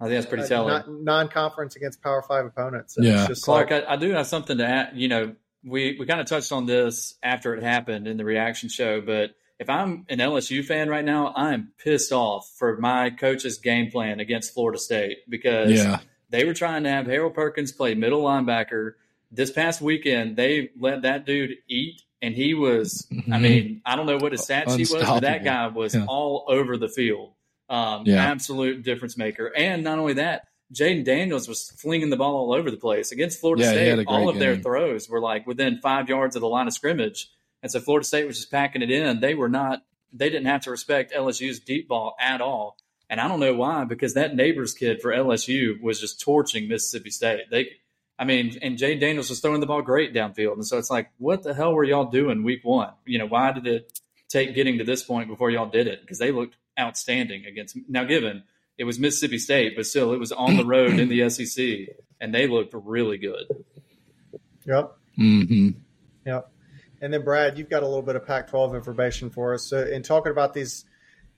[0.00, 1.04] I think that's pretty uh, telling.
[1.04, 2.96] non-conference against Power Five opponents.
[2.96, 3.20] And Yeah.
[3.20, 4.90] it's just Clark, like, I, I do have something to add.
[4.94, 8.68] You know, we, we kind of touched on this after it happened in the reaction
[8.68, 13.58] show, but if I'm an LSU fan right now, I'm pissed off for my coach's
[13.58, 15.98] game plan against Florida State because Yeah.
[16.30, 18.94] They were trying to have Harold Perkins play middle linebacker.
[19.30, 23.40] This past weekend, they let that dude eat, and he was, I Mhm.
[23.42, 26.04] mean, I don't know what his stat sheet was, but that guy was Yeah.
[26.06, 27.32] all over the field.
[27.68, 28.24] Um, Yeah.
[28.24, 29.52] Absolute difference maker.
[29.54, 33.40] And not only that, Jayden Daniels was flinging the ball all over the place against
[33.40, 34.06] Florida Yeah, State.
[34.06, 37.30] All of their throws were like within five yards of the line of scrimmage,
[37.62, 39.20] and so Florida State was just packing it in.
[39.20, 39.82] They were not.
[40.12, 42.76] They didn't have to respect LSU's deep ball at all,
[43.10, 47.10] and I don't know why because that Nabers kid for LSU was just torching Mississippi
[47.10, 47.50] State.
[47.50, 47.68] They,
[48.18, 51.10] I mean, and Jayden Daniels was throwing the ball great downfield, and so it's like,
[51.18, 52.92] what the hell were y'all doing week one?
[53.06, 56.00] You know, why did it take getting to this point before y'all did it?
[56.00, 57.78] Because they looked outstanding against.
[57.88, 58.42] Now, given
[58.76, 62.34] it was Mississippi State, but still, it was on the road in the SEC, and
[62.34, 63.46] they looked really good.
[64.66, 64.96] yep.
[65.16, 65.70] hmm
[66.26, 66.50] Yep.
[67.00, 69.64] And then Brad, you've got a little bit of Pac-12 information for us.
[69.64, 70.84] So in talking about these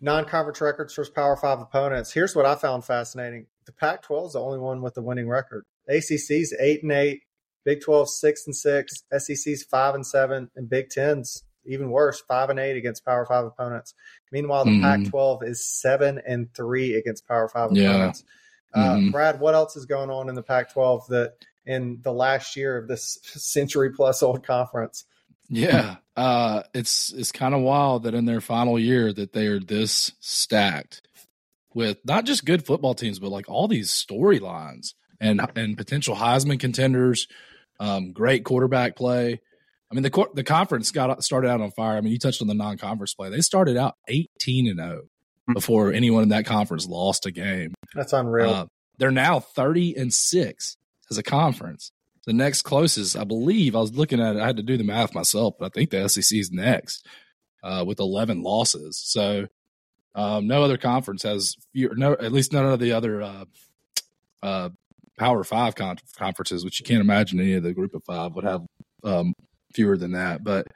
[0.00, 4.40] non-conference records versus Power Five opponents, here's what I found fascinating: the Pac-12 is the
[4.40, 5.64] only one with the winning record.
[5.88, 7.22] ACC's eight and eight,
[7.64, 12.48] Big 12 six and six, SEC's five and seven, and Big 10's even worse, five
[12.48, 13.94] and eight against Power Five opponents.
[14.32, 14.80] Meanwhile, the Mhm.
[14.82, 17.90] Pac-12 is seven and three against Power Five Yeah.
[17.90, 18.24] opponents.
[18.72, 19.12] Uh, Mhm.
[19.12, 21.34] Brad, what else is going on in the Pac-12 that
[21.66, 25.04] in the last year of this century plus old conference?
[25.50, 25.96] Yeah.
[26.16, 30.12] Uh, it's it's kind of wild that in their final year that they are this
[30.20, 31.02] stacked
[31.74, 36.60] with not just good football teams, but like all these storylines and and potential Heisman
[36.60, 37.26] contenders,
[37.78, 39.40] um, great quarterback play.
[39.90, 41.96] I mean the cor- the conference got started out on fire.
[41.96, 43.28] I mean you touched on the non conference play.
[43.30, 45.02] They started out eighteen and zero
[45.54, 47.74] before anyone in that conference lost a game.
[47.94, 48.50] That's unreal.
[48.50, 48.66] Uh,
[48.98, 50.76] they're now 30 and 6
[51.10, 51.90] as a conference.
[52.26, 54.84] The next closest, I believe, I was looking at it, I had to do the
[54.84, 57.06] math myself, but I think the SEC is next
[57.62, 58.98] uh, with 11 losses.
[58.98, 59.46] So
[60.14, 63.44] um, no other conference has fewer, no, at least none of the other uh,
[64.42, 64.68] uh,
[65.18, 68.44] Power Five con- conferences, which you can't imagine any of the Group of Five would
[68.44, 68.62] have
[69.04, 69.34] um,
[69.74, 70.42] fewer than that.
[70.42, 70.72] But I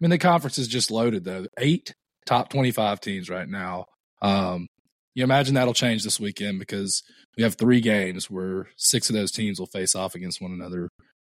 [0.00, 1.46] mean, the conference is just loaded though.
[1.58, 1.94] Eight
[2.24, 3.86] top 25 teams right now.
[4.20, 4.68] Um,
[5.14, 7.02] you imagine that'll change this weekend because
[7.36, 10.88] we have three games where six of those teams will face off against one another.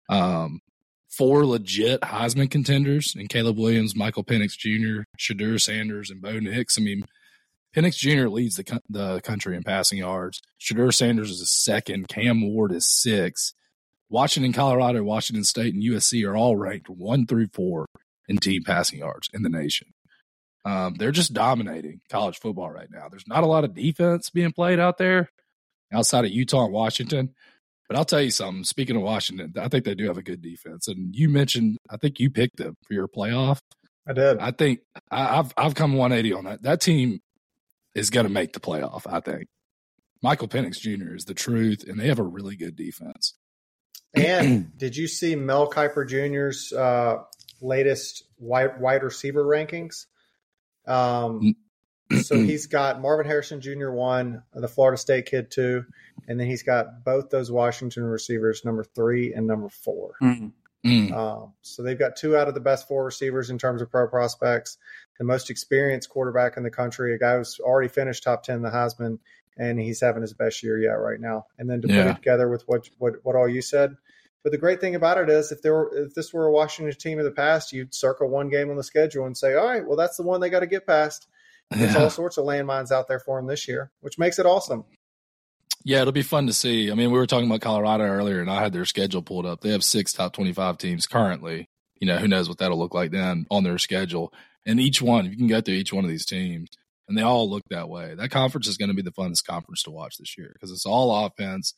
[0.08, 0.60] Um,
[1.08, 6.78] four legit Heisman contenders and Caleb Williams, Michael Penix Jr., Shedeur Sanders, and Bo Nix.
[6.78, 7.04] I mean,
[7.74, 8.28] Penix Jr.
[8.28, 10.40] leads the the country in passing yards.
[10.60, 12.08] Shedeur Sanders is a second.
[12.08, 13.54] Cam Ward is six.
[14.08, 17.86] Washington, Colorado, Washington State, and USC are all ranked one through four
[18.28, 19.88] in team passing yards in the nation.
[20.64, 23.08] Um, they're just dominating college football right now.
[23.10, 25.30] There's not a lot of defense being played out there
[25.92, 27.34] outside of Utah and Washington.
[27.88, 28.64] But I'll tell you something.
[28.64, 30.88] Speaking of Washington, I think they do have a good defense.
[30.88, 33.60] And you mentioned, I think you picked them for your playoff.
[34.08, 34.38] I did.
[34.38, 34.80] I think
[35.10, 36.62] I, I've I've come 180 on that.
[36.62, 37.20] That team
[37.94, 39.02] is going to make the playoff.
[39.06, 39.46] I think
[40.22, 41.14] Michael Penix Jr.
[41.14, 43.34] is the truth, and they have a really good defense.
[44.14, 47.22] And did you see Mel Kiper Jr.'s uh,
[47.60, 50.06] latest wide, wide receiver rankings?
[50.86, 51.56] Um,
[52.22, 53.90] so he's got Marvin Harrison Jr.
[53.90, 55.84] one, the Florida State kid two,
[56.28, 60.14] and then he's got both those Washington receivers, number three and number four.
[60.84, 61.12] Mm.
[61.12, 64.06] Um, so they've got two out of the best four receivers in terms of pro
[64.06, 64.76] prospects.
[65.18, 68.62] The most experienced quarterback in the country, a guy who's already finished top ten in
[68.62, 69.18] the Heisman,
[69.56, 71.46] and he's having his best year yet right now.
[71.58, 73.96] And then to put it together with what what what all you said.
[74.44, 76.94] But the great thing about it is, if there were, if this were a Washington
[76.96, 79.84] team of the past, you'd circle one game on the schedule and say, all right,
[79.84, 81.26] well that's the one they got to get past.
[81.70, 84.84] There's all sorts of landmines out there for them this year, which makes it awesome.
[85.82, 86.90] Yeah, it'll be fun to see.
[86.90, 89.60] I mean, we were talking about Colorado earlier, and I had their schedule pulled up.
[89.60, 91.68] They have six top 25 teams currently.
[92.00, 94.32] You know, who knows what that'll look like then on their schedule.
[94.66, 96.68] And each one, you can go through each one of these teams,
[97.08, 98.14] and they all look that way.
[98.14, 100.86] That conference is going to be the funnest conference to watch this year because it's
[100.86, 101.74] all offense.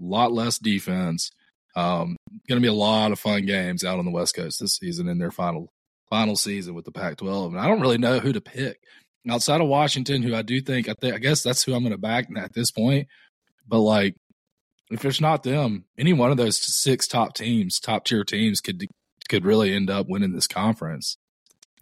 [0.00, 1.30] a lot less defense.
[1.76, 2.16] Um,
[2.48, 5.08] going to be a lot of fun games out on the West Coast this season
[5.08, 5.68] in their final
[6.08, 7.48] final season with the Pac-12.
[7.48, 8.78] And I don't really know who to pick
[9.30, 11.92] outside of Washington, who I do think I think I guess that's who I'm going
[11.92, 13.08] to back at this point.
[13.66, 14.16] But like,
[14.90, 18.86] if it's not them, any one of those six top teams, top tier teams, could
[19.28, 21.16] could really end up winning this conference.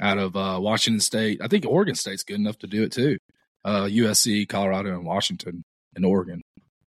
[0.00, 3.16] Out of uh, Washington State, I think Oregon State's good enough to do it too.
[3.64, 5.62] Uh, USC, Colorado, and Washington,
[5.94, 6.42] and Oregon.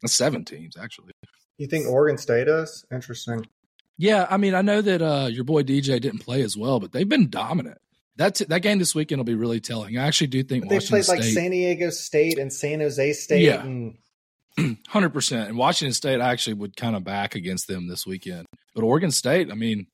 [0.02, 1.12] That's seven teams actually.
[1.58, 3.46] You think Oregon State is interesting?
[3.98, 6.92] Yeah, I mean, I know that uh, your boy DJ didn't play as well, but
[6.92, 7.78] they've been dominant.
[8.16, 9.98] That's that game this weekend will be really telling.
[9.98, 13.44] I actually do think they played State, like San Diego State and San Jose State.
[13.44, 13.64] Yeah.
[14.88, 15.50] hundred percent.
[15.50, 18.46] And Washington State, I actually would kind of back against them this weekend.
[18.76, 19.88] But Oregon State, I mean,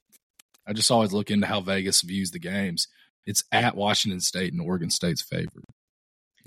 [0.68, 2.88] I just always look into how Vegas views the games.
[3.26, 5.64] It's at Washington State, and Oregon State's favored.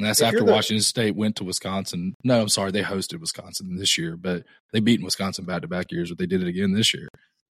[0.03, 2.17] And that's if after the, Washington State went to Wisconsin.
[2.25, 4.43] No, I'm sorry, they hosted Wisconsin this year, but
[4.73, 7.09] they beat Wisconsin back to back years, but they did it again this year.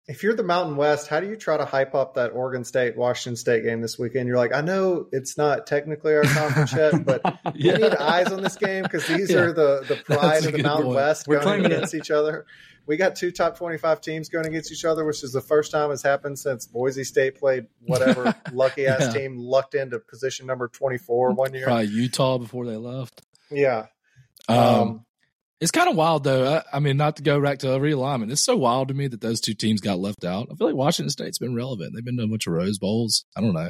[0.10, 2.98] If you're the Mountain West, how do you try to hype up that Oregon State
[2.98, 4.28] Washington State game this weekend?
[4.28, 7.22] You're like, I know it's not technically our conference yet, but
[7.54, 7.74] yeah.
[7.74, 9.38] we need eyes on this game because these yeah.
[9.38, 10.96] are the the pride of the Mountain point.
[10.96, 11.98] West We're going against it.
[11.98, 12.48] each other.
[12.88, 15.92] We got two top 25 teams going against each other, which is the first time
[15.92, 19.12] it's happened since Boise State played whatever lucky ass yeah.
[19.12, 21.66] team lucked into position number 24 one year.
[21.66, 23.22] Probably Utah before they left.
[23.52, 23.86] Yeah.
[24.48, 25.06] Um, um,
[25.62, 26.56] it's kind of wild though.
[26.56, 28.32] I, I, mean, not to go back to realignment.
[28.32, 30.48] It's so wild to me that those two teams got left out.
[30.52, 31.94] I feel like Washington State's been relevant.
[31.94, 33.26] They've been to a bunch of Rose Bowls.
[33.36, 33.70] I don't know.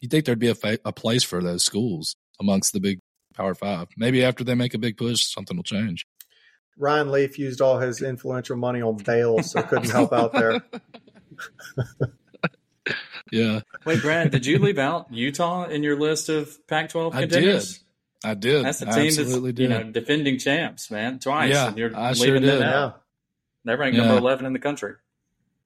[0.00, 2.98] You'd think there'd be a, fa- a place for those schools amongst the big
[3.34, 3.88] Power Five?
[3.96, 6.06] Maybe after they make a big push, something will change.
[6.78, 10.62] Ryan Leaf used all his influential money on bail, so couldn't help out there.
[13.32, 13.60] yeah.
[13.84, 17.84] Wait, Brad, did you leave out Utah in your list of Pac-12 contenders?
[18.24, 18.64] I did.
[18.64, 19.58] That's the team that's did.
[19.58, 21.50] you know defending champs, man, twice.
[21.52, 22.60] Yeah, and you're I leaving sure did.
[22.60, 23.02] them out.
[23.64, 24.04] They're ranked yeah.
[24.04, 24.94] number eleven in the country.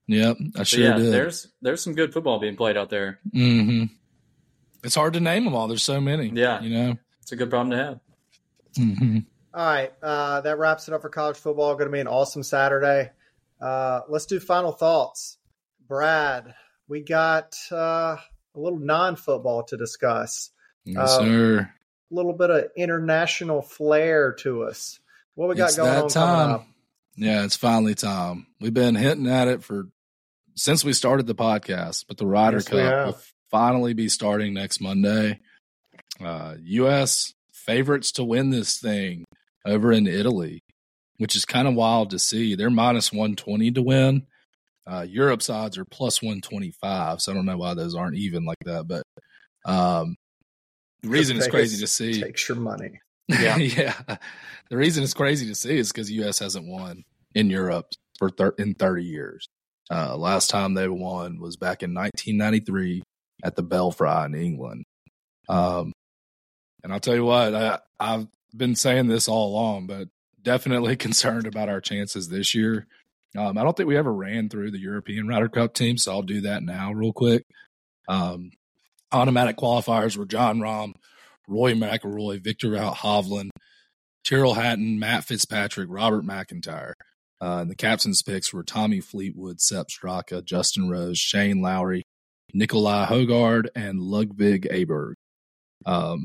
[0.07, 1.13] Yep, I sure yeah, did.
[1.13, 3.19] There's there's some good football being played out there.
[3.35, 3.93] Mm-hmm.
[4.85, 5.69] It's hard to name them all.
[5.69, 6.29] There's so many.
[6.29, 8.01] Yeah, you know, it's a good problem to have.
[8.79, 9.19] Mm-hmm.
[9.55, 11.75] All right, uh, that wraps it up for college football.
[11.75, 13.11] Going to be an awesome Saturday.
[13.61, 15.39] Uh, let's do final thoughts.
[15.89, 16.55] Brad,
[16.89, 18.21] we got uh, a
[18.55, 20.51] little non-football to discuss.
[20.85, 21.73] Yes, um, sir.
[22.11, 25.01] A little bit of international flair to us.
[25.35, 26.67] What we got it's going that on time.
[27.17, 28.47] Yeah, it's finally time.
[28.61, 29.89] We've been hinting at it for
[30.55, 33.19] since we started the podcast, but the Ryder yes, Cup will
[33.51, 35.41] finally be starting next Monday.
[36.21, 37.35] Uh, U.S.
[37.53, 39.25] favorites to win this thing
[39.67, 40.61] over in Italy,
[41.19, 42.55] which is kind of wild to see.
[42.55, 44.27] They're minus 120 to win.
[44.87, 48.57] Uh, Europe's odds are plus 125, so I don't know why those aren't even like
[48.65, 48.87] that.
[48.87, 49.03] But
[49.65, 50.17] um,
[51.07, 53.01] the reason it's crazy to see takes your money.
[53.29, 54.17] Yeah, yeah.
[54.71, 56.39] The reason it's crazy to see is because the U.S.
[56.39, 57.03] hasn't won
[57.35, 57.87] in Europe
[58.21, 59.49] for thir- in 30 years.
[59.91, 63.03] Uh, last time they won was back in 1993
[63.45, 64.85] at the Belfry in England.
[65.49, 65.93] Um,
[66.85, 70.09] and I'll tell you what, I, I've been saying this all along, but
[70.43, 72.87] definitely concerned about our chances this year.
[73.37, 76.23] Um, I don't think we ever ran through the European Ryder Cup team, so I'll
[76.23, 77.45] do that now real quick.
[78.09, 78.51] Um,
[79.13, 80.93] automatic qualifiers were Jon Rahm,
[81.49, 83.51] Rory McIlroy, Viktor Hovland,
[84.25, 86.95] Tyrrell Hatton, Matt Fitzpatrick, Robert MacIntyre.
[87.41, 92.03] Uh, and the captain's picks were Tommy Fleetwood, Sepp Straka, Justin Rose, Shane Lowry,
[92.55, 95.15] Nikolai Højgaard, and Ludvig Aberg.
[95.85, 96.25] Um,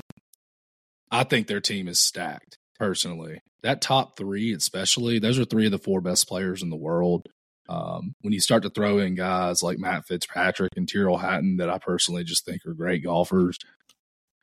[1.11, 3.39] I think their team is stacked personally.
[3.63, 7.27] That top three, especially, those are three of the four best players in the world.
[7.71, 11.69] Um, when you start to throw in guys like Matt Fitzpatrick and Tyrrell Hatton, that
[11.69, 13.57] I personally just think are great golfers,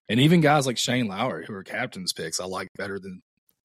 [0.09, 3.20] and even guys like Shane Lowry, who are captain's picks, I like better than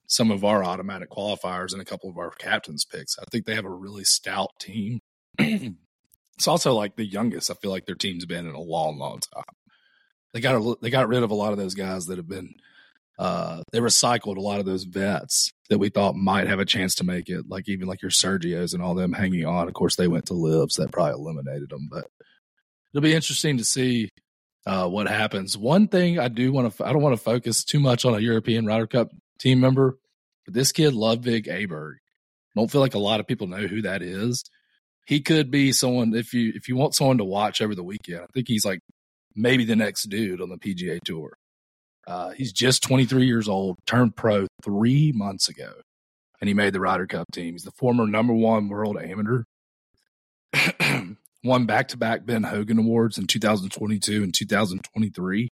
[0.06, 3.18] some of our automatic qualifiers and a couple of our captain's picks.
[3.18, 5.00] I think they have a really stout team.
[5.40, 7.50] it's also like the youngest.
[7.50, 9.44] I feel like their team's been in a long, long time.
[10.34, 12.56] They got they got rid of a lot of those guys that have been
[13.20, 16.96] uh, they recycled a lot of those vets that we thought might have a chance
[16.96, 19.68] to make it, like even like your Sergios and all them hanging on.
[19.68, 21.88] Of course, they went to LIV, so that probably eliminated them.
[21.92, 22.06] But
[22.94, 24.10] it'll be interesting to see
[24.66, 25.58] uh, what happens.
[25.58, 28.20] One thing I do want to, I don't want to focus too much on a
[28.20, 29.98] European Ryder Cup team member,
[30.46, 31.96] but this kid Ludvig Aberg.
[32.56, 34.44] Don't feel like a lot of people know who that is.
[35.08, 38.22] He could be someone if you if you want someone to watch over the weekend.
[38.22, 38.80] I think he's like
[39.36, 41.34] maybe the next dude on the PGA Tour.
[42.06, 45.74] Uh, he's just 23 years old, turned pro three months ago,
[46.42, 47.54] and he made the Ryder Cup team.
[47.54, 49.44] He's the former number one world amateur.
[51.44, 55.50] Won back to back Ben Hogan Awards in 2022 and 2023,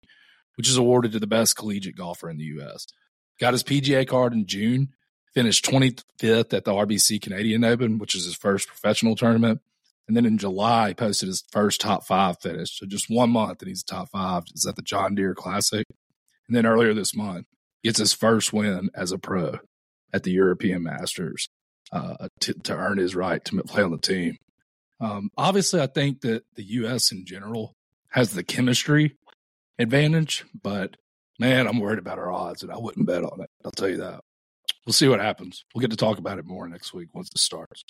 [0.56, 2.86] which is awarded to the best collegiate golfer in the U.S.
[3.40, 4.90] Got his PGA card in June,
[5.34, 9.60] finished 25th at the RBC Canadian Open, which is his first professional tournament.
[10.06, 12.78] And then in July, he posted his first top five finish.
[12.78, 14.42] So just one month and he's top five.
[14.54, 15.86] Is at the John Deere Classic.
[16.50, 17.46] And then earlier this month,
[17.84, 19.60] gets his first win as a pro
[20.12, 21.48] at the European Masters
[21.92, 24.36] uh, to, to earn his right to play on the team.
[25.00, 27.12] Um, obviously, I think that the U.S.
[27.12, 27.76] in general
[28.08, 29.16] has the chemistry
[29.78, 30.96] advantage, but
[31.38, 33.50] man, I'm worried about our odds, and I wouldn't bet on it.
[33.64, 34.24] I'll tell you that.
[34.84, 35.64] We'll see what happens.
[35.72, 37.84] We'll get to talk about it more next week once it starts.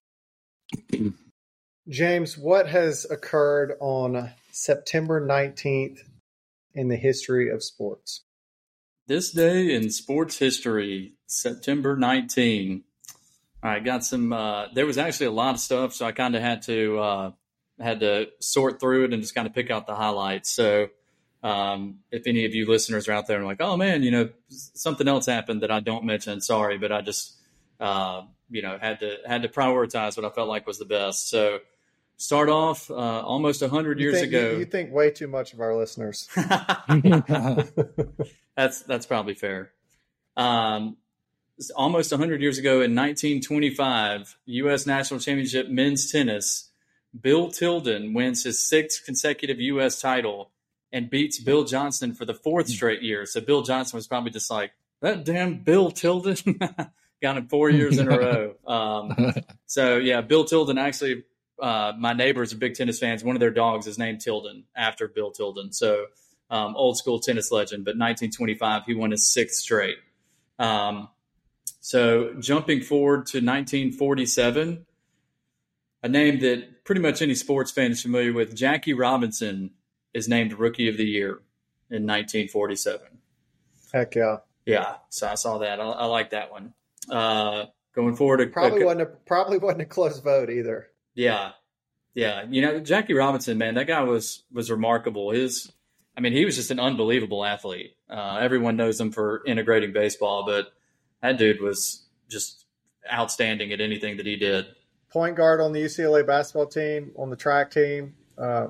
[1.89, 6.01] James, what has occurred on September 19th
[6.75, 8.23] in the history of sports?
[9.11, 12.85] This day in sports history, September 19.
[13.61, 14.33] All right, got some.
[14.33, 17.31] Uh, there was actually a lot of stuff, so I kind of had to uh,
[17.81, 20.53] had to sort through it and just kind of pick out the highlights.
[20.53, 20.91] So,
[21.43, 24.29] um, if any of you listeners are out there and like, oh man, you know,
[24.49, 27.37] something else happened that I don't mention, sorry, but I just
[27.81, 31.29] uh, you know had to had to prioritize what I felt like was the best.
[31.29, 31.59] So,
[32.21, 34.51] start off uh, almost hundred years think, ago.
[34.53, 36.29] You, you, think way too much of our listeners.
[38.57, 39.73] that's that's probably fair.
[40.37, 40.99] Um,
[41.75, 44.87] almost 100 years ago in 1925, U.S.
[44.87, 46.71] National Championship men's tennis,
[47.19, 50.01] Bill Tilden wins his sixth consecutive U.S.
[50.01, 50.51] title
[50.93, 52.73] and beats Bill Johnson for the fourth hmm.
[52.73, 53.27] straight year.
[53.27, 56.37] So Bill Johnson was probably just like, that damn Bill Tilden
[57.23, 58.55] got him four years in a row.
[58.67, 59.35] Um,
[59.67, 61.25] so, yeah, Bill Tilden actually,
[61.61, 63.23] uh, my neighbors are big tennis fans.
[63.23, 65.73] One of their dogs is named Tilden after Bill Tilden.
[65.73, 66.07] So,
[66.51, 67.85] um, old school tennis legend.
[67.85, 69.99] But 1925, he won his sixth straight.
[70.59, 71.09] Um,
[71.81, 74.87] so jumping forward to 1947,
[76.03, 79.71] a name that pretty much any sports fan is familiar with, Jackie Robinson
[80.13, 81.41] is named Rookie of the Year
[81.89, 83.07] in 1947.
[83.93, 84.39] Heck yeah.
[84.67, 85.81] Yeah, so I saw that.
[85.81, 86.75] I, I like that one.
[87.09, 90.90] Uh, going forward, probably a, wasn't a, probably wasn't a close vote either.
[91.15, 91.53] Yeah,
[92.15, 92.45] yeah.
[92.49, 95.31] You know, Jackie Robinson, man, that guy was was remarkable.
[95.31, 95.71] His,
[96.17, 97.97] I mean, he was just an unbelievable athlete.
[98.09, 100.73] Uh, everyone knows him for integrating baseball, but
[101.23, 102.67] that dude was just
[103.13, 104.67] outstanding at anything that he did.
[105.11, 108.15] Point guard on the UCLA basketball team, on the track team.
[108.39, 108.69] Uh,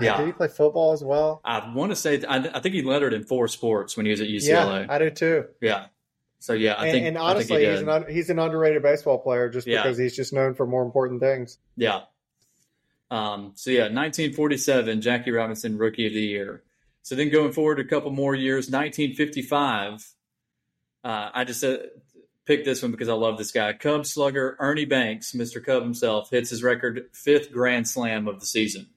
[0.00, 0.16] yeah.
[0.16, 1.40] Did he play football as well?
[1.44, 4.20] I want to say, I, I, think he lettered in four sports when he was
[4.20, 4.86] at UCLA.
[4.86, 5.44] Yeah, I do too.
[5.60, 5.86] Yeah.
[6.40, 9.18] So yeah, I and, think, and honestly, think he he's, an, he's an underrated baseball
[9.18, 9.82] player just yeah.
[9.82, 11.58] because he's just known for more important things.
[11.76, 12.02] Yeah.
[13.10, 16.62] Um, so yeah, 1947, Jackie Robinson, Rookie of the Year.
[17.02, 20.06] So then going forward a couple more years, 1955,
[21.04, 21.78] uh, I just uh,
[22.44, 23.72] picked this one because I love this guy.
[23.72, 25.64] Cub slugger Ernie Banks, Mr.
[25.64, 28.88] Cub himself, hits his record fifth Grand Slam of the season.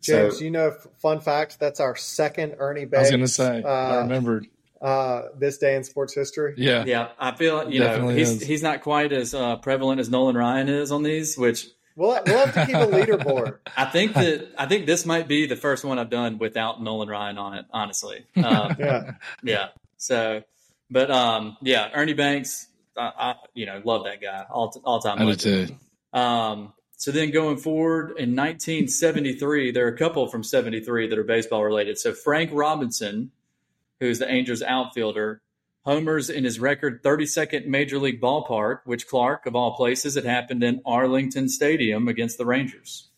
[0.00, 3.10] James, so, you know, fun fact, that's our second Ernie Banks.
[3.10, 4.46] I was going to say, uh, I remembered.
[4.80, 6.54] Uh, this day in sports history.
[6.56, 6.84] Yeah.
[6.86, 7.08] Yeah.
[7.18, 10.68] I feel, you Definitely know, he's, he's not quite as uh, prevalent as Nolan Ryan
[10.68, 11.66] is on these, which
[11.98, 13.58] We'll, we'll have to keep a leaderboard.
[13.76, 17.08] I think that I think this might be the first one I've done without Nolan
[17.08, 17.66] Ryan on it.
[17.72, 19.10] Honestly, um, yeah,
[19.42, 19.68] yeah.
[19.96, 20.44] So,
[20.88, 25.18] but um, yeah, Ernie Banks, I, I, you know love that guy all all time.
[25.20, 25.74] I do too.
[26.12, 31.24] Um, so then going forward in 1973, there are a couple from 73 that are
[31.24, 31.98] baseball related.
[31.98, 33.32] So Frank Robinson,
[34.00, 35.42] who's the Angels outfielder,
[35.82, 40.62] homers in his record 32nd Major League ballpark, which Clark, of all places, it happened
[40.62, 43.08] in Arlington Stadium against the Rangers.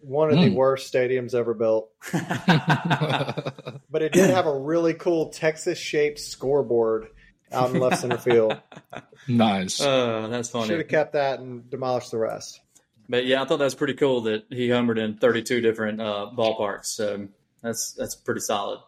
[0.00, 0.44] One of mm.
[0.44, 0.54] the hmm.
[0.54, 1.90] worst stadiums ever built.
[2.12, 7.08] but it did have a really cool Texas shaped scoreboard
[7.52, 8.60] out in left center field.
[9.28, 9.80] Nice.
[9.80, 10.68] Oh, that's funny.
[10.68, 12.60] Should have kept that and demolished the rest.
[13.08, 16.30] But yeah, I thought that was pretty cool that he homered in 32 different uh,
[16.36, 16.86] ballparks.
[16.86, 17.26] So
[17.60, 18.78] that's that's pretty solid.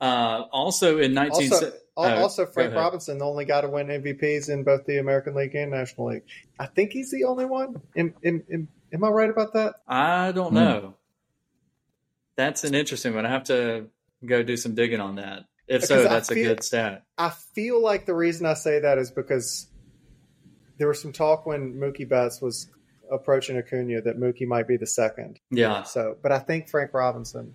[0.00, 4.64] Uh, also in 19 also, also Frank Robinson, the only guy to win MVPs in
[4.64, 6.24] both the American League and National League.
[6.58, 7.80] I think he's the only one.
[7.96, 9.76] Am, am, am, am I right about that?
[9.88, 10.56] I don't hmm.
[10.56, 10.94] know.
[12.36, 13.24] That's an interesting one.
[13.24, 13.86] I have to
[14.24, 15.44] go do some digging on that.
[15.66, 17.04] If because so, that's feel, a good stat.
[17.16, 19.68] I feel like the reason I say that is because
[20.78, 22.68] there was some talk when Mookie Betts was
[23.10, 25.40] approaching Acuna that Mookie might be the second.
[25.50, 25.82] Yeah.
[25.84, 27.54] So, but I think Frank Robinson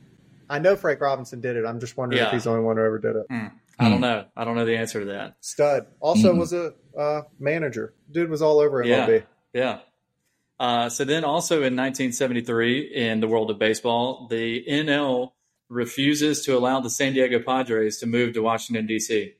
[0.51, 1.65] I know Frank Robinson did it.
[1.65, 2.27] I'm just wondering yeah.
[2.27, 3.29] if he's the only one who ever did it.
[3.31, 3.51] Mm.
[3.79, 4.25] I don't know.
[4.35, 5.37] I don't know the answer to that.
[5.39, 5.87] Stud.
[6.01, 6.37] Also mm.
[6.37, 7.93] was a uh, manager.
[8.11, 9.23] Dude was all over MLB.
[9.53, 9.79] Yeah.
[9.79, 9.79] Yeah.
[10.59, 15.31] Uh, so then also in 1973 in the world of baseball, the NL
[15.69, 19.33] refuses to allow the San Diego Padres to move to Washington, D.C.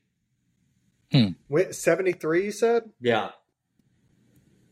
[1.12, 1.28] Hmm.
[1.70, 2.84] 73, you said?
[3.02, 3.32] Yeah.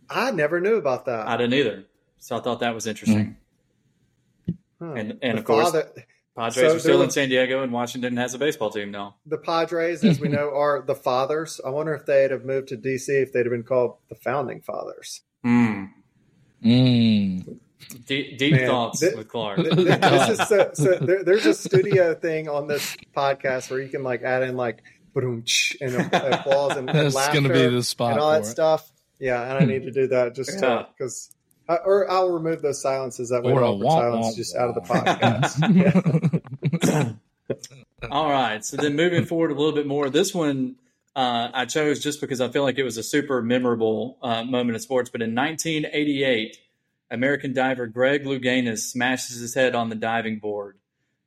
[0.08, 1.28] I never knew about that.
[1.28, 1.84] I didn't either.
[2.18, 3.36] So I thought that was interesting.
[4.46, 4.52] Hmm.
[4.80, 4.92] Huh.
[4.94, 5.90] And, and of course, father,
[6.36, 9.16] Padres So are still in San Diego, and Washington has a baseball team now.
[9.26, 11.60] The Padres, as we know, are the fathers.
[11.64, 14.60] I wonder if they'd have moved to DC if they'd have been called the founding
[14.60, 15.22] fathers.
[15.42, 15.84] Hmm.
[16.64, 17.58] Mm.
[18.06, 19.58] Deep, deep Man, thoughts thi- with Clark.
[19.58, 23.80] Th- th- this is so, so there, there's a studio thing on this podcast where
[23.80, 24.82] you can like add in like
[25.14, 25.42] boom
[25.80, 28.46] and applause and, and That's laughter going to be the spot and all that it.
[28.46, 28.90] stuff.
[29.18, 30.84] Yeah, and I need to do that just Yeah.
[31.70, 33.52] Because, or I'll remove those silences that way.
[33.52, 35.56] Or a awkward womp silence womp just out of the podcast.
[38.10, 38.64] All right.
[38.64, 40.76] So then moving forward a little bit more, this one
[41.16, 44.76] uh, I chose just because I feel like it was a super memorable uh, moment
[44.76, 45.10] in sports.
[45.10, 46.56] But in 1988,
[47.10, 50.76] American diver Greg Louganis smashes his head on the diving board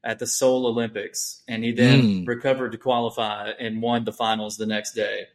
[0.05, 2.27] at the Seoul Olympics, and he then Mm.
[2.27, 5.27] recovered to qualify and won the finals the next day.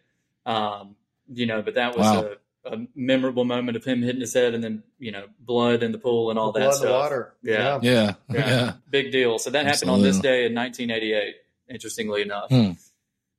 [0.45, 0.97] Um,
[1.33, 2.25] you know, but that was Wow.
[2.25, 2.37] a,
[2.73, 5.99] a memorable moment of him hitting his head, and then you know, blood in the
[5.99, 6.87] pool and all The that blood stuff.
[6.89, 7.35] the water.
[7.43, 7.79] Yeah.
[7.83, 8.15] Yeah.
[8.31, 8.49] Yeah.
[8.49, 8.73] Yeah.
[8.91, 9.39] Big deal.
[9.39, 11.35] So that happened on this day in 1988,
[11.69, 12.49] interestingly enough.
[12.51, 12.73] Hmm.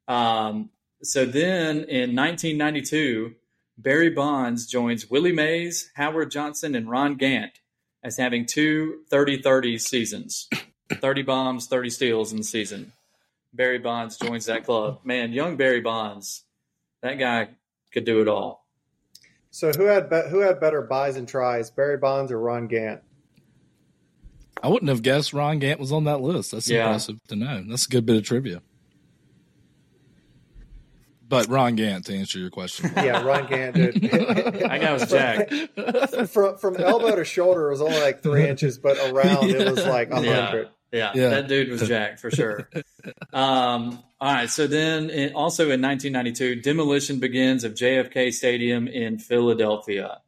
[0.08, 0.70] Um,
[1.04, 3.36] so then in 1992,
[3.78, 7.60] Barry Bonds joins Willie Mays, Howard Johnson, and Ron Gant
[8.04, 10.48] as having two 30 30 seasons
[10.94, 12.92] 30 bombs, 30 steals in the season.
[13.54, 15.00] Barry Bonds joins that club.
[15.04, 16.44] Man, young Barry Bonds,
[17.02, 17.50] that guy
[17.94, 18.59] could do it all.
[19.52, 23.02] So who had be- who had better buys and tries, Barry Bonds or Ron Gant?
[24.62, 26.52] I wouldn't have guessed Ron Gant was on that list.
[26.52, 26.86] That's Yeah.
[26.88, 27.64] impressive to know.
[27.68, 28.62] That's a good bit of trivia.
[31.28, 34.02] But Ron Gant, to answer your question, Yeah, Ron Gant, dude.
[34.12, 35.54] That guy was jacked.
[36.30, 39.86] from from elbow to shoulder it was only like three inches, but around it was
[39.86, 40.46] like a Yeah.
[40.46, 40.70] hundred.
[40.92, 41.30] Yeah, Yeah.
[41.30, 42.68] that dude was Jack for sure.
[43.32, 49.18] um, all right, so then in, also in 1992, demolition begins of JFK Stadium in
[49.18, 50.22] Philadelphia.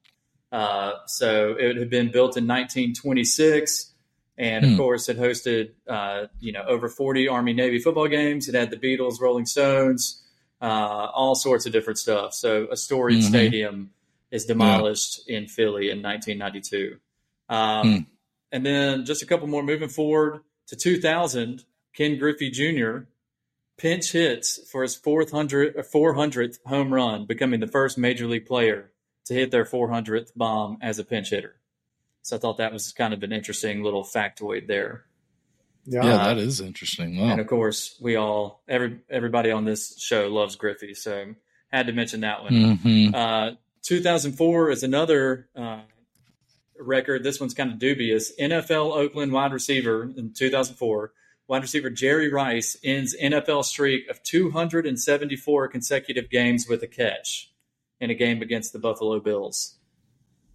[0.52, 3.94] Uh, so it had been built in 1926,
[4.38, 4.78] and of Hmm.
[4.78, 8.48] course, it hosted uh, you know over 40 Army Navy football games.
[8.50, 10.24] It had the Beatles, Rolling Stones,
[10.62, 12.34] uh, all sorts of different stuff.
[12.34, 13.24] So a storied Mhm.
[13.24, 13.92] stadium
[14.32, 16.98] is demolished in Philly in 1992.
[17.50, 17.98] Um, Hmm.
[18.54, 21.64] And then just a couple more moving forward to 2000,
[21.94, 23.04] Ken Griffey Jr.
[23.82, 28.92] pinch hits for his 400, or 400th home run, becoming the first major league player
[29.26, 31.56] to hit their 400th bomb as a pinch hitter.
[32.22, 35.06] So I thought that was kind of an interesting little factoid there.
[35.86, 36.04] Yeah.
[36.06, 37.18] yeah, that is interesting.
[37.18, 37.32] Wow.
[37.32, 41.34] And of course, we all every everybody on this show loves Griffey, so
[41.72, 42.54] had to mention that one.
[42.54, 43.16] Mhm.
[43.16, 45.82] Uh, 2004 is another uh,
[46.80, 47.24] record.
[47.24, 48.32] This one's kind of dubious.
[48.40, 51.14] NFL Oakland wide receiver in 2004,
[51.48, 57.52] wide receiver Jerry Rice ends NFL streak of 274 consecutive games with a catch
[58.00, 59.76] in a game against the Buffalo Bills.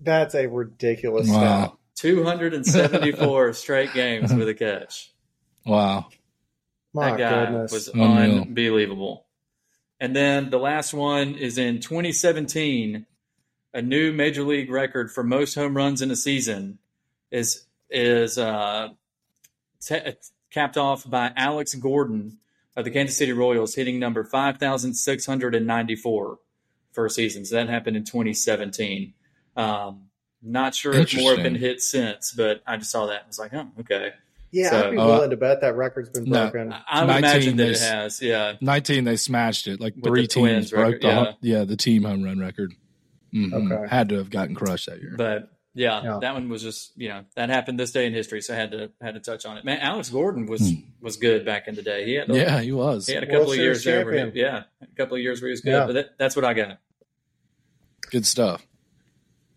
[0.00, 1.78] That's a ridiculous Wow.
[1.96, 5.12] 274 straight games with a catch.
[5.64, 6.06] Wow.
[6.08, 6.18] stat.
[6.92, 7.72] My that guy goodness.
[7.72, 8.42] was Unreal.
[8.42, 9.26] unbelievable.
[10.00, 13.06] And then the last one is in 2017.
[13.74, 16.78] A new major league record for most home runs in a season
[17.30, 18.88] is is uh,
[19.82, 20.14] te-
[20.56, 22.38] capped off by Alex Gordon
[22.74, 26.38] of the Kansas City Royals, hitting number 5,694
[26.92, 27.44] for a season.
[27.44, 29.12] So that happened in 2017.
[29.56, 30.04] Um,
[30.42, 33.38] not sure if more have been hit since, but I just saw that and was
[33.38, 34.12] like, oh, okay.
[34.50, 36.72] yeah, so- I'd be Uh, willing to bet that record's been broken.
[36.72, 38.22] I I would 19 imagine that it is- has.
[38.22, 38.54] Yeah.
[38.60, 39.80] 19, they smashed it.
[39.80, 41.32] Like With three teams Twins broke record, the, yeah.
[41.58, 41.64] yeah.
[41.64, 42.72] the team home run record.
[43.34, 43.72] Mhm.
[43.72, 43.88] Okay.
[43.94, 45.14] Had to have gotten crushed that year.
[45.18, 46.18] But yeah, Yeah.
[46.22, 48.70] that one was just you know that happened this day in history, so I had
[48.72, 49.64] to had to touch on it.
[49.64, 50.80] Man, Alex Gordon was Hmm.
[51.00, 52.04] was good back in the day.
[52.04, 53.06] He had a, yeah, he was.
[53.06, 54.04] he had a World couple of Series years there.
[54.04, 55.70] Where he, yeah, a couple of years where he was good.
[55.70, 55.86] Yeah.
[55.86, 56.78] But that, that's what I got.
[58.10, 58.66] Good stuff.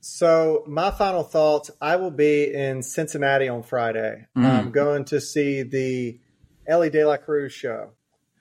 [0.02, 4.28] So my final thoughts: I will be in Cincinnati on Friday.
[4.38, 4.46] Mm.
[4.46, 6.20] I'm going to see the
[6.68, 7.92] Elly De La Cruz show.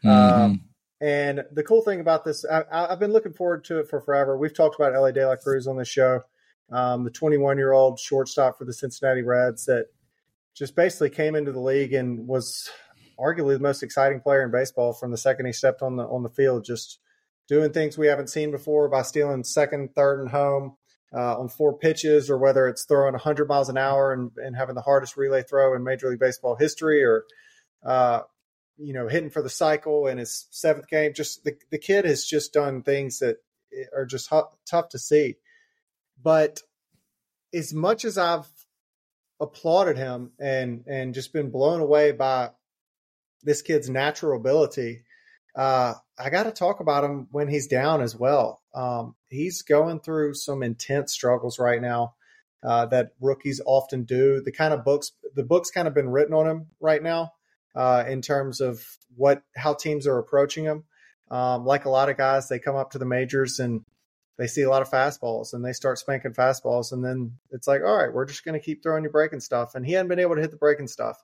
[0.04, 0.08] Mhm.
[0.10, 0.64] Um,
[1.00, 4.00] And the cool thing about this, I, I- I've been looking forward to it for
[4.00, 4.36] forever.
[4.36, 6.22] We've talked about Elly De La Cruz on the show,
[6.70, 9.86] um, the 21 year old shortstop for the Cincinnati Reds that
[10.54, 12.68] just basically came into the league and was
[13.18, 16.22] arguably the most exciting player in baseball from the second he stepped on the on
[16.22, 16.64] the field.
[16.64, 16.98] Just
[17.48, 20.76] doing things we haven't seen before by stealing second, third, and home
[21.14, 24.74] uh, on four pitches, or whether it's throwing 100 miles an hour and, and having
[24.74, 27.24] the hardest relay throw in Major League Baseball history, or
[27.84, 28.20] uh,
[28.76, 31.12] you know, hitting for the cycle in his seventh game.
[31.14, 33.36] Just the, the kid has just done things that
[33.94, 35.36] are just hu- tough to see.
[36.22, 36.60] But
[37.54, 38.46] as much as I've
[39.40, 42.50] applauded him and and just been blown away by
[43.42, 45.02] this kid's natural ability,
[45.54, 48.62] uh, I got to talk about him when he's down as well.
[48.74, 52.14] Um, he's going through some intense struggles right now
[52.62, 54.42] uh, that rookies often do.
[54.44, 57.32] The kind of books, the books, kind of been written on him right now
[57.74, 58.84] uh, in terms of
[59.16, 60.84] what how teams are approaching him.
[61.30, 63.82] Um, like a lot of guys, they come up to the majors and
[64.38, 67.82] they see a lot of fastballs and they start spanking fastballs, and then it's like,
[67.82, 69.74] all right, we're just going to keep throwing you breaking stuff.
[69.74, 71.20] And he hadn't been able to hit the breaking stuff.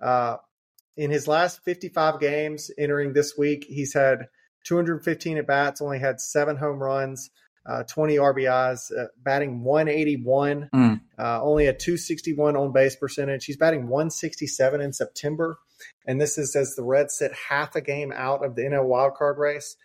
[0.00, 0.36] Uh,
[0.96, 4.26] in his last 55 games entering this week, he's had
[4.64, 7.30] 215 at bats, only had seven home runs,
[7.64, 11.00] uh, 20 RBIs, uh, batting 181, mm.
[11.18, 13.44] uh, only a 261 on base percentage.
[13.44, 15.58] He's batting 167 in September,
[16.06, 19.38] and this is as the Reds sit half a game out of the NL wildcard
[19.38, 19.76] race.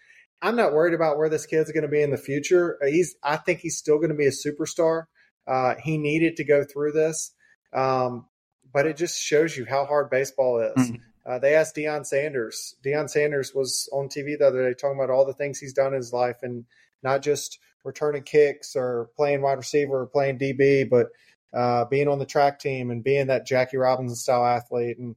[0.43, 2.77] I'm not worried about where this kid's going to be in the future.
[2.83, 5.05] Uh, he's, I think he's still going to be a superstar.
[5.47, 7.33] Uh, he needed to go through this,
[7.73, 8.27] um,
[8.71, 10.91] but it just shows you how hard baseball is.
[10.91, 10.99] Mm.
[11.25, 12.75] Uh, they asked Deion Sanders.
[12.85, 15.93] Deion Sanders was on TV the other day talking about all the things he's done
[15.93, 16.65] in his life and
[17.01, 21.07] not just returning kicks or playing wide receiver or playing DB, but
[21.53, 25.15] uh, being on the track team and being that Jackie Robinson style athlete and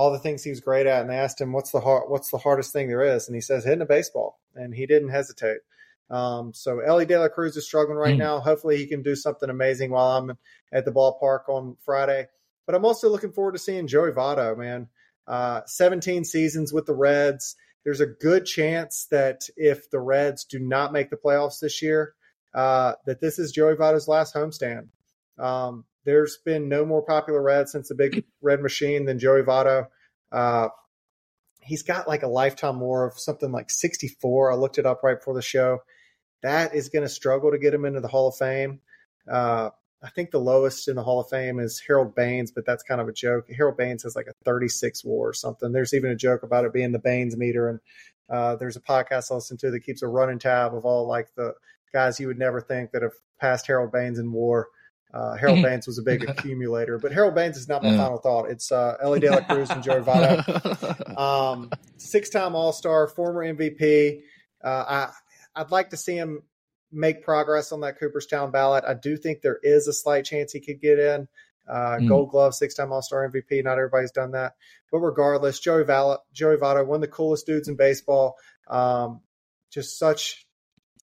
[0.00, 1.02] all the things he was great at.
[1.02, 3.42] And they asked him, "What's the hard, What's the hardest thing there is?" And he
[3.42, 5.58] says, "Hitting a baseball." And he didn't hesitate.
[6.08, 8.18] Um, so Elly De La Cruz is struggling right mm.
[8.18, 8.40] now.
[8.40, 10.38] Hopefully, he can do something amazing while I'm
[10.72, 12.28] at the ballpark on Friday.
[12.64, 14.88] But I'm also looking forward to seeing Joey Votto, man.
[15.26, 17.56] Uh, 17 seasons with the Reds.
[17.84, 22.14] There's a good chance that if the Reds do not make the playoffs this year,
[22.54, 24.88] uh, that this is Joey Votto's last homestand.
[25.38, 29.86] Um, there's been no more popular Red since the Big Red Machine than Joey Votto.
[30.32, 30.68] Uh,
[31.60, 34.52] he's got like a lifetime war of something like 64.
[34.52, 35.80] I looked it up right before the show.
[36.42, 38.80] That is going to struggle to get him into the Hall of Fame.
[39.30, 39.70] Uh,
[40.02, 43.00] I think the lowest in the Hall of Fame is Harold Baines, but that's kind
[43.00, 43.50] of a joke.
[43.54, 45.72] Harold Baines has like a 36 war or something.
[45.72, 47.68] There's even a joke about it being the Baines meter.
[47.68, 47.80] And
[48.30, 51.28] uh, there's a podcast I listen to that keeps a running tab of all like
[51.36, 51.52] the
[51.92, 54.68] guys you would never think that have passed Harold Baines in war.
[55.12, 57.96] Uh, Harold Baines was a big accumulator, but Harold Baines is not my yeah.
[57.96, 58.50] final thought.
[58.50, 61.06] It's uh, Elly De La Cruz and Joey Votto.
[61.20, 64.20] Um, six-time All-Star, former MVP.
[64.64, 65.10] Uh, I
[65.54, 66.42] I'd like to see him
[66.90, 68.84] make progress on that Cooperstown ballot.
[68.86, 71.28] I do think there is a slight chance he could get in.
[71.68, 72.08] Uh, mm.
[72.08, 73.62] Gold Glove, six-time All-Star MVP.
[73.62, 74.54] Not everybody's done that,
[74.90, 78.36] but regardless, Joey Val- Joey Votto, one of the coolest dudes in baseball.
[78.66, 79.20] Um,
[79.70, 80.46] just such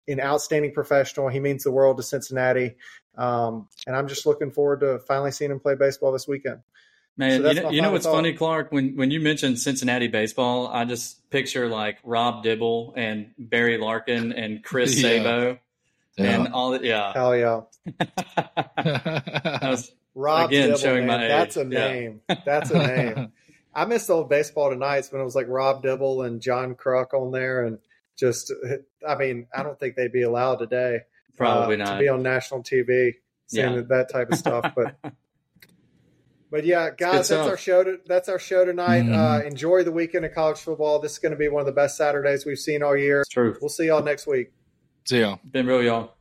[0.07, 1.29] an outstanding professional.
[1.29, 2.75] He means the world to Cincinnati,
[3.17, 6.61] um, and I'm just looking forward to finally seeing him play baseball this weekend.
[7.17, 8.15] Man, so you know, you know what's thought.
[8.15, 8.71] funny, Clark?
[8.71, 14.31] When when you mentioned Cincinnati baseball, I just picture like Rob Dibble and Barry Larkin
[14.31, 15.17] and Chris yeah.
[15.17, 15.59] Sabo
[16.17, 16.83] and all that.
[16.83, 17.13] Yeah.
[17.13, 17.61] Hell yeah.
[19.69, 22.21] was, Rob again Dibble, showing man, my That's a name.
[22.29, 22.35] Yeah.
[22.45, 23.31] That's a name.
[23.73, 27.31] I missed old baseball tonight when it was like Rob Dibble and John Kruk on
[27.31, 27.79] there, and
[28.17, 28.51] just,
[29.07, 31.01] I mean, I don't think they'd be allowed today.
[31.37, 33.13] Probably uh, not to be on national TV
[33.47, 33.81] saying yeah.
[33.89, 34.95] that type of stuff, but.
[36.51, 37.81] But yeah, guys, that's our show.
[37.81, 39.03] To, that's our show tonight.
[39.03, 39.15] Mm-hmm.
[39.15, 40.99] Uh, enjoy the weekend of college football.
[40.99, 43.21] This is going to be one of the best Saturdays we've seen all year.
[43.21, 43.55] It's true.
[43.61, 44.51] We'll see y'all next week.
[45.05, 45.39] See y'all.
[45.49, 46.15] Been real, y'all.